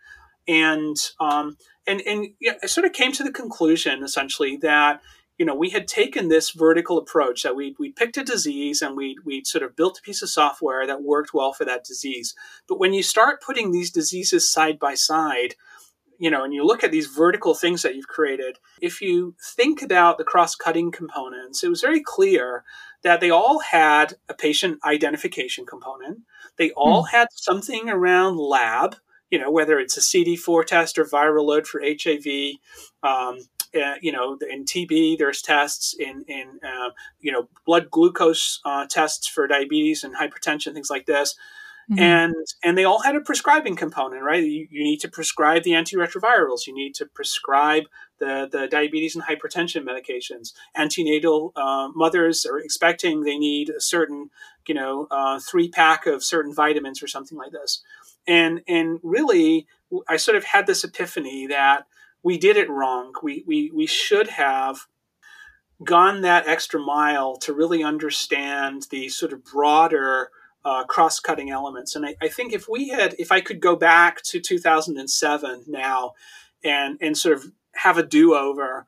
and 0.49 0.97
um, 1.21 1.57
and 1.87 2.01
and 2.01 2.29
yeah, 2.41 2.55
I 2.63 2.67
sort 2.67 2.87
of 2.87 2.93
came 2.93 3.13
to 3.13 3.23
the 3.23 3.33
conclusion 3.33 4.03
essentially 4.03 4.57
that 4.59 5.01
you 5.39 5.47
know, 5.47 5.55
we 5.55 5.71
had 5.71 5.87
taken 5.87 6.29
this 6.29 6.51
vertical 6.51 6.99
approach 6.99 7.45
that 7.45 7.55
we 7.55 7.77
we 7.79 7.93
picked 7.93 8.17
a 8.17 8.25
disease 8.25 8.83
and 8.83 8.97
we 8.97 9.17
we 9.25 9.45
sort 9.45 9.63
of 9.63 9.77
built 9.77 9.99
a 9.99 10.03
piece 10.03 10.21
of 10.21 10.29
software 10.29 10.87
that 10.87 11.03
worked 11.03 11.33
well 11.33 11.53
for 11.53 11.65
that 11.65 11.85
disease. 11.85 12.35
But 12.69 12.81
when 12.81 12.93
you 12.93 13.05
start 13.05 13.41
putting 13.41 13.71
these 13.71 13.91
diseases 13.93 14.51
side 14.51 14.81
by 14.81 14.95
side, 14.95 15.55
you 16.19 16.29
know, 16.29 16.43
and 16.43 16.53
you 16.53 16.67
look 16.67 16.83
at 16.83 16.91
these 16.91 17.07
vertical 17.07 17.55
things 17.55 17.83
that 17.83 17.95
you've 17.95 18.09
created, 18.09 18.59
if 18.83 19.01
you 19.01 19.37
think 19.41 19.81
about 19.81 20.19
the 20.19 20.25
cross 20.25 20.57
cutting 20.57 20.91
components, 20.91 21.63
it 21.63 21.69
was 21.69 21.81
very 21.81 22.03
clear 22.03 22.65
that 23.05 23.21
they 23.21 23.31
all 23.31 23.61
had 23.61 24.15
a 24.29 24.35
patient 24.35 24.81
identification 24.85 25.65
component. 25.65 26.19
They 26.57 26.73
all 26.73 27.05
mm. 27.05 27.11
had 27.11 27.29
something 27.33 27.89
around 27.89 28.39
lab, 28.39 28.97
you 29.31 29.39
know, 29.39 29.51
whether 29.51 29.79
it's 29.79 29.97
a 29.97 30.01
CD4 30.01 30.65
test 30.65 30.99
or 30.99 31.05
viral 31.05 31.47
load 31.47 31.67
for 31.67 31.83
HIV. 31.83 32.57
Um, 33.03 33.41
uh, 33.75 33.97
you 34.01 34.11
know, 34.11 34.39
in 34.51 34.65
TB, 34.65 35.19
there's 35.19 35.43
tests 35.43 35.95
in 35.99 36.25
in 36.27 36.59
uh, 36.63 36.91
you 37.21 37.31
know 37.31 37.49
blood 37.67 37.91
glucose 37.91 38.61
uh, 38.65 38.87
tests 38.87 39.29
for 39.29 39.47
diabetes 39.47 40.03
and 40.03 40.17
hypertension, 40.17 40.73
things 40.73 40.91
like 40.91 41.07
this. 41.07 41.35
Mm-hmm. 41.91 42.03
And 42.03 42.35
and 42.63 42.77
they 42.77 42.85
all 42.85 43.03
had 43.03 43.17
a 43.17 43.21
prescribing 43.21 43.75
component, 43.77 44.23
right? 44.23 44.43
You, 44.43 44.67
you 44.71 44.85
need 44.85 45.01
to 45.01 45.09
prescribe 45.09 45.63
the 45.63 45.71
antiretrovirals. 45.71 46.67
You 46.67 46.75
need 46.75 46.95
to 46.97 47.07
prescribe 47.07 47.85
the, 48.19 48.49
the 48.51 48.67
diabetes 48.67 49.17
and 49.17 49.25
hypertension 49.25 49.85
medications. 49.85 50.53
Antenatal 50.77 51.53
uh, 51.57 51.89
mothers 51.95 52.45
are 52.45 52.59
expecting 52.59 53.23
they 53.23 53.39
need 53.39 53.71
a 53.71 53.81
certain, 53.81 54.29
you 54.67 54.75
know, 54.75 55.07
uh, 55.11 55.39
three 55.41 55.69
pack 55.69 56.05
of 56.07 56.23
certain 56.23 56.55
vitamins 56.55 57.03
or 57.03 57.07
something 57.07 57.39
like 57.39 57.53
this. 57.53 57.83
And 58.29 58.63
and 58.69 59.01
really, 59.03 59.67
I 60.07 60.19
sort 60.19 60.37
of 60.37 60.45
had 60.45 60.67
this 60.67 60.85
epiphany 60.85 61.47
that 61.49 61.87
we 62.23 62.39
did 62.39 62.57
it 62.57 62.71
wrong. 62.71 63.13
We 63.23 63.43
we 63.47 63.71
we 63.75 63.87
should 63.87 64.29
have 64.29 64.87
gone 65.83 66.21
that 66.23 66.47
extra 66.47 66.79
mile 66.79 67.37
to 67.37 67.53
really 67.53 67.83
understand 67.83 68.87
the 68.91 69.09
sort 69.09 69.33
of 69.33 69.45
broader 69.45 70.31
uh, 70.65 70.85
cross-cutting 70.85 71.51
elements. 71.51 71.95
And 71.95 72.05
I, 72.05 72.17
I, 72.21 72.29
think 72.29 72.53
if 72.53 72.69
we 72.69 72.89
had, 72.89 73.15
if 73.19 73.31
I 73.31 73.41
could 73.41 73.61
go 73.61 73.77
back 73.77 74.21
to 74.25 74.41
2007 74.41 75.65
now, 75.69 76.15
and 76.65 76.99
and 77.01 77.17
sort 77.17 77.37
of 77.37 77.53
have 77.75 77.97
a 77.97 78.03
do-over, 78.03 78.87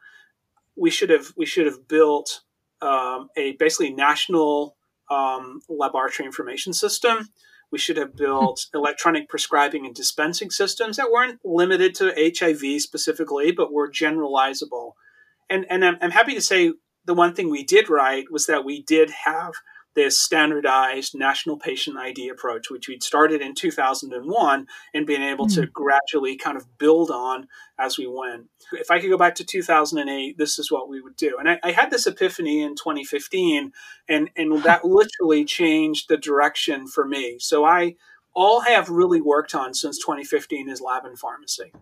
we 0.76 0.90
should 0.90 1.10
have 1.10 1.32
we 1.36 1.46
should 1.46 1.66
have 1.66 1.86
built 1.86 2.42
um, 2.82 3.28
a 3.36 3.52
basically 3.52 3.92
national 3.92 4.76
um, 5.10 5.62
laboratory 5.68 6.26
information 6.26 6.72
system. 6.72 7.28
We 7.72 7.78
should 7.78 7.96
have 7.96 8.16
built 8.16 8.66
electronic 8.74 9.28
prescribing 9.28 9.86
and 9.86 9.94
dispensing 9.94 10.50
systems 10.50 10.96
that 10.96 11.10
weren't 11.10 11.40
limited 11.44 11.94
to 11.96 12.14
HIV 12.16 12.80
specifically, 12.82 13.52
but 13.52 13.72
were 13.72 13.90
generalizable. 13.90 14.92
And 15.48 15.66
and 15.68 15.84
I'm, 15.84 15.96
I'm 16.00 16.10
happy 16.10 16.34
to 16.34 16.40
say 16.40 16.72
the 17.04 17.14
one 17.14 17.34
thing 17.34 17.50
we 17.50 17.64
did 17.64 17.88
right 17.88 18.24
was 18.30 18.46
that 18.46 18.64
we 18.64 18.82
did 18.82 19.10
have 19.24 19.54
this 19.94 20.18
standardized 20.18 21.14
national 21.14 21.58
patient 21.58 21.96
ID 21.96 22.28
approach, 22.28 22.70
which 22.70 22.88
we'd 22.88 23.02
started 23.02 23.40
in 23.40 23.54
2001 23.54 24.66
and 24.94 25.06
been 25.06 25.22
able 25.22 25.46
mm. 25.46 25.54
to 25.54 25.62
hmm. 25.62 25.70
gradually 25.72 26.36
kind 26.36 26.56
of 26.56 26.78
build 26.78 27.10
on 27.10 27.48
as 27.78 27.98
we 27.98 28.06
went. 28.06 28.46
If 28.72 28.90
I 28.90 29.00
could 29.00 29.10
go 29.10 29.18
back 29.18 29.34
to 29.36 29.44
2008, 29.44 30.38
this 30.38 30.58
is 30.58 30.70
what 30.70 30.88
we 30.88 31.00
would 31.00 31.16
do. 31.16 31.36
And 31.38 31.48
I, 31.48 31.58
I 31.62 31.72
had 31.72 31.90
this 31.90 32.06
epiphany 32.06 32.62
in 32.62 32.76
2015, 32.76 33.72
and, 34.08 34.30
and 34.36 34.62
that 34.62 34.84
literally 34.84 35.44
changed 35.44 36.08
the 36.08 36.16
direction 36.16 36.86
for 36.86 37.06
me. 37.06 37.38
So 37.40 37.64
I 37.64 37.96
all 38.32 38.60
have 38.60 38.88
really 38.88 39.20
worked 39.20 39.54
on 39.54 39.74
since 39.74 39.98
2015 39.98 40.68
is 40.68 40.80
lab 40.80 41.04
and 41.04 41.18
pharmacy. 41.18 41.72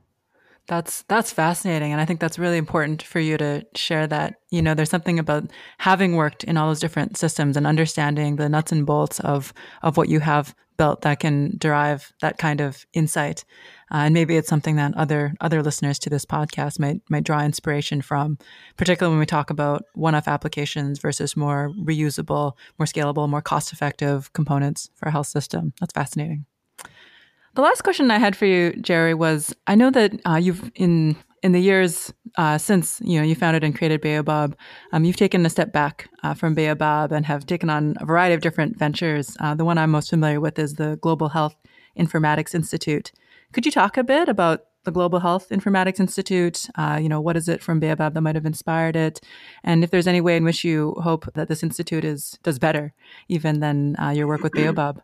That's 0.68 1.02
that's 1.08 1.32
fascinating 1.32 1.92
and 1.92 2.00
I 2.00 2.04
think 2.04 2.20
that's 2.20 2.38
really 2.38 2.58
important 2.58 3.02
for 3.02 3.20
you 3.20 3.38
to 3.38 3.64
share 3.74 4.06
that. 4.06 4.34
You 4.50 4.60
know, 4.60 4.74
there's 4.74 4.90
something 4.90 5.18
about 5.18 5.50
having 5.78 6.14
worked 6.14 6.44
in 6.44 6.58
all 6.58 6.68
those 6.68 6.78
different 6.80 7.16
systems 7.16 7.56
and 7.56 7.66
understanding 7.66 8.36
the 8.36 8.50
nuts 8.50 8.70
and 8.70 8.84
bolts 8.84 9.18
of 9.20 9.54
of 9.82 9.96
what 9.96 10.10
you 10.10 10.20
have 10.20 10.54
built 10.76 11.00
that 11.02 11.20
can 11.20 11.54
derive 11.56 12.12
that 12.20 12.36
kind 12.36 12.60
of 12.60 12.86
insight. 12.92 13.46
Uh, 13.90 14.04
and 14.04 14.14
maybe 14.14 14.36
it's 14.36 14.48
something 14.48 14.76
that 14.76 14.94
other 14.94 15.32
other 15.40 15.62
listeners 15.62 15.98
to 16.00 16.10
this 16.10 16.26
podcast 16.26 16.78
might 16.78 17.00
might 17.08 17.24
draw 17.24 17.42
inspiration 17.42 18.02
from, 18.02 18.36
particularly 18.76 19.14
when 19.14 19.20
we 19.20 19.26
talk 19.26 19.48
about 19.48 19.84
one-off 19.94 20.28
applications 20.28 20.98
versus 20.98 21.34
more 21.34 21.72
reusable, 21.82 22.52
more 22.78 22.86
scalable, 22.86 23.26
more 23.26 23.42
cost-effective 23.42 24.34
components 24.34 24.90
for 24.96 25.08
a 25.08 25.12
health 25.12 25.28
system. 25.28 25.72
That's 25.80 25.94
fascinating. 25.94 26.44
The 27.54 27.62
last 27.62 27.82
question 27.82 28.10
I 28.10 28.18
had 28.18 28.36
for 28.36 28.46
you, 28.46 28.72
Jerry, 28.80 29.14
was 29.14 29.54
I 29.66 29.74
know 29.74 29.90
that 29.90 30.12
uh, 30.26 30.36
you've 30.36 30.70
in 30.74 31.16
in 31.42 31.52
the 31.52 31.60
years 31.60 32.12
uh, 32.36 32.58
since 32.58 33.00
you 33.04 33.18
know 33.18 33.24
you 33.24 33.34
founded 33.34 33.64
and 33.64 33.76
created 33.76 34.00
Baobab, 34.00 34.56
um, 34.92 35.04
you've 35.04 35.16
taken 35.16 35.44
a 35.46 35.50
step 35.50 35.72
back 35.72 36.08
uh, 36.22 36.34
from 36.34 36.54
Baobab 36.54 37.12
and 37.12 37.26
have 37.26 37.46
taken 37.46 37.70
on 37.70 37.96
a 38.00 38.06
variety 38.06 38.34
of 38.34 38.40
different 38.40 38.76
ventures. 38.76 39.36
Uh, 39.40 39.54
the 39.54 39.64
one 39.64 39.78
I'm 39.78 39.90
most 39.90 40.10
familiar 40.10 40.40
with 40.40 40.58
is 40.58 40.74
the 40.74 40.96
Global 41.00 41.28
Health 41.30 41.56
Informatics 41.98 42.54
Institute. 42.54 43.12
Could 43.52 43.64
you 43.64 43.72
talk 43.72 43.96
a 43.96 44.04
bit 44.04 44.28
about 44.28 44.64
the 44.84 44.92
Global 44.92 45.20
Health 45.20 45.48
Informatics 45.50 46.00
Institute? 46.00 46.68
Uh, 46.76 46.98
you 47.00 47.08
know, 47.08 47.20
what 47.20 47.36
is 47.36 47.48
it 47.48 47.62
from 47.62 47.80
Baobab 47.80 48.14
that 48.14 48.20
might 48.20 48.34
have 48.34 48.46
inspired 48.46 48.96
it, 48.96 49.20
and 49.64 49.82
if 49.82 49.90
there's 49.90 50.06
any 50.06 50.20
way 50.20 50.36
in 50.36 50.44
which 50.44 50.64
you 50.64 50.94
hope 51.02 51.32
that 51.34 51.48
this 51.48 51.62
institute 51.62 52.04
is 52.04 52.38
does 52.42 52.58
better 52.58 52.92
even 53.28 53.60
than 53.60 53.96
uh, 53.98 54.10
your 54.10 54.26
work 54.26 54.42
with 54.42 54.52
Baobab? 54.52 55.02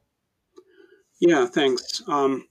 Yeah, 1.26 1.46
thanks. 1.46 2.02
Um, 2.06 2.46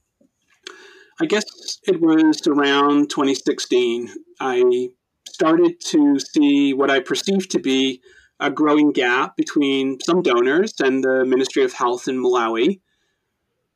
I 1.21 1.27
guess 1.27 1.45
it 1.83 2.01
was 2.01 2.47
around 2.47 3.11
2016. 3.11 4.09
I 4.39 4.89
started 5.29 5.79
to 5.89 6.17
see 6.19 6.73
what 6.73 6.89
I 6.89 6.99
perceived 6.99 7.51
to 7.51 7.59
be 7.59 8.01
a 8.39 8.49
growing 8.49 8.91
gap 8.91 9.37
between 9.37 9.99
some 9.99 10.23
donors 10.23 10.73
and 10.79 11.03
the 11.03 11.23
Ministry 11.23 11.63
of 11.63 11.73
Health 11.73 12.07
in 12.07 12.17
Malawi. 12.17 12.81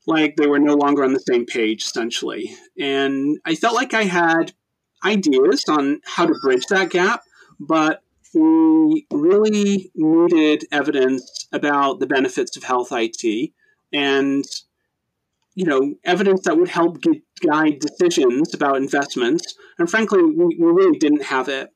Like 0.08 0.36
they 0.36 0.48
were 0.48 0.58
no 0.58 0.74
longer 0.74 1.04
on 1.04 1.14
the 1.14 1.20
same 1.20 1.46
page, 1.46 1.84
essentially. 1.84 2.56
And 2.80 3.38
I 3.46 3.54
felt 3.54 3.76
like 3.76 3.94
I 3.94 4.04
had 4.06 4.54
ideas 5.06 5.64
on 5.70 6.02
how 6.06 6.26
to 6.26 6.34
bridge 6.42 6.66
that 6.68 6.90
gap, 6.90 7.22
but 7.60 8.02
we 8.34 9.06
really 9.12 9.92
needed 9.94 10.64
evidence 10.72 11.48
about 11.52 12.00
the 12.00 12.08
benefits 12.08 12.58
of 12.58 12.64
health 12.64 12.90
IT. 12.92 13.52
And 13.94 14.44
you 15.58 15.66
know, 15.66 15.96
evidence 16.04 16.42
that 16.44 16.56
would 16.56 16.70
help 16.70 17.00
guide 17.44 17.80
decisions 17.80 18.54
about 18.54 18.78
investments. 18.78 19.56
And 19.80 19.90
frankly, 19.90 20.22
we, 20.22 20.56
we 20.60 20.72
really 20.72 21.00
didn't 21.00 21.24
have 21.24 21.50
it. 21.50 21.70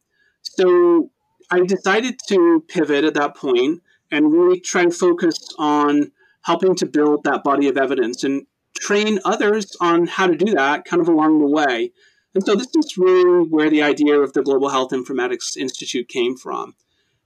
So 0.43 1.09
I 1.49 1.61
decided 1.61 2.19
to 2.27 2.63
pivot 2.67 3.03
at 3.05 3.15
that 3.15 3.35
point 3.35 3.81
and 4.11 4.31
really 4.31 4.59
try 4.59 4.83
and 4.83 4.93
focus 4.93 5.35
on 5.57 6.11
helping 6.43 6.75
to 6.75 6.85
build 6.85 7.23
that 7.23 7.43
body 7.43 7.67
of 7.69 7.75
evidence 7.75 8.23
and 8.23 8.45
train 8.79 9.17
others 9.25 9.75
on 9.81 10.05
how 10.05 10.27
to 10.27 10.35
do 10.35 10.53
that 10.53 10.85
kind 10.85 11.01
of 11.01 11.07
along 11.07 11.39
the 11.39 11.47
way. 11.47 11.91
And 12.35 12.45
so 12.45 12.53
this 12.53 12.69
is 12.75 12.99
really 12.99 13.47
where 13.49 13.71
the 13.71 13.81
idea 13.81 14.19
of 14.19 14.33
the 14.33 14.43
Global 14.43 14.69
Health 14.69 14.91
Informatics 14.91 15.57
Institute 15.57 16.07
came 16.07 16.37
from. 16.37 16.75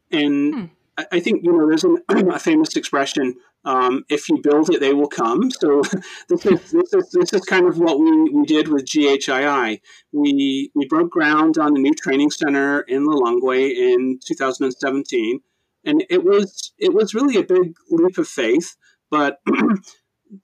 And 0.10 0.54
hmm. 0.54 0.66
I 1.12 1.20
think, 1.20 1.44
you 1.44 1.52
know, 1.52 1.68
there's 1.68 1.84
an, 1.84 1.98
a 2.32 2.40
famous 2.40 2.78
expression 2.78 3.36
um, 3.66 4.06
if 4.10 4.30
you 4.30 4.40
build 4.42 4.70
it, 4.70 4.80
they 4.80 4.94
will 4.94 5.08
come. 5.08 5.50
So 5.52 5.82
this 6.30 6.46
is, 6.46 6.72
this 6.72 6.94
is, 6.94 7.10
this 7.12 7.34
is 7.34 7.42
kind 7.42 7.68
of 7.68 7.80
what 7.80 8.00
we, 8.00 8.30
we 8.30 8.46
did 8.46 8.68
with 8.68 8.86
GHII. 8.86 9.82
We, 10.12 10.72
we 10.76 10.86
broke 10.88 11.12
ground 11.12 11.58
on 11.58 11.76
a 11.76 11.80
new 11.80 11.94
training 11.94 12.32
center 12.32 12.82
in 12.82 13.06
Lilongwe 13.08 13.76
in 13.76 14.20
2017. 14.26 15.40
And 15.84 16.04
it 16.10 16.24
was, 16.24 16.74
it 16.78 16.94
was 16.94 17.14
really 17.14 17.38
a 17.38 17.44
big 17.44 17.76
leap 17.90 18.18
of 18.18 18.28
faith, 18.28 18.76
but 19.12 19.40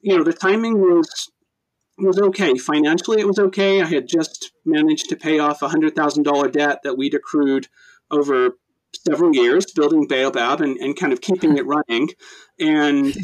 you 0.00 0.16
know, 0.16 0.24
the 0.24 0.32
timing 0.32 0.80
was, 0.80 1.30
was 1.98 2.18
okay. 2.18 2.56
Financially, 2.58 3.20
it 3.20 3.26
was 3.26 3.38
okay. 3.38 3.82
I 3.82 3.86
had 3.86 4.08
just 4.08 4.52
managed 4.64 5.08
to 5.10 5.16
pay 5.16 5.38
off 5.38 5.62
a 5.62 5.68
hundred 5.68 5.94
thousand 5.94 6.24
dollar 6.24 6.48
debt 6.48 6.80
that 6.84 6.96
we'd 6.96 7.14
accrued 7.14 7.68
over 8.10 8.56
several 9.06 9.34
years 9.34 9.66
building 9.72 10.06
Baobab 10.06 10.60
and, 10.60 10.76
and 10.78 10.96
kind 10.96 11.12
of 11.12 11.20
keeping 11.20 11.56
it 11.56 11.66
running. 11.66 12.10
And 12.58 13.16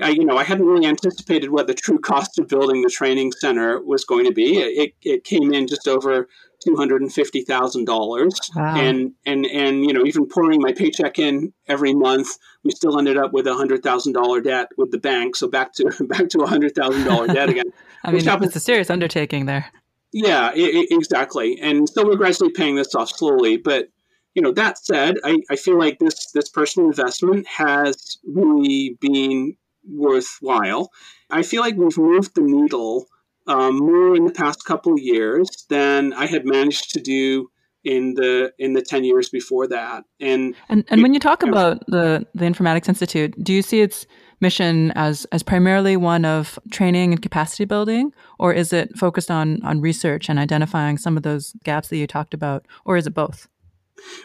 I, 0.00 0.10
you 0.10 0.24
know, 0.24 0.36
I 0.36 0.44
hadn't 0.44 0.66
really 0.66 0.86
anticipated 0.86 1.50
what 1.50 1.66
the 1.66 1.74
true 1.74 1.98
cost 1.98 2.38
of 2.38 2.48
building 2.48 2.82
the 2.82 2.90
training 2.90 3.32
center 3.32 3.80
was 3.80 4.04
going 4.04 4.26
to 4.26 4.32
be. 4.32 4.58
It, 4.58 4.94
it 5.02 5.24
came 5.24 5.52
in 5.54 5.66
just 5.66 5.88
over 5.88 6.28
two 6.60 6.76
hundred 6.76 7.00
and 7.00 7.12
fifty 7.12 7.42
thousand 7.42 7.88
wow. 7.88 7.96
dollars, 7.96 8.38
and 8.56 9.12
and 9.24 9.46
and 9.46 9.84
you 9.84 9.94
know, 9.94 10.04
even 10.04 10.26
pouring 10.28 10.60
my 10.60 10.72
paycheck 10.72 11.18
in 11.18 11.52
every 11.66 11.94
month, 11.94 12.36
we 12.62 12.72
still 12.72 12.98
ended 12.98 13.16
up 13.16 13.32
with 13.32 13.46
a 13.46 13.54
hundred 13.54 13.82
thousand 13.82 14.12
dollar 14.12 14.42
debt 14.42 14.68
with 14.76 14.90
the 14.90 14.98
bank. 14.98 15.34
So 15.34 15.48
back 15.48 15.72
to 15.74 15.84
back 16.08 16.28
to 16.28 16.40
a 16.40 16.46
hundred 16.46 16.74
thousand 16.74 17.04
dollar 17.04 17.28
debt 17.28 17.48
again. 17.48 17.72
I 18.04 18.12
mean, 18.12 18.22
happens, 18.22 18.48
it's 18.48 18.56
a 18.56 18.60
serious 18.60 18.90
undertaking 18.90 19.46
there. 19.46 19.72
Yeah, 20.12 20.52
it, 20.54 20.88
exactly. 20.90 21.58
And 21.60 21.88
so 21.88 22.06
we're 22.06 22.16
gradually 22.16 22.52
paying 22.52 22.76
this 22.76 22.94
off 22.94 23.10
slowly, 23.10 23.56
but 23.56 23.88
you 24.36 24.42
know, 24.42 24.52
that 24.52 24.78
said, 24.78 25.16
I, 25.24 25.38
I 25.50 25.56
feel 25.56 25.78
like 25.78 25.98
this 25.98 26.30
this 26.32 26.50
personal 26.50 26.88
investment 26.88 27.46
has 27.48 28.18
really 28.24 28.98
been 29.00 29.56
worthwhile. 29.88 30.90
I 31.30 31.42
feel 31.42 31.62
like 31.62 31.76
we've 31.76 31.96
moved 31.96 32.34
the 32.34 32.42
needle 32.42 33.06
um, 33.46 33.78
more 33.78 34.14
in 34.14 34.26
the 34.26 34.32
past 34.32 34.64
couple 34.66 34.92
of 34.92 35.00
years 35.00 35.48
than 35.70 36.12
I 36.12 36.26
had 36.26 36.44
managed 36.44 36.90
to 36.90 37.00
do 37.00 37.50
in 37.82 38.14
the 38.14 38.52
in 38.58 38.74
the 38.74 38.82
10 38.82 39.04
years 39.04 39.28
before 39.28 39.68
that 39.68 40.02
and 40.18 40.56
and, 40.68 40.84
and 40.88 41.02
when 41.02 41.14
you 41.14 41.20
talk 41.20 41.44
about 41.44 41.86
the 41.86 42.26
the 42.34 42.44
informatics 42.44 42.88
institute 42.88 43.32
do 43.44 43.52
you 43.52 43.62
see 43.62 43.80
its 43.80 44.08
mission 44.40 44.92
as 44.92 45.24
as 45.32 45.42
primarily 45.42 45.96
one 45.96 46.24
of 46.24 46.58
training 46.70 47.12
and 47.12 47.22
capacity 47.22 47.64
building, 47.64 48.12
or 48.38 48.52
is 48.52 48.72
it 48.72 48.96
focused 48.96 49.30
on 49.30 49.62
on 49.64 49.80
research 49.80 50.28
and 50.28 50.38
identifying 50.38 50.98
some 50.98 51.16
of 51.16 51.22
those 51.22 51.54
gaps 51.64 51.88
that 51.88 51.96
you 51.96 52.06
talked 52.06 52.34
about, 52.34 52.66
or 52.84 52.96
is 52.96 53.06
it 53.06 53.14
both? 53.14 53.48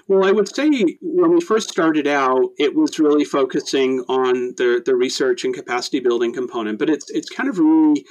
Well, 0.08 0.26
I 0.26 0.32
would 0.32 0.54
say 0.54 0.70
when 1.02 1.34
we 1.34 1.42
first 1.42 1.70
started 1.70 2.08
out, 2.08 2.50
it 2.58 2.76
was 2.76 3.00
really 3.00 3.26
focusing 3.26 4.02
on 4.08 4.56
the 4.58 4.82
the 4.86 4.96
research 4.96 5.44
and 5.44 5.54
capacity 5.54 6.00
building 6.00 6.34
component, 6.34 6.80
but 6.80 6.90
it's 6.90 7.10
it's 7.10 7.30
kind 7.30 7.50
of 7.50 7.60
really 7.60 8.06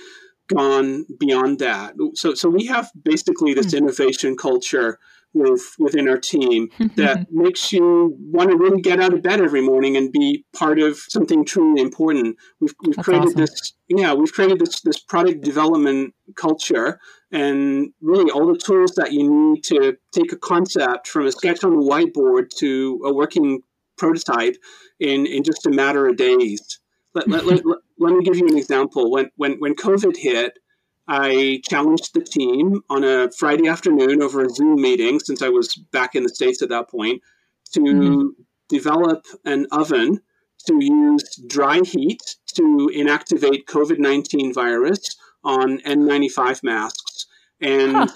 gone 0.48 1.06
beyond 1.18 1.58
that. 1.60 1.94
So 2.14 2.34
so 2.34 2.48
we 2.48 2.66
have 2.66 2.90
basically 3.00 3.54
this 3.54 3.72
hmm. 3.72 3.78
innovation 3.78 4.36
culture 4.36 4.98
with 5.32 5.74
within 5.78 6.08
our 6.08 6.18
team 6.18 6.68
that 6.96 7.26
makes 7.30 7.72
you 7.72 8.16
want 8.18 8.50
to 8.50 8.56
really 8.56 8.80
get 8.80 9.00
out 9.00 9.14
of 9.14 9.22
bed 9.22 9.40
every 9.40 9.60
morning 9.60 9.96
and 9.96 10.12
be 10.12 10.44
part 10.52 10.78
of 10.78 10.96
something 10.96 11.44
truly 11.44 11.80
important. 11.80 12.36
We've, 12.60 12.74
we've 12.84 12.96
created 12.96 13.28
awesome. 13.28 13.40
this 13.40 13.74
yeah 13.88 14.14
we've 14.14 14.32
created 14.32 14.58
this 14.58 14.80
this 14.80 14.98
product 14.98 15.42
development 15.42 16.14
culture 16.36 17.00
and 17.32 17.92
really 18.00 18.30
all 18.30 18.46
the 18.46 18.58
tools 18.58 18.94
that 18.96 19.12
you 19.12 19.30
need 19.30 19.64
to 19.64 19.96
take 20.12 20.32
a 20.32 20.36
concept 20.36 21.08
from 21.08 21.26
a 21.26 21.32
sketch 21.32 21.62
on 21.64 21.76
the 21.76 21.82
whiteboard 21.82 22.50
to 22.58 23.00
a 23.04 23.12
working 23.12 23.62
prototype 24.00 24.56
in 24.98 25.26
in 25.26 25.44
just 25.44 25.66
a 25.66 25.70
matter 25.70 26.08
of 26.08 26.16
days. 26.16 26.80
Let, 27.14 27.28
let, 27.28 27.44
let, 27.44 27.62
let 27.98 28.14
me 28.14 28.24
give 28.24 28.36
you 28.36 28.48
an 28.48 28.56
example. 28.56 29.10
When 29.10 29.30
when 29.36 29.58
when 29.60 29.74
COVID 29.74 30.16
hit 30.16 30.58
I 31.08 31.60
challenged 31.68 32.14
the 32.14 32.20
team 32.20 32.82
on 32.88 33.04
a 33.04 33.30
Friday 33.32 33.68
afternoon 33.68 34.22
over 34.22 34.44
a 34.44 34.50
Zoom 34.50 34.80
meeting, 34.80 35.18
since 35.20 35.42
I 35.42 35.48
was 35.48 35.74
back 35.74 36.14
in 36.14 36.22
the 36.22 36.28
States 36.28 36.62
at 36.62 36.68
that 36.68 36.88
point, 36.88 37.22
to 37.72 37.80
mm-hmm. 37.80 38.26
develop 38.68 39.26
an 39.44 39.66
oven 39.72 40.20
to 40.66 40.84
use 40.84 41.36
dry 41.46 41.80
heat 41.80 42.36
to 42.54 42.90
inactivate 42.94 43.64
COVID 43.64 43.98
19 43.98 44.52
virus 44.52 45.16
on 45.44 45.78
N95 45.80 46.62
masks. 46.62 47.26
And 47.60 47.96
huh. 47.96 48.06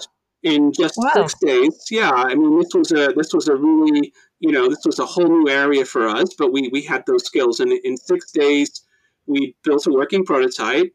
in 0.43 0.71
just 0.71 0.95
wow. 0.97 1.11
six 1.13 1.35
days, 1.39 1.85
yeah, 1.89 2.11
I 2.11 2.35
mean, 2.35 2.59
this 2.59 2.73
was 2.73 2.91
a, 2.91 3.13
this 3.15 3.33
was 3.33 3.47
a 3.47 3.55
really, 3.55 4.13
you 4.39 4.51
know, 4.51 4.67
this 4.69 4.85
was 4.85 4.99
a 4.99 5.05
whole 5.05 5.27
new 5.27 5.49
area 5.49 5.85
for 5.85 6.07
us, 6.07 6.33
but 6.37 6.51
we, 6.51 6.69
we 6.69 6.81
had 6.81 7.03
those 7.05 7.25
skills. 7.25 7.59
And 7.59 7.71
in 7.71 7.97
six 7.97 8.31
days, 8.31 8.83
we 9.25 9.55
built 9.63 9.87
a 9.87 9.91
working 9.91 10.23
prototype, 10.23 10.93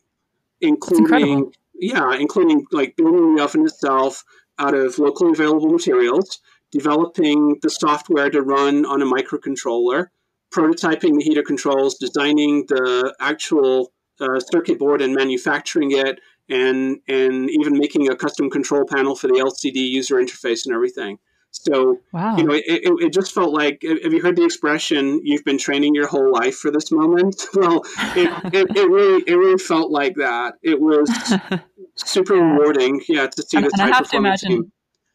including 0.60 1.52
yeah, 1.80 2.14
including 2.14 2.66
like 2.72 2.96
building 2.96 3.36
the 3.36 3.42
oven 3.42 3.64
itself 3.64 4.24
out 4.58 4.74
of 4.74 4.98
locally 4.98 5.32
available 5.32 5.70
materials, 5.70 6.40
developing 6.70 7.58
the 7.62 7.70
software 7.70 8.30
to 8.30 8.42
run 8.42 8.84
on 8.84 9.02
a 9.02 9.06
microcontroller, 9.06 10.08
prototyping 10.52 11.16
the 11.16 11.24
heater 11.24 11.42
controls, 11.42 11.96
designing 11.96 12.66
the 12.68 13.14
actual 13.20 13.92
uh, 14.20 14.38
circuit 14.38 14.78
board 14.78 15.00
and 15.00 15.14
manufacturing 15.14 15.90
it, 15.92 16.20
and 16.48 16.98
and 17.08 17.50
even 17.50 17.78
making 17.78 18.10
a 18.10 18.16
custom 18.16 18.50
control 18.50 18.84
panel 18.84 19.16
for 19.16 19.28
the 19.28 19.34
LCD 19.34 19.76
user 19.76 20.16
interface 20.16 20.66
and 20.66 20.74
everything. 20.74 21.18
So, 21.52 22.00
wow. 22.12 22.36
you 22.36 22.44
know, 22.44 22.54
it, 22.54 22.64
it, 22.66 22.92
it, 23.06 23.12
just 23.12 23.34
felt 23.34 23.52
like, 23.52 23.82
have 23.82 24.12
you 24.12 24.22
heard 24.22 24.36
the 24.36 24.44
expression, 24.44 25.20
you've 25.24 25.44
been 25.44 25.58
training 25.58 25.96
your 25.96 26.06
whole 26.06 26.32
life 26.32 26.56
for 26.56 26.70
this 26.70 26.92
moment? 26.92 27.44
Well, 27.54 27.82
it, 28.16 28.54
it, 28.54 28.76
it 28.76 28.88
really, 28.88 29.24
it 29.26 29.34
really 29.34 29.58
felt 29.58 29.90
like 29.90 30.14
that. 30.14 30.54
It 30.62 30.80
was 30.80 31.10
super 31.96 32.36
yeah. 32.36 32.42
rewarding, 32.42 33.02
yeah, 33.08 33.26
to 33.26 33.42
see 33.42 33.56
and, 33.56 33.66
this 33.66 33.72
and 33.74 33.82
I 33.82 33.96
have 33.96 34.08
to 34.10 34.16
imagine, 34.16 34.48
team. 34.48 34.72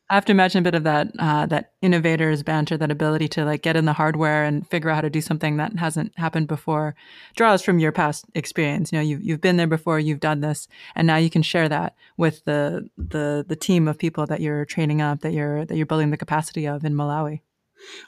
I 0.10 0.14
have 0.14 0.26
to 0.26 0.32
imagine 0.32 0.60
a 0.60 0.62
bit 0.62 0.76
of 0.76 0.84
that 0.84 1.08
uh, 1.18 1.48
that 1.48 1.72
innovators 1.82 2.44
banter, 2.44 2.78
that 2.78 2.92
ability 2.92 3.28
to 3.30 3.46
like 3.46 3.64
get 3.64 3.76
in 3.76 3.86
the 3.86 3.94
hardware 3.94 4.44
and 4.44 4.68
figure 4.68 4.90
out 4.92 4.96
how 4.96 5.02
to 5.02 5.10
do 5.10 5.22
something 5.22 5.58
that 5.58 5.78
hasn't 5.80 6.18
happened 6.18 6.48
before, 6.48 6.96
draws 7.36 7.64
from 7.64 7.80
your 7.80 7.92
past 7.92 8.26
experience. 8.36 8.92
You 8.92 9.00
know, 9.00 9.04
you've 9.04 9.24
you've 9.24 9.42
been 9.42 9.58
there 9.58 9.66
before, 9.68 10.00
you've 10.00 10.20
done 10.20 10.42
this, 10.42 10.68
and 10.94 11.08
now 11.08 11.18
you 11.18 11.32
can 11.32 11.42
share 11.42 11.68
that 11.70 11.96
with 12.18 12.46
the 12.46 12.88
the 12.98 13.46
the 13.48 13.56
team 13.56 13.88
of 13.88 13.98
people 13.98 14.28
that 14.28 14.42
you're 14.42 14.66
training 14.66 15.02
up, 15.02 15.22
that 15.22 15.34
you're 15.34 15.66
that 15.66 15.76
you're 15.76 15.88
building 15.88 16.12
the 16.12 16.18
capacity 16.18 16.68
of 16.68 16.86
in 16.86 16.94
Malawi. 16.94 17.42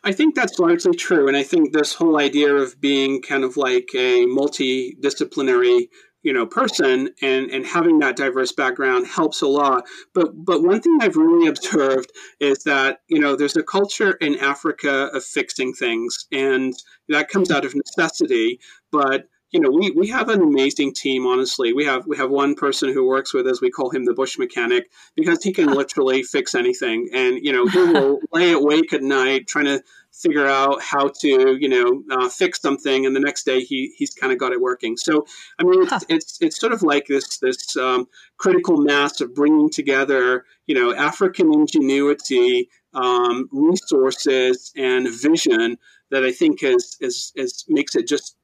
I 0.03 0.11
think 0.11 0.35
that's 0.35 0.59
largely 0.59 0.95
true, 0.95 1.27
and 1.27 1.35
I 1.35 1.43
think 1.43 1.73
this 1.73 1.93
whole 1.93 2.19
idea 2.19 2.55
of 2.55 2.79
being 2.79 3.21
kind 3.21 3.43
of 3.43 3.57
like 3.57 3.89
a 3.93 4.25
multidisciplinary 4.25 5.89
you 6.27 6.33
know 6.33 6.45
person 6.45 7.09
and 7.21 7.49
and 7.51 7.65
having 7.65 7.99
that 7.99 8.17
diverse 8.17 8.51
background 8.51 9.07
helps 9.07 9.41
a 9.41 9.47
lot. 9.47 9.85
But 10.13 10.31
but 10.35 10.61
one 10.61 10.81
thing 10.81 10.97
i've 10.99 11.15
really 11.15 11.47
observed 11.47 12.11
is 12.41 12.63
that 12.63 12.99
you 13.07 13.19
know 13.19 13.37
there's 13.37 13.55
a 13.55 13.63
culture 13.63 14.11
in 14.19 14.37
africa 14.37 15.09
of 15.13 15.23
fixing 15.23 15.71
things 15.73 16.27
and 16.33 16.73
that 17.07 17.29
comes 17.29 17.49
out 17.49 17.63
of 17.63 17.73
necessity. 17.73 18.59
But 18.91 19.29
you 19.51 19.61
know 19.61 19.71
we, 19.71 19.91
we 19.91 20.09
have 20.09 20.27
an 20.27 20.41
amazing 20.41 20.93
team 20.93 21.25
honestly. 21.25 21.71
We 21.71 21.85
have 21.85 22.05
we 22.05 22.17
have 22.17 22.29
one 22.29 22.55
person 22.55 22.91
who 22.91 23.07
works 23.07 23.33
with 23.33 23.47
us. 23.47 23.61
We 23.61 23.71
call 23.71 23.89
him 23.89 24.03
the 24.03 24.13
bush 24.13 24.37
mechanic 24.37 24.91
because 25.15 25.41
he 25.41 25.53
can 25.53 25.67
literally 25.81 26.23
fix 26.23 26.55
anything. 26.55 27.07
And 27.13 27.37
you 27.41 27.53
know 27.53 27.67
he 27.67 27.79
will 27.79 28.19
lay 28.33 28.51
awake 28.51 28.91
at 28.91 29.01
night 29.01 29.47
trying 29.47 29.65
to 29.71 29.81
figure 30.17 30.47
out 30.47 30.81
how 30.81 31.07
to 31.07 31.57
you 31.59 31.69
know 31.69 32.03
uh, 32.11 32.29
fix 32.29 32.59
something 32.61 33.05
and 33.05 33.15
the 33.15 33.19
next 33.19 33.45
day 33.45 33.61
he 33.61 33.93
he's 33.97 34.13
kind 34.13 34.33
of 34.33 34.39
got 34.39 34.51
it 34.51 34.59
working 34.59 34.97
so 34.97 35.25
i 35.59 35.63
mean 35.63 35.83
it's, 35.83 35.91
huh. 35.91 35.99
it's 36.09 36.37
it's 36.41 36.59
sort 36.59 36.73
of 36.73 36.81
like 36.81 37.05
this 37.07 37.37
this 37.37 37.77
um, 37.77 38.07
critical 38.37 38.77
mass 38.77 39.21
of 39.21 39.33
bringing 39.33 39.69
together 39.69 40.45
you 40.65 40.75
know 40.75 40.93
african 40.93 41.53
ingenuity 41.53 42.69
um, 42.93 43.47
resources 43.51 44.71
and 44.75 45.07
vision 45.09 45.77
that 46.09 46.23
i 46.23 46.31
think 46.31 46.63
is, 46.63 46.97
is 46.99 47.31
is 47.35 47.65
makes 47.67 47.95
it 47.95 48.07
just 48.07 48.35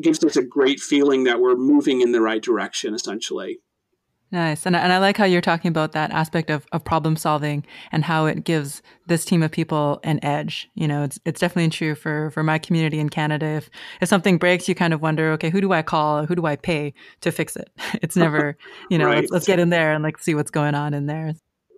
gives 0.00 0.22
us 0.24 0.36
a 0.36 0.42
great 0.42 0.80
feeling 0.80 1.24
that 1.24 1.40
we're 1.40 1.56
moving 1.56 2.00
in 2.00 2.12
the 2.12 2.20
right 2.20 2.42
direction 2.42 2.94
essentially 2.94 3.58
Nice. 4.32 4.66
And, 4.66 4.74
and 4.74 4.92
I 4.92 4.98
like 4.98 5.16
how 5.16 5.24
you're 5.24 5.40
talking 5.40 5.68
about 5.68 5.92
that 5.92 6.10
aspect 6.10 6.50
of, 6.50 6.66
of 6.72 6.84
problem 6.84 7.16
solving 7.16 7.64
and 7.92 8.04
how 8.04 8.26
it 8.26 8.42
gives 8.42 8.82
this 9.06 9.24
team 9.24 9.40
of 9.42 9.52
people 9.52 10.00
an 10.02 10.18
edge. 10.24 10.68
You 10.74 10.88
know, 10.88 11.04
it's, 11.04 11.20
it's 11.24 11.40
definitely 11.40 11.70
true 11.70 11.94
for, 11.94 12.30
for 12.32 12.42
my 12.42 12.58
community 12.58 12.98
in 12.98 13.08
Canada. 13.08 13.46
If, 13.46 13.70
if 14.00 14.08
something 14.08 14.36
breaks, 14.36 14.68
you 14.68 14.74
kind 14.74 14.92
of 14.92 15.00
wonder, 15.00 15.30
okay, 15.32 15.48
who 15.48 15.60
do 15.60 15.72
I 15.72 15.82
call? 15.82 16.26
Who 16.26 16.34
do 16.34 16.44
I 16.44 16.56
pay 16.56 16.92
to 17.20 17.30
fix 17.30 17.56
it? 17.56 17.70
It's 18.02 18.16
never, 18.16 18.56
you 18.90 18.98
know, 18.98 19.06
right. 19.06 19.16
let's, 19.16 19.30
let's 19.30 19.46
get 19.46 19.58
in 19.58 19.70
there 19.70 19.92
and 19.92 20.02
like 20.02 20.18
see 20.18 20.34
what's 20.34 20.50
going 20.50 20.74
on 20.74 20.92
in 20.92 21.06
there. 21.06 21.34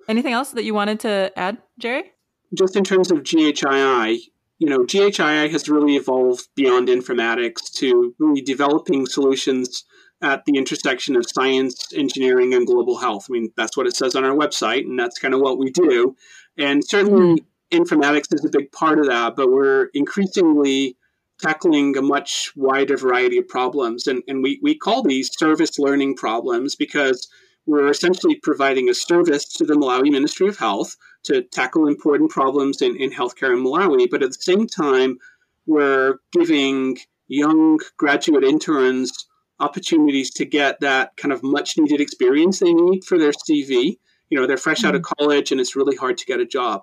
Anything 0.09 0.33
else 0.33 0.51
that 0.51 0.65
you 0.65 0.75
wanted 0.75 1.01
to 1.01 1.31
add, 1.37 1.59
Jerry? 1.79 2.13
Just 2.55 2.77
in 2.77 2.85
terms 2.85 3.11
of 3.11 3.19
GHII, 3.19 4.19
you 4.59 4.69
know, 4.69 4.85
GHII 4.85 5.51
has 5.51 5.69
really 5.69 5.97
evolved 5.97 6.49
beyond 6.55 6.89
informatics 6.89 7.71
to 7.75 8.15
really 8.19 8.41
developing 8.41 9.07
solutions 9.07 9.85
at 10.21 10.45
the 10.45 10.57
intersection 10.57 11.17
of 11.17 11.29
science, 11.29 11.93
engineering, 11.95 12.55
and 12.55 12.67
global 12.67 12.99
health. 12.99 13.27
I 13.29 13.33
mean, 13.33 13.53
that's 13.57 13.77
what 13.77 13.87
it 13.87 13.95
says 13.95 14.15
on 14.15 14.25
our 14.25 14.35
website, 14.35 14.83
and 14.83 14.99
that's 14.99 15.19
kind 15.19 15.35
of 15.35 15.41
what 15.41 15.59
we 15.59 15.71
do. 15.71 16.17
And 16.57 16.85
certainly, 16.85 17.41
mm-hmm. 17.41 17.83
informatics 17.83 18.35
is 18.35 18.45
a 18.45 18.51
big 18.51 18.73
part 18.73 18.99
of 18.99 19.07
that, 19.07 19.37
but 19.37 19.51
we're 19.51 19.91
increasingly 19.95 20.97
tackling 21.41 21.97
a 21.97 22.03
much 22.03 22.53
wider 22.57 22.97
variety 22.97 23.39
of 23.39 23.47
problems. 23.47 24.09
And, 24.09 24.23
and 24.27 24.43
we, 24.43 24.59
we 24.61 24.75
call 24.75 25.03
these 25.03 25.31
service 25.39 25.79
learning 25.79 26.17
problems 26.17 26.75
because 26.75 27.29
we're 27.67 27.89
essentially 27.89 28.35
providing 28.37 28.89
a 28.89 28.95
service 28.95 29.45
to 29.53 29.65
the 29.65 29.75
Malawi 29.75 30.11
Ministry 30.11 30.49
of 30.49 30.59
Health 30.59 30.97
to 31.25 31.43
tackle 31.43 31.87
important 31.87 32.31
problems 32.31 32.83
in, 32.83 32.97
in 32.97 33.11
healthcare 33.11 33.53
in 33.53 33.63
Malawi. 33.63 34.09
But 34.11 34.23
at 34.23 34.31
the 34.31 34.43
same 34.43 34.67
time, 34.67 35.19
we're 35.67 36.17
giving 36.33 36.99
young 37.29 37.79
graduate 37.99 38.43
interns 38.43 39.28
opportunities 39.61 40.31
to 40.31 40.45
get 40.45 40.81
that 40.81 41.17
kind 41.17 41.33
of 41.33 41.43
much 41.43 41.77
needed 41.79 42.01
experience 42.01 42.61
they 42.61 42.73
need 42.73 43.05
for 43.05 43.19
their 43.19 43.33
CV. 43.33 43.99
You 44.31 44.39
know, 44.41 44.47
they're 44.47 44.57
fresh 44.57 44.79
mm-hmm. 44.79 44.89
out 44.89 44.95
of 44.95 45.03
mm-hmm. 45.03 45.25
college 45.25 45.53
and 45.53 45.61
it's 45.61 45.77
really 45.77 45.97
hard 45.97 46.19
to 46.19 46.27
get 46.27 46.41
a 46.41 46.47
job. 46.47 46.83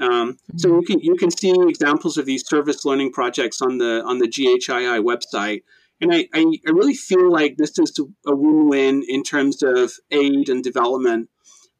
Um, 0.00 0.32
mm-hmm. 0.32 0.58
So 0.58 0.68
you 0.68 0.82
can 0.82 1.00
you 1.00 1.16
can 1.16 1.30
see 1.30 1.52
examples 1.68 2.16
of 2.16 2.26
these 2.26 2.46
service 2.46 2.84
learning 2.84 3.12
projects 3.12 3.60
on 3.60 3.78
the 3.78 4.02
on 4.04 4.18
the 4.18 4.28
GHII 4.28 5.02
website, 5.02 5.62
and 6.00 6.12
I, 6.12 6.28
I, 6.32 6.40
I 6.66 6.70
really 6.70 6.94
feel 6.94 7.30
like 7.30 7.56
this 7.56 7.78
is 7.78 7.98
a 8.26 8.34
win-win 8.34 9.04
in 9.06 9.22
terms 9.22 9.62
of 9.62 9.92
aid 10.10 10.48
and 10.48 10.64
development. 10.64 11.28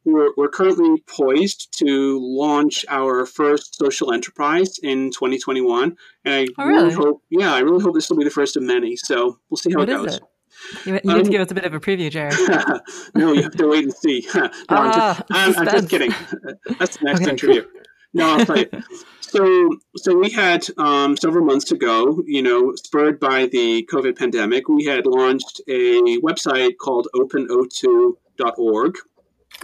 We're, 0.03 0.31
we're 0.35 0.49
currently 0.49 1.03
poised 1.07 1.77
to 1.77 2.19
launch 2.19 2.83
our 2.89 3.27
first 3.27 3.75
social 3.75 4.11
enterprise 4.11 4.79
in 4.81 5.11
2021, 5.11 5.95
and 6.25 6.33
I 6.33 6.47
oh, 6.57 6.65
really? 6.65 6.83
really? 6.83 6.93
hope 6.93 7.23
yeah 7.29 7.53
I 7.53 7.59
really 7.59 7.81
hope 7.81 7.95
this 7.95 8.09
will 8.09 8.17
be 8.17 8.23
the 8.23 8.29
first 8.29 8.55
of 8.55 8.63
many. 8.63 8.95
So 8.95 9.39
we'll 9.49 9.57
see 9.57 9.71
how 9.71 9.79
what 9.79 9.89
it 9.89 9.93
goes. 9.93 10.15
It? 10.15 10.23
You, 10.85 10.99
you 11.03 11.11
um, 11.11 11.17
need 11.17 11.25
to 11.25 11.31
give 11.31 11.41
us 11.41 11.51
a 11.51 11.55
bit 11.55 11.65
of 11.65 11.73
a 11.73 11.79
preview, 11.79 12.09
Jerry. 12.09 12.31
no, 13.15 13.33
you 13.33 13.43
have 13.43 13.55
to 13.57 13.67
wait 13.67 13.83
and 13.83 13.93
see. 13.93 14.27
no, 14.35 14.49
I'm, 14.69 14.93
just, 14.93 14.99
ah, 14.99 15.25
I'm, 15.31 15.57
I'm, 15.57 15.65
just, 15.65 15.89
kidding. 15.89 16.11
That's 16.79 16.97
the 16.97 17.05
next 17.05 17.21
okay. 17.21 17.31
interview. 17.31 17.65
No, 18.13 18.37
I'll 18.37 18.45
tell 18.45 18.57
you. 18.57 18.67
So, 19.21 19.69
so 19.95 20.17
we 20.17 20.29
had 20.29 20.65
um, 20.77 21.15
several 21.15 21.45
months 21.45 21.71
ago, 21.71 22.21
you 22.25 22.41
know, 22.41 22.73
spurred 22.75 23.19
by 23.19 23.45
the 23.45 23.87
COVID 23.91 24.17
pandemic, 24.17 24.67
we 24.67 24.83
had 24.83 25.05
launched 25.05 25.61
a 25.69 26.19
website 26.19 26.77
called 26.77 27.07
OpenO2.org. 27.15 28.97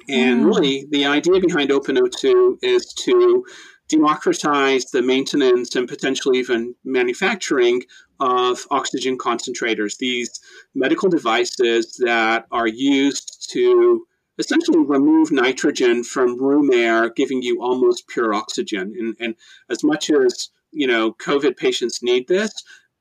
And 0.07 0.45
mm. 0.45 0.45
really, 0.45 0.87
the 0.89 1.05
idea 1.05 1.41
behind 1.41 1.71
OpenO2 1.71 2.59
is 2.61 2.93
to 2.93 3.45
democratize 3.89 4.85
the 4.85 5.01
maintenance 5.01 5.75
and 5.75 5.87
potentially 5.87 6.39
even 6.39 6.75
manufacturing 6.83 7.83
of 8.19 8.65
oxygen 8.71 9.17
concentrators, 9.17 9.97
these 9.97 10.39
medical 10.75 11.09
devices 11.09 11.97
that 11.99 12.45
are 12.51 12.67
used 12.67 13.49
to 13.51 14.05
essentially 14.37 14.83
remove 14.85 15.31
nitrogen 15.31 16.03
from 16.03 16.41
room 16.41 16.71
air, 16.71 17.09
giving 17.09 17.41
you 17.41 17.61
almost 17.61 18.07
pure 18.07 18.33
oxygen. 18.33 18.93
And, 18.97 19.15
and 19.19 19.35
as 19.69 19.83
much 19.83 20.09
as 20.09 20.49
you 20.71 20.87
know, 20.87 21.13
COVID 21.13 21.57
patients 21.57 22.03
need 22.03 22.27
this, 22.27 22.51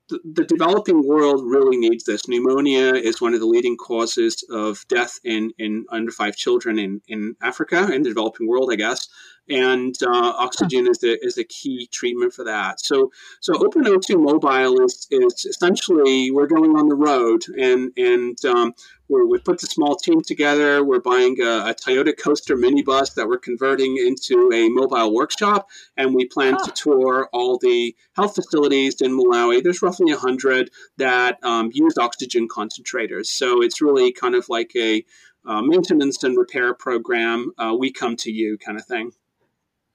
the, 0.09 0.45
developing 0.45 1.07
world 1.07 1.43
really 1.45 1.77
needs 1.77 2.05
this. 2.05 2.29
Pneumonia 2.29 2.95
is 2.95 3.21
one 3.21 3.35
of 3.35 3.41
the 3.41 3.47
leading 3.47 3.77
causes 3.77 4.45
of 4.51 4.87
death 4.89 5.19
in, 5.25 5.51
in 5.59 5.85
under 5.91 6.13
five 6.13 6.37
children 6.37 6.79
in, 6.79 7.01
in 7.09 7.35
Africa, 7.43 7.93
in 7.93 8.03
the 8.03 8.11
developing 8.11 8.47
world, 8.47 8.71
I 8.73 8.77
guess 8.77 9.09
and 9.49 9.95
uh, 10.03 10.33
oxygen 10.39 10.87
is 10.89 11.03
a, 11.03 11.25
is 11.25 11.39
a 11.39 11.45
key 11.45 11.89
treatment 11.93 12.33
for 12.33 12.45
that. 12.45 12.81
So 12.81 13.11
so 13.41 13.55
OpenO2 13.55 14.21
Mobile 14.21 14.85
is, 14.85 15.07
is 15.11 15.45
essentially 15.45 16.31
we're 16.31 16.47
going 16.47 16.77
on 16.77 16.89
the 16.89 16.97
road 16.97 17.45
and 17.59 17.93
and 17.97 18.45
um, 18.45 18.75
we 19.09 19.39
put 19.39 19.61
the 19.61 19.67
small 19.67 19.97
team 19.97 20.21
together. 20.21 20.85
We're 20.85 21.01
buying 21.01 21.41
a, 21.41 21.71
a, 21.71 21.75
Toyota 21.75 22.17
Coaster 22.17 22.57
minibus 22.57 23.15
that 23.15 23.29
we're 23.29 23.39
converting 23.39 23.97
into 23.99 24.51
a 24.53 24.69
mobile 24.69 25.15
workshop, 25.15 25.69
and 25.97 26.15
we 26.15 26.27
plan 26.27 26.57
to 26.65 26.71
tour 26.73 27.29
all 27.33 27.59
the 27.59 27.95
health 28.17 28.35
facilities 28.35 29.01
in 29.01 29.13
Malawi. 29.13 29.63
There's 29.63 29.83
roughly 29.83 30.13
100 30.13 30.71
that 30.97 31.39
um, 31.45 31.71
use 31.73 31.97
oxygen 31.99 32.49
concentrators. 32.49 33.27
So 33.27 33.63
it's 33.63 33.81
really 33.81 34.13
kind 34.13 34.35
of 34.35 34.49
like 34.49 34.75
a 34.75 35.05
uh, 35.47 35.63
maintenance 35.63 36.25
and 36.25 36.37
repair 36.37 36.75
program. 36.75 37.53
Uh, 37.57 37.77
we 37.79 37.93
come 37.93 38.17
to 38.17 38.33
you 38.33 38.59
kind 38.59 38.79
of 38.79 38.85
thing. 38.87 39.13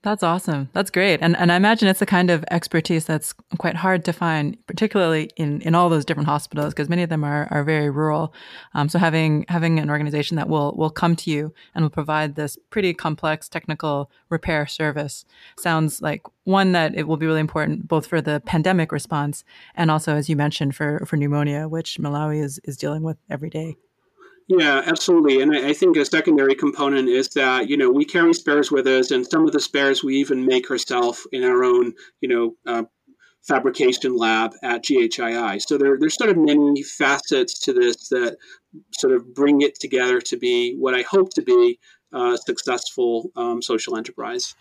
That's 0.03 0.23
awesome. 0.23 0.67
That's 0.73 0.89
great. 0.89 1.19
And 1.21 1.37
and 1.37 1.51
I 1.51 1.55
imagine 1.55 1.87
it's 1.87 1.99
the 1.99 2.07
kind 2.07 2.31
of 2.31 2.43
expertise 2.49 3.05
that's 3.05 3.33
quite 3.59 3.75
hard 3.75 4.03
to 4.05 4.13
find, 4.13 4.57
particularly 4.65 5.29
in, 5.35 5.61
in 5.61 5.75
all 5.75 5.89
those 5.89 6.05
different 6.05 6.27
hospitals, 6.27 6.73
because 6.73 6.89
many 6.89 7.03
of 7.03 7.09
them 7.09 7.23
are, 7.23 7.47
are 7.51 7.63
very 7.63 7.91
rural. 7.91 8.33
Um, 8.73 8.89
so 8.89 8.97
having 8.97 9.45
having 9.47 9.79
an 9.79 9.91
organization 9.91 10.37
that 10.37 10.49
will 10.49 10.73
will 10.75 10.89
come 10.89 11.15
to 11.17 11.29
you 11.29 11.53
and 11.75 11.83
will 11.85 11.91
provide 11.91 12.33
this 12.33 12.57
pretty 12.71 12.95
complex 12.95 13.47
technical 13.47 14.09
repair 14.29 14.65
service 14.65 15.23
sounds 15.59 16.01
like 16.01 16.23
one 16.45 16.71
that 16.71 16.95
it 16.95 17.07
will 17.07 17.17
be 17.17 17.27
really 17.27 17.39
important 17.39 17.87
both 17.87 18.07
for 18.07 18.21
the 18.21 18.41
pandemic 18.43 18.91
response 18.91 19.43
and 19.75 19.91
also, 19.91 20.15
as 20.15 20.27
you 20.29 20.35
mentioned, 20.35 20.75
for 20.75 21.05
for 21.05 21.15
pneumonia, 21.15 21.67
which 21.67 21.99
Malawi 21.99 22.41
is 22.43 22.59
is 22.63 22.75
dealing 22.75 23.03
with 23.03 23.17
every 23.29 23.51
day. 23.51 23.75
Yeah, 24.57 24.81
absolutely. 24.85 25.41
And 25.41 25.55
I, 25.55 25.71
think 25.71 25.95
a 25.95 26.03
secondary 26.03 26.55
component 26.55 27.07
is 27.07 27.29
that, 27.29 27.69
you 27.69 27.77
know, 27.77 27.89
we 27.89 28.03
carry 28.03 28.33
spares 28.33 28.69
with 28.69 28.85
us, 28.85 29.09
and 29.09 29.25
some 29.25 29.45
of 29.45 29.53
the 29.53 29.61
spares 29.61 30.03
we 30.03 30.17
even 30.17 30.45
make 30.45 30.69
ourselves 30.69 31.25
in 31.31 31.45
our 31.45 31.63
own, 31.63 31.93
you 32.19 32.27
know, 32.27 32.55
uh, 32.67 32.83
fabrication 33.47 34.17
lab 34.17 34.51
at 34.61 34.83
GHII. 34.83 35.59
So 35.61 35.77
there, 35.77 35.97
there's 35.97 36.15
sort 36.15 36.31
of 36.31 36.37
many 36.37 36.83
facets 36.83 37.59
to 37.61 37.71
this 37.71 38.09
that 38.09 38.35
sort 38.99 39.13
of 39.13 39.33
bring 39.33 39.61
it 39.61 39.79
together 39.79 40.19
to 40.19 40.35
be 40.35 40.75
what 40.77 40.95
I 40.95 41.03
hope 41.03 41.29
to 41.35 41.41
be 41.41 41.79
a 42.11 42.37
successful 42.37 43.31
um, 43.37 43.61
social 43.61 43.95
enterprise. 43.95 44.53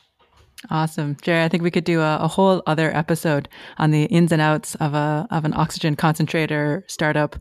Awesome, 0.70 1.16
Jerry. 1.20 1.42
I 1.42 1.48
think 1.48 1.64
we 1.64 1.70
could 1.72 1.84
do 1.84 2.00
a, 2.00 2.18
a, 2.18 2.28
whole 2.28 2.62
other 2.66 2.94
episode 2.94 3.48
on 3.78 3.90
the 3.90 4.04
ins 4.04 4.30
and 4.30 4.42
outs 4.42 4.76
of 4.76 4.94
a 4.94 5.26
of 5.30 5.44
an 5.44 5.54
oxygen 5.54 5.96
concentrator 5.96 6.84
startup 6.86 7.36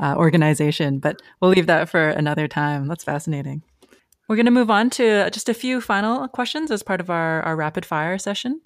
uh, 0.00 0.14
organization, 0.16 0.98
but 0.98 1.20
we'll 1.40 1.50
leave 1.50 1.66
that 1.66 1.88
for 1.88 2.08
another 2.08 2.48
time. 2.48 2.88
That's 2.88 3.04
fascinating. 3.04 3.62
We're 4.28 4.36
going 4.36 4.46
to 4.46 4.52
move 4.52 4.70
on 4.70 4.88
to 4.90 5.28
just 5.30 5.50
a 5.50 5.54
few 5.54 5.82
final 5.82 6.26
questions 6.28 6.70
as 6.70 6.82
part 6.82 7.00
of 7.00 7.10
our, 7.10 7.42
our 7.42 7.56
rapid 7.56 7.84
fire 7.84 8.16
session. 8.16 8.60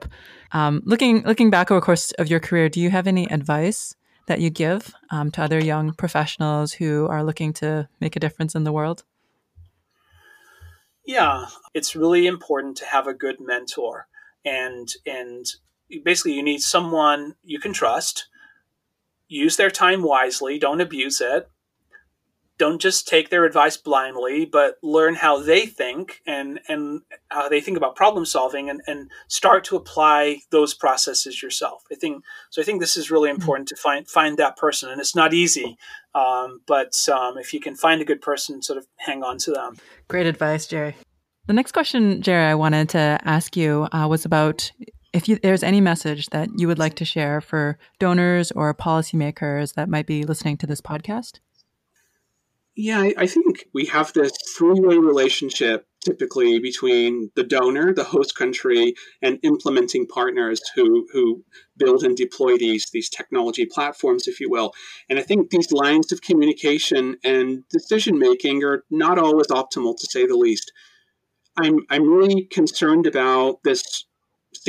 Um, 0.52 0.82
looking 0.84 1.22
looking 1.24 1.50
back 1.50 1.70
over 1.70 1.80
the 1.80 1.84
course 1.84 2.12
of 2.12 2.28
your 2.28 2.38
career, 2.38 2.68
do 2.68 2.80
you 2.80 2.90
have 2.90 3.08
any 3.08 3.26
advice 3.30 3.96
that 4.26 4.40
you 4.40 4.50
give 4.50 4.94
um, 5.10 5.30
to 5.32 5.42
other 5.42 5.58
young 5.58 5.92
professionals 5.94 6.74
who 6.74 7.06
are 7.08 7.24
looking 7.24 7.52
to 7.54 7.88
make 8.00 8.14
a 8.14 8.20
difference 8.20 8.54
in 8.54 8.64
the 8.64 8.72
world? 8.72 9.02
Yeah, 11.04 11.46
it's 11.74 11.96
really 11.96 12.26
important 12.26 12.76
to 12.76 12.84
have 12.84 13.06
a 13.06 13.14
good 13.14 13.36
mentor, 13.40 14.06
and 14.44 14.88
and 15.04 15.44
basically 16.04 16.34
you 16.34 16.42
need 16.42 16.60
someone 16.60 17.34
you 17.42 17.58
can 17.58 17.72
trust 17.72 18.28
use 19.28 19.56
their 19.56 19.70
time 19.70 20.02
wisely, 20.02 20.58
don't 20.58 20.80
abuse 20.80 21.20
it. 21.20 21.48
Don't 22.58 22.80
just 22.80 23.06
take 23.06 23.30
their 23.30 23.44
advice 23.44 23.76
blindly, 23.76 24.44
but 24.44 24.78
learn 24.82 25.14
how 25.14 25.40
they 25.40 25.64
think 25.64 26.20
and, 26.26 26.58
and 26.66 27.02
how 27.28 27.48
they 27.48 27.60
think 27.60 27.76
about 27.76 27.94
problem 27.94 28.24
solving 28.24 28.68
and, 28.68 28.80
and 28.88 29.08
start 29.28 29.62
to 29.66 29.76
apply 29.76 30.40
those 30.50 30.74
processes 30.74 31.40
yourself. 31.40 31.84
I 31.92 31.94
think 31.94 32.24
so. 32.50 32.60
I 32.60 32.64
think 32.64 32.80
this 32.80 32.96
is 32.96 33.12
really 33.12 33.30
mm-hmm. 33.30 33.40
important 33.40 33.68
to 33.68 33.76
find 33.76 34.08
find 34.08 34.36
that 34.38 34.56
person, 34.56 34.90
and 34.90 35.00
it's 35.00 35.14
not 35.14 35.32
easy. 35.32 35.76
Um, 36.16 36.62
but 36.66 36.98
um, 37.08 37.38
if 37.38 37.54
you 37.54 37.60
can 37.60 37.76
find 37.76 38.00
a 38.00 38.04
good 38.04 38.20
person, 38.20 38.60
sort 38.60 38.76
of 38.76 38.88
hang 38.96 39.22
on 39.22 39.38
to 39.38 39.52
them. 39.52 39.76
Great 40.08 40.26
advice, 40.26 40.66
Jerry. 40.66 40.96
The 41.46 41.52
next 41.52 41.70
question, 41.70 42.20
Jerry, 42.22 42.44
I 42.44 42.56
wanted 42.56 42.88
to 42.88 43.20
ask 43.22 43.56
you 43.56 43.86
uh, 43.92 44.08
was 44.10 44.24
about 44.24 44.72
if 45.12 45.28
you, 45.28 45.38
there's 45.42 45.62
any 45.62 45.80
message 45.80 46.26
that 46.28 46.48
you 46.56 46.66
would 46.68 46.78
like 46.78 46.94
to 46.96 47.04
share 47.04 47.40
for 47.40 47.78
donors 47.98 48.50
or 48.52 48.74
policymakers 48.74 49.74
that 49.74 49.88
might 49.88 50.06
be 50.06 50.24
listening 50.24 50.56
to 50.58 50.66
this 50.66 50.80
podcast? 50.80 51.40
Yeah, 52.76 53.00
I, 53.00 53.14
I 53.18 53.26
think 53.26 53.66
we 53.74 53.86
have 53.86 54.12
this 54.12 54.32
three 54.56 54.78
way 54.78 54.98
relationship 54.98 55.88
typically 56.04 56.58
between 56.58 57.30
the 57.34 57.42
donor, 57.42 57.92
the 57.92 58.04
host 58.04 58.36
country, 58.36 58.94
and 59.20 59.38
implementing 59.42 60.06
partners 60.06 60.60
who, 60.74 61.06
who 61.12 61.44
build 61.76 62.04
and 62.04 62.16
deploy 62.16 62.56
these, 62.56 62.88
these 62.92 63.08
technology 63.08 63.66
platforms, 63.66 64.28
if 64.28 64.40
you 64.40 64.48
will. 64.48 64.72
And 65.10 65.18
I 65.18 65.22
think 65.22 65.50
these 65.50 65.72
lines 65.72 66.12
of 66.12 66.22
communication 66.22 67.16
and 67.24 67.64
decision 67.68 68.18
making 68.18 68.62
are 68.64 68.84
not 68.90 69.18
always 69.18 69.48
optimal, 69.48 69.96
to 69.98 70.06
say 70.08 70.26
the 70.26 70.36
least. 70.36 70.72
I'm, 71.56 71.80
I'm 71.90 72.08
really 72.08 72.44
concerned 72.44 73.06
about 73.06 73.64
this 73.64 74.04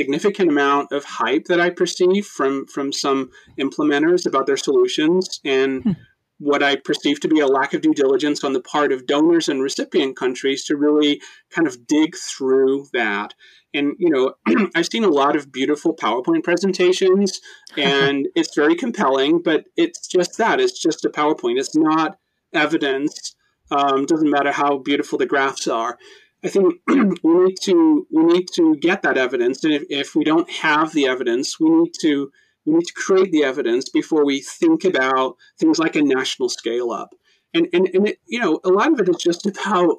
significant 0.00 0.48
amount 0.48 0.90
of 0.92 1.04
hype 1.04 1.44
that 1.44 1.60
I 1.60 1.68
perceive 1.68 2.24
from 2.24 2.66
from 2.66 2.90
some 2.90 3.30
implementers 3.58 4.24
about 4.24 4.46
their 4.46 4.56
solutions 4.56 5.40
and 5.44 5.82
hmm. 5.82 5.90
what 6.38 6.62
I 6.62 6.76
perceive 6.76 7.20
to 7.20 7.28
be 7.28 7.40
a 7.40 7.46
lack 7.46 7.74
of 7.74 7.82
due 7.82 7.92
diligence 7.92 8.42
on 8.42 8.54
the 8.54 8.62
part 8.62 8.92
of 8.92 9.06
donors 9.06 9.46
and 9.46 9.60
recipient 9.60 10.16
countries 10.16 10.64
to 10.64 10.76
really 10.76 11.20
kind 11.50 11.68
of 11.68 11.86
dig 11.86 12.16
through 12.16 12.86
that. 12.94 13.34
And 13.74 13.94
you 13.98 14.08
know, 14.08 14.34
I've 14.74 14.86
seen 14.86 15.04
a 15.04 15.16
lot 15.22 15.36
of 15.36 15.52
beautiful 15.52 15.94
PowerPoint 15.94 16.44
presentations 16.44 17.38
and 17.76 18.26
it's 18.34 18.56
very 18.56 18.76
compelling, 18.76 19.42
but 19.42 19.64
it's 19.76 20.06
just 20.08 20.38
that. 20.38 20.60
It's 20.60 20.80
just 20.80 21.04
a 21.04 21.10
PowerPoint. 21.10 21.58
It's 21.58 21.76
not 21.76 22.18
evidence. 22.54 23.36
Um, 23.70 24.06
doesn't 24.06 24.30
matter 24.30 24.50
how 24.50 24.78
beautiful 24.78 25.18
the 25.18 25.26
graphs 25.26 25.68
are. 25.68 25.98
I 26.44 26.48
think 26.48 26.74
we 26.88 27.34
need 27.34 27.56
to 27.62 28.06
we 28.10 28.24
need 28.24 28.48
to 28.54 28.76
get 28.76 29.02
that 29.02 29.18
evidence, 29.18 29.64
and 29.64 29.74
if, 29.74 29.84
if 29.90 30.14
we 30.14 30.24
don't 30.24 30.50
have 30.50 30.92
the 30.92 31.06
evidence, 31.06 31.60
we 31.60 31.68
need 31.68 31.92
to 32.00 32.30
we 32.64 32.74
need 32.74 32.86
to 32.86 32.94
create 32.94 33.32
the 33.32 33.44
evidence 33.44 33.88
before 33.88 34.24
we 34.24 34.40
think 34.40 34.84
about 34.84 35.36
things 35.58 35.78
like 35.78 35.96
a 35.96 36.02
national 36.02 36.48
scale 36.48 36.90
up. 36.90 37.14
And 37.54 37.68
and 37.72 37.88
and 37.94 38.08
it, 38.08 38.18
you 38.26 38.40
know, 38.40 38.60
a 38.64 38.70
lot 38.70 38.92
of 38.92 39.00
it 39.00 39.08
is 39.08 39.16
just 39.16 39.46
about 39.46 39.96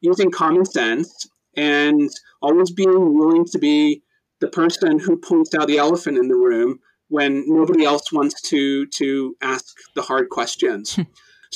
using 0.00 0.30
common 0.30 0.64
sense 0.64 1.28
and 1.56 2.10
always 2.42 2.70
being 2.70 3.14
willing 3.14 3.44
to 3.46 3.58
be 3.58 4.02
the 4.40 4.48
person 4.48 4.98
who 4.98 5.16
points 5.16 5.54
out 5.54 5.68
the 5.68 5.78
elephant 5.78 6.18
in 6.18 6.28
the 6.28 6.34
room 6.34 6.80
when 7.08 7.44
nobody 7.46 7.84
else 7.84 8.12
wants 8.12 8.40
to 8.42 8.86
to 8.86 9.36
ask 9.40 9.76
the 9.94 10.02
hard 10.02 10.28
questions. 10.30 10.96
Hmm. 10.96 11.02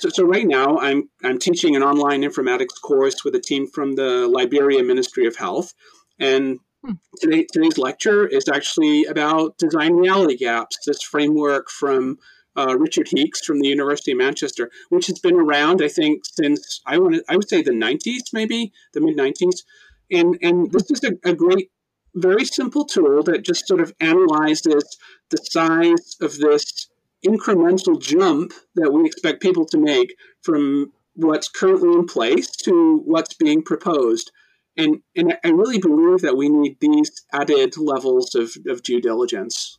So, 0.01 0.09
so 0.11 0.25
right 0.25 0.47
now, 0.47 0.79
I'm 0.79 1.09
I'm 1.25 1.39
teaching 1.41 1.75
an 1.75 1.83
online 1.83 2.23
informatics 2.23 2.81
course 2.81 3.25
with 3.25 3.35
a 3.35 3.41
team 3.41 3.67
from 3.67 3.97
the 3.97 4.29
Liberia 4.29 4.85
Ministry 4.85 5.27
of 5.27 5.35
Health, 5.35 5.75
and 6.21 6.61
hmm. 6.85 6.93
today, 7.21 7.47
today's 7.53 7.79
lecture 7.79 8.25
is 8.25 8.49
actually 8.49 9.07
about 9.07 9.59
design 9.59 9.95
reality 9.95 10.37
gaps. 10.37 10.79
This 10.87 11.03
framework 11.03 11.69
from 11.69 12.19
uh, 12.57 12.77
Richard 12.79 13.09
Heeks 13.09 13.45
from 13.45 13.59
the 13.59 13.67
University 13.67 14.13
of 14.13 14.19
Manchester, 14.19 14.71
which 14.91 15.09
has 15.09 15.19
been 15.19 15.35
around, 15.35 15.83
I 15.83 15.89
think, 15.89 16.23
since 16.25 16.81
I 16.87 16.99
want 16.99 17.17
I 17.29 17.37
would 17.37 17.49
say 17.49 17.63
the 17.63 17.73
90s, 17.73 18.33
maybe 18.33 18.73
the 18.95 19.01
mid 19.01 19.17
90s, 19.17 19.65
and 20.13 20.39
and 20.41 20.71
this 20.71 20.93
is 20.93 21.03
a, 21.03 21.29
a 21.29 21.35
great 21.35 21.73
very 22.15 22.45
simple 22.45 22.85
tool 22.85 23.25
that 23.25 23.45
just 23.45 23.67
sort 23.67 23.81
of 23.81 23.93
analyzes 23.99 24.97
the 25.31 25.39
size 25.39 26.17
of 26.21 26.39
this 26.39 26.89
incremental 27.27 28.01
jump 28.01 28.53
that 28.75 28.93
we 28.93 29.05
expect 29.05 29.43
people 29.43 29.67
to 29.67 29.79
make 29.79 30.15
from 30.43 30.93
what's 31.15 31.49
currently 31.49 31.93
in 31.93 32.07
place 32.07 32.49
to 32.49 33.03
what's 33.05 33.35
being 33.35 33.63
proposed. 33.63 34.31
And, 34.77 35.03
and 35.17 35.37
I 35.45 35.49
really 35.49 35.79
believe 35.79 36.21
that 36.21 36.37
we 36.37 36.49
need 36.49 36.77
these 36.81 37.11
added 37.33 37.77
levels 37.77 38.35
of, 38.37 38.57
of 38.69 38.83
due 38.83 39.01
diligence. 39.01 39.79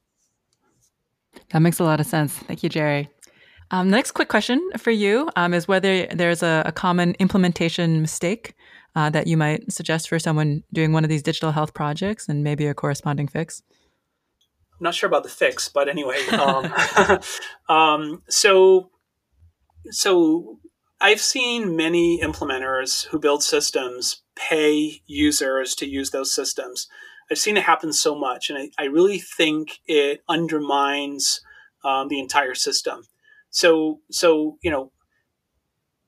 That 1.51 1.59
makes 1.59 1.79
a 1.79 1.85
lot 1.85 2.01
of 2.01 2.05
sense. 2.05 2.33
Thank 2.33 2.63
you, 2.63 2.69
Jerry. 2.69 3.09
Um, 3.71 3.91
the 3.91 3.97
next 3.97 4.11
quick 4.11 4.29
question 4.29 4.67
for 4.77 4.91
you 4.91 5.29
um, 5.35 5.53
is 5.53 5.67
whether 5.67 6.07
there's 6.07 6.43
a, 6.43 6.63
a 6.65 6.71
common 6.71 7.15
implementation 7.19 8.01
mistake 8.01 8.55
uh, 8.95 9.09
that 9.11 9.27
you 9.27 9.37
might 9.37 9.71
suggest 9.71 10.09
for 10.09 10.19
someone 10.19 10.63
doing 10.73 10.91
one 10.91 11.03
of 11.03 11.09
these 11.09 11.21
digital 11.21 11.51
health 11.51 11.73
projects 11.73 12.27
and 12.27 12.43
maybe 12.43 12.65
a 12.65 12.73
corresponding 12.73 13.27
fix. 13.27 13.61
Not 14.79 14.95
sure 14.95 15.07
about 15.07 15.23
the 15.23 15.29
fix, 15.29 15.69
but 15.69 15.87
anyway. 15.87 16.17
Um, 16.31 16.73
um, 17.69 18.23
so, 18.29 18.91
so 19.91 20.59
I've 21.01 21.21
seen 21.21 21.75
many 21.75 22.19
implementers 22.21 23.07
who 23.07 23.19
build 23.19 23.43
systems 23.43 24.23
pay 24.35 25.01
users 25.05 25.75
to 25.75 25.87
use 25.87 26.11
those 26.11 26.33
systems. 26.33 26.87
I've 27.31 27.37
seen 27.37 27.57
it 27.57 27.63
happen 27.63 27.93
so 27.93 28.15
much, 28.15 28.49
and 28.49 28.57
I, 28.57 28.83
I 28.83 28.85
really 28.85 29.19
think 29.19 29.79
it 29.85 30.23
undermines 30.27 31.41
um, 31.83 32.07
the 32.07 32.19
entire 32.19 32.55
system. 32.55 33.03
So, 33.49 33.99
so 34.11 34.57
you 34.61 34.71
know, 34.71 34.91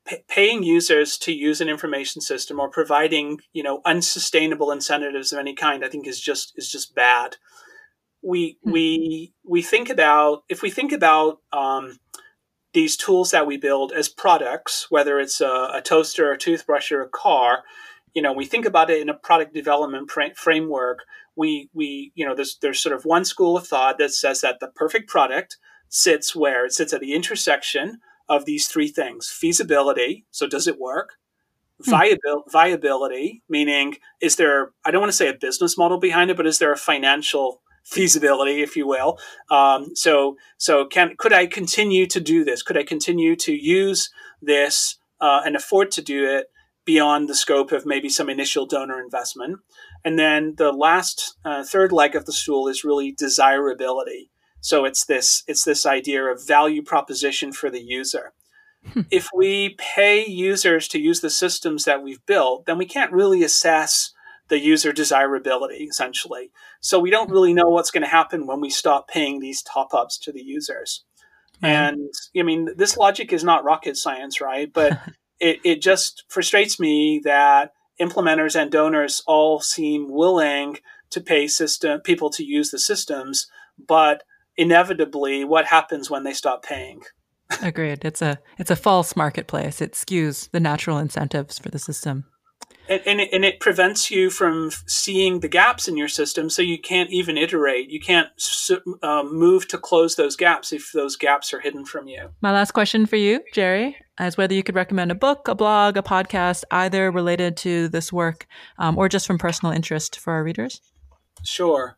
p- 0.06 0.24
paying 0.28 0.62
users 0.62 1.16
to 1.18 1.32
use 1.32 1.60
an 1.60 1.68
information 1.68 2.20
system 2.20 2.58
or 2.60 2.68
providing 2.68 3.40
you 3.52 3.62
know 3.62 3.80
unsustainable 3.84 4.70
incentives 4.70 5.32
of 5.32 5.38
any 5.38 5.54
kind, 5.54 5.84
I 5.84 5.88
think 5.88 6.06
is 6.06 6.20
just 6.20 6.52
is 6.56 6.70
just 6.70 6.94
bad. 6.94 7.36
We 8.22 8.54
mm-hmm. 8.54 8.72
we 8.72 9.34
we 9.44 9.62
think 9.62 9.90
about 9.90 10.44
if 10.48 10.62
we 10.62 10.70
think 10.70 10.92
about 10.92 11.38
um, 11.52 11.98
these 12.72 12.96
tools 12.96 13.30
that 13.32 13.46
we 13.46 13.56
build 13.56 13.92
as 13.92 14.08
products, 14.08 14.86
whether 14.90 15.20
it's 15.20 15.40
a, 15.40 15.70
a, 15.74 15.82
toaster, 15.84 16.32
a 16.32 16.38
toothbrush, 16.38 16.90
or 16.90 17.02
a 17.02 17.08
car, 17.08 17.64
you 18.14 18.22
know, 18.22 18.32
we 18.32 18.46
think 18.46 18.64
about 18.64 18.90
it 18.90 19.00
in 19.00 19.08
a 19.08 19.14
product 19.14 19.54
development 19.54 20.08
pr- 20.08 20.34
framework. 20.34 21.00
We 21.34 21.70
we 21.72 22.12
you 22.14 22.26
know 22.26 22.34
there's 22.34 22.58
there's 22.60 22.80
sort 22.80 22.94
of 22.94 23.04
one 23.04 23.24
school 23.24 23.56
of 23.56 23.66
thought 23.66 23.98
that 23.98 24.12
says 24.12 24.42
that 24.42 24.60
the 24.60 24.68
perfect 24.68 25.08
product 25.08 25.56
sits 25.88 26.36
where 26.36 26.66
it 26.66 26.72
sits 26.72 26.92
at 26.92 27.00
the 27.00 27.14
intersection 27.14 28.00
of 28.28 28.44
these 28.44 28.68
three 28.68 28.88
things: 28.88 29.28
feasibility, 29.30 30.26
so 30.30 30.46
does 30.46 30.66
it 30.66 30.78
work? 30.78 31.14
Hmm. 31.82 31.94
Viabil- 31.94 32.50
viability, 32.50 33.42
meaning 33.48 33.96
is 34.20 34.36
there? 34.36 34.72
I 34.84 34.90
don't 34.90 35.00
want 35.00 35.10
to 35.10 35.16
say 35.16 35.28
a 35.28 35.34
business 35.34 35.78
model 35.78 35.98
behind 35.98 36.30
it, 36.30 36.36
but 36.36 36.46
is 36.46 36.58
there 36.58 36.72
a 36.72 36.76
financial 36.76 37.61
feasibility, 37.84 38.62
if 38.62 38.76
you 38.76 38.86
will. 38.86 39.18
Um, 39.50 39.94
so, 39.94 40.36
so 40.58 40.86
can 40.86 41.14
could 41.16 41.32
I 41.32 41.46
continue 41.46 42.06
to 42.06 42.20
do 42.20 42.44
this? 42.44 42.62
Could 42.62 42.78
I 42.78 42.84
continue 42.84 43.36
to 43.36 43.52
use 43.52 44.10
this 44.40 44.98
uh, 45.20 45.42
and 45.44 45.56
afford 45.56 45.90
to 45.92 46.02
do 46.02 46.28
it 46.28 46.46
beyond 46.84 47.28
the 47.28 47.34
scope 47.34 47.70
of 47.72 47.86
maybe 47.86 48.08
some 48.08 48.28
initial 48.28 48.66
donor 48.66 49.00
investment? 49.00 49.60
And 50.04 50.18
then 50.18 50.54
the 50.56 50.72
last 50.72 51.36
uh, 51.44 51.64
third 51.64 51.92
leg 51.92 52.16
of 52.16 52.26
the 52.26 52.32
stool 52.32 52.68
is 52.68 52.84
really 52.84 53.12
desirability. 53.12 54.30
So 54.60 54.84
it's 54.84 55.04
this 55.04 55.42
it's 55.46 55.64
this 55.64 55.84
idea 55.84 56.24
of 56.24 56.46
value 56.46 56.82
proposition 56.82 57.52
for 57.52 57.68
the 57.68 57.82
user. 57.82 58.32
Hmm. 58.92 59.02
If 59.10 59.28
we 59.34 59.76
pay 59.78 60.26
users 60.26 60.88
to 60.88 61.00
use 61.00 61.20
the 61.20 61.30
systems 61.30 61.84
that 61.84 62.02
we've 62.02 62.24
built, 62.26 62.66
then 62.66 62.78
we 62.78 62.86
can't 62.86 63.12
really 63.12 63.42
assess 63.42 64.11
the 64.52 64.60
user 64.60 64.92
desirability 64.92 65.84
essentially. 65.84 66.50
So 66.80 67.00
we 67.00 67.10
don't 67.10 67.30
really 67.30 67.54
know 67.54 67.70
what's 67.70 67.90
going 67.90 68.02
to 68.02 68.08
happen 68.08 68.46
when 68.46 68.60
we 68.60 68.68
stop 68.68 69.08
paying 69.08 69.40
these 69.40 69.62
top 69.62 69.94
ups 69.94 70.18
to 70.18 70.30
the 70.30 70.42
users. 70.42 71.04
Mm-hmm. 71.56 71.64
And 71.64 72.14
I 72.38 72.42
mean, 72.42 72.68
this 72.76 72.98
logic 72.98 73.32
is 73.32 73.42
not 73.42 73.64
rocket 73.64 73.96
science, 73.96 74.42
right? 74.42 74.70
But 74.70 75.00
it, 75.40 75.60
it 75.64 75.80
just 75.80 76.24
frustrates 76.28 76.78
me 76.78 77.22
that 77.24 77.72
implementers 77.98 78.54
and 78.54 78.70
donors 78.70 79.22
all 79.26 79.58
seem 79.60 80.10
willing 80.10 80.76
to 81.08 81.22
pay 81.22 81.48
system 81.48 82.00
people 82.00 82.28
to 82.28 82.44
use 82.44 82.70
the 82.70 82.78
systems, 82.78 83.46
but 83.88 84.22
inevitably, 84.58 85.44
what 85.44 85.64
happens 85.64 86.10
when 86.10 86.24
they 86.24 86.34
stop 86.34 86.62
paying? 86.62 87.00
Agreed. 87.62 88.04
It's 88.04 88.20
a 88.20 88.38
it's 88.58 88.70
a 88.70 88.76
false 88.76 89.16
marketplace. 89.16 89.80
It 89.80 89.92
skews 89.92 90.50
the 90.50 90.60
natural 90.60 90.98
incentives 90.98 91.58
for 91.58 91.70
the 91.70 91.78
system 91.78 92.26
and, 92.92 93.02
and 93.06 93.20
it, 93.20 93.28
and, 93.32 93.44
it, 93.44 93.60
prevents 93.60 94.10
you 94.10 94.28
from 94.28 94.70
seeing 94.86 95.40
the 95.40 95.48
gaps 95.48 95.88
in 95.88 95.96
your 95.96 96.08
system 96.08 96.50
so 96.50 96.60
you 96.60 96.78
can't 96.78 97.10
even 97.10 97.38
iterate. 97.38 97.90
You 97.90 98.00
can't 98.00 98.28
uh, 99.02 99.22
move 99.24 99.66
to 99.68 99.78
close 99.78 100.16
those 100.16 100.36
gaps 100.36 100.72
if 100.72 100.92
those 100.92 101.16
gaps 101.16 101.54
are 101.54 101.60
hidden 101.60 101.84
from 101.84 102.08
you. 102.08 102.30
My 102.40 102.52
last 102.52 102.72
question 102.72 103.06
for 103.06 103.16
you 103.16 103.40
jerry 103.54 103.96
is 104.20 104.36
whether 104.36 104.54
you 104.54 104.62
could 104.62 104.74
recommend 104.74 105.10
a 105.10 105.14
book 105.14 105.48
a 105.48 105.54
blog 105.54 105.96
a 105.96 106.02
podcast 106.02 106.64
either 106.70 107.10
related 107.10 107.56
to 107.58 107.88
this 107.88 108.12
work 108.12 108.46
um, 108.78 108.98
or 108.98 109.08
just 109.08 109.26
from 109.26 109.38
personal 109.38 109.72
interest 109.72 110.18
for 110.18 110.32
our 110.34 110.44
readers? 110.44 110.80
Sure. 111.44 111.96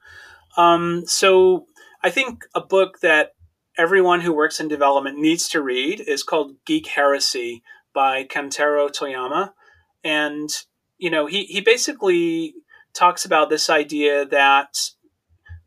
Um, 0.57 1.05
so 1.07 1.67
i 2.03 2.11
think 2.11 2.45
a 2.55 2.61
book 2.61 3.01
that 3.01 3.35
everyone 3.77 4.21
who 4.21 4.33
works 4.33 4.61
in 4.61 4.69
development 4.69 5.19
needs 5.19 5.49
to 5.49 5.61
read 5.61 6.01
is 6.01 6.23
called 6.23 6.53
geek 6.65 6.87
heresy 6.87 7.63
by 7.93 8.25
kentaro 8.25 8.89
toyama 8.89 9.53
and 10.05 10.65
you 10.99 11.11
know, 11.11 11.27
he, 11.27 11.45
he 11.45 11.61
basically 11.61 12.55
talks 12.95 13.25
about 13.25 13.51
this 13.51 13.69
idea 13.69 14.25
that 14.27 14.91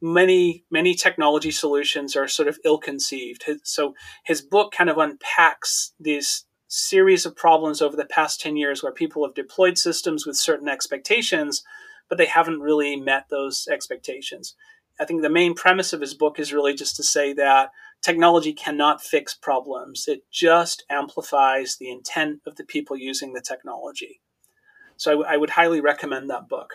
many 0.01 0.63
many 0.69 0.93
technology 0.93 1.51
solutions 1.51 2.15
are 2.15 2.28
sort 2.28 2.47
of 2.47 2.59
ill-conceived. 2.63 3.43
So 3.63 3.93
his 4.25 4.41
book 4.41 4.71
kind 4.71 4.89
of 4.89 4.97
unpacks 4.97 5.93
these 5.99 6.45
series 6.67 7.25
of 7.25 7.36
problems 7.36 7.82
over 7.82 7.95
the 7.95 8.05
past 8.05 8.41
10 8.41 8.57
years 8.57 8.84
where 8.84 8.91
people 8.91 9.25
have 9.25 9.34
deployed 9.34 9.78
systems 9.78 10.25
with 10.25 10.36
certain 10.36 10.67
expectations, 10.67 11.63
but 12.09 12.17
they 12.17 12.25
haven't 12.25 12.59
really 12.59 12.95
met 12.95 13.25
those 13.30 13.67
expectations. 13.71 14.55
I 14.99 15.05
think 15.05 15.21
the 15.21 15.30
main 15.30 15.53
premise 15.53 15.93
of 15.93 16.01
his 16.01 16.13
book 16.13 16.39
is 16.39 16.53
really 16.53 16.73
just 16.73 16.95
to 16.97 17.03
say 17.03 17.34
that 17.34 17.69
technology 18.01 18.53
cannot 18.53 19.01
fix 19.01 19.34
problems. 19.34 20.05
It 20.07 20.23
just 20.32 20.84
amplifies 20.89 21.78
the 21.78 21.89
intent 21.89 22.41
of 22.45 22.55
the 22.55 22.65
people 22.65 22.97
using 22.97 23.34
the 23.34 23.41
technology. 23.41 24.21
So 24.98 25.12
I, 25.12 25.14
w- 25.14 25.30
I 25.30 25.38
would 25.38 25.52
highly 25.52 25.82
recommend 25.82 26.30
that 26.30 26.50
book. 26.50 26.74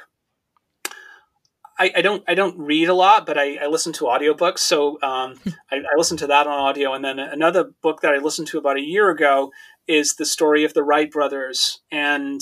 I, 1.78 1.90
I, 1.96 2.02
don't 2.02 2.22
I 2.28 2.34
don't 2.34 2.58
read 2.58 2.88
a 2.88 2.94
lot, 2.94 3.26
but 3.26 3.38
I, 3.38 3.56
I 3.56 3.66
listen 3.66 3.92
to 3.94 4.04
audiobooks. 4.04 4.60
So 4.60 5.00
um, 5.02 5.40
I, 5.70 5.76
I 5.76 5.96
listen 5.96 6.16
to 6.18 6.26
that 6.28 6.46
on 6.46 6.52
audio. 6.52 6.92
And 6.92 7.04
then 7.04 7.18
another 7.18 7.72
book 7.82 8.00
that 8.02 8.14
I 8.14 8.18
listened 8.18 8.48
to 8.48 8.58
about 8.58 8.76
a 8.78 8.82
year 8.82 9.10
ago 9.10 9.50
is 9.86 10.14
the 10.14 10.24
story 10.24 10.64
of 10.64 10.74
the 10.74 10.84
Wright 10.84 11.10
brothers, 11.10 11.80
and 11.90 12.40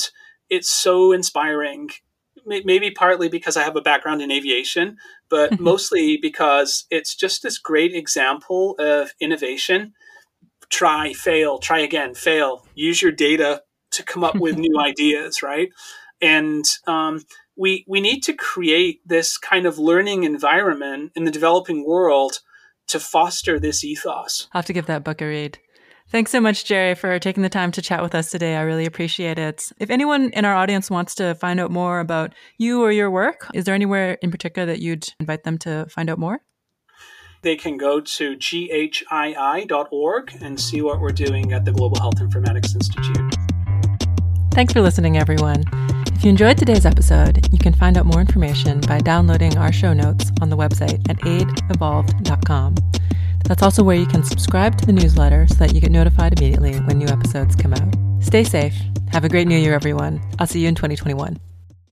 it's 0.50 0.70
so 0.70 1.12
inspiring. 1.12 1.88
Maybe 2.46 2.90
partly 2.90 3.28
because 3.28 3.56
I 3.56 3.62
have 3.64 3.76
a 3.76 3.82
background 3.82 4.22
in 4.22 4.30
aviation, 4.30 4.96
but 5.28 5.60
mostly 5.60 6.18
because 6.20 6.86
it's 6.90 7.14
just 7.14 7.42
this 7.42 7.58
great 7.58 7.94
example 7.94 8.74
of 8.78 9.12
innovation. 9.20 9.92
Try, 10.70 11.12
fail, 11.12 11.58
try 11.58 11.80
again, 11.80 12.14
fail. 12.14 12.66
Use 12.74 13.02
your 13.02 13.12
data 13.12 13.62
to 13.92 14.02
come 14.02 14.24
up 14.24 14.36
with 14.36 14.56
new 14.56 14.78
ideas, 14.80 15.42
right? 15.42 15.70
And 16.20 16.64
um, 16.86 17.24
we 17.56 17.84
we 17.88 18.00
need 18.00 18.22
to 18.24 18.32
create 18.32 19.00
this 19.06 19.38
kind 19.38 19.66
of 19.66 19.78
learning 19.78 20.24
environment 20.24 21.12
in 21.14 21.24
the 21.24 21.30
developing 21.30 21.86
world 21.86 22.40
to 22.88 23.00
foster 23.00 23.58
this 23.58 23.84
ethos. 23.84 24.48
I'll 24.52 24.60
have 24.60 24.66
to 24.66 24.72
give 24.72 24.86
that 24.86 25.04
book 25.04 25.20
a 25.20 25.26
read. 25.26 25.58
Thanks 26.08 26.32
so 26.32 26.40
much, 26.40 26.64
Jerry, 26.64 26.96
for 26.96 27.20
taking 27.20 27.44
the 27.44 27.48
time 27.48 27.70
to 27.70 27.80
chat 27.80 28.02
with 28.02 28.16
us 28.16 28.32
today. 28.32 28.56
I 28.56 28.62
really 28.62 28.84
appreciate 28.84 29.38
it. 29.38 29.70
If 29.78 29.90
anyone 29.90 30.30
in 30.30 30.44
our 30.44 30.56
audience 30.56 30.90
wants 30.90 31.14
to 31.16 31.36
find 31.36 31.60
out 31.60 31.70
more 31.70 32.00
about 32.00 32.34
you 32.58 32.82
or 32.82 32.90
your 32.90 33.12
work, 33.12 33.46
is 33.54 33.64
there 33.64 33.76
anywhere 33.76 34.18
in 34.20 34.32
particular 34.32 34.66
that 34.66 34.80
you'd 34.80 35.06
invite 35.20 35.44
them 35.44 35.56
to 35.58 35.86
find 35.88 36.10
out 36.10 36.18
more? 36.18 36.40
They 37.42 37.54
can 37.54 37.76
go 37.76 38.00
to 38.00 38.36
ghii.org 38.36 40.32
and 40.42 40.60
see 40.60 40.82
what 40.82 41.00
we're 41.00 41.10
doing 41.10 41.52
at 41.52 41.64
the 41.64 41.72
Global 41.72 42.00
Health 42.00 42.16
Informatics 42.16 42.74
Institute. 42.74 43.39
Thanks 44.60 44.74
for 44.74 44.82
listening, 44.82 45.16
everyone. 45.16 45.64
If 46.14 46.22
you 46.22 46.28
enjoyed 46.28 46.58
today's 46.58 46.84
episode, 46.84 47.50
you 47.50 47.58
can 47.58 47.72
find 47.72 47.96
out 47.96 48.04
more 48.04 48.20
information 48.20 48.82
by 48.82 48.98
downloading 48.98 49.56
our 49.56 49.72
show 49.72 49.94
notes 49.94 50.30
on 50.42 50.50
the 50.50 50.56
website 50.58 51.00
at 51.08 51.16
aidevolved.com. 51.20 52.74
That's 53.48 53.62
also 53.62 53.82
where 53.82 53.96
you 53.96 54.04
can 54.04 54.22
subscribe 54.22 54.76
to 54.76 54.84
the 54.84 54.92
newsletter 54.92 55.46
so 55.48 55.54
that 55.54 55.72
you 55.72 55.80
get 55.80 55.90
notified 55.90 56.38
immediately 56.38 56.78
when 56.80 56.98
new 56.98 57.08
episodes 57.08 57.56
come 57.56 57.72
out. 57.72 57.94
Stay 58.22 58.44
safe. 58.44 58.74
Have 59.12 59.24
a 59.24 59.30
great 59.30 59.48
new 59.48 59.56
year, 59.56 59.72
everyone. 59.72 60.20
I'll 60.38 60.46
see 60.46 60.60
you 60.60 60.68
in 60.68 60.74
2021. 60.74 61.38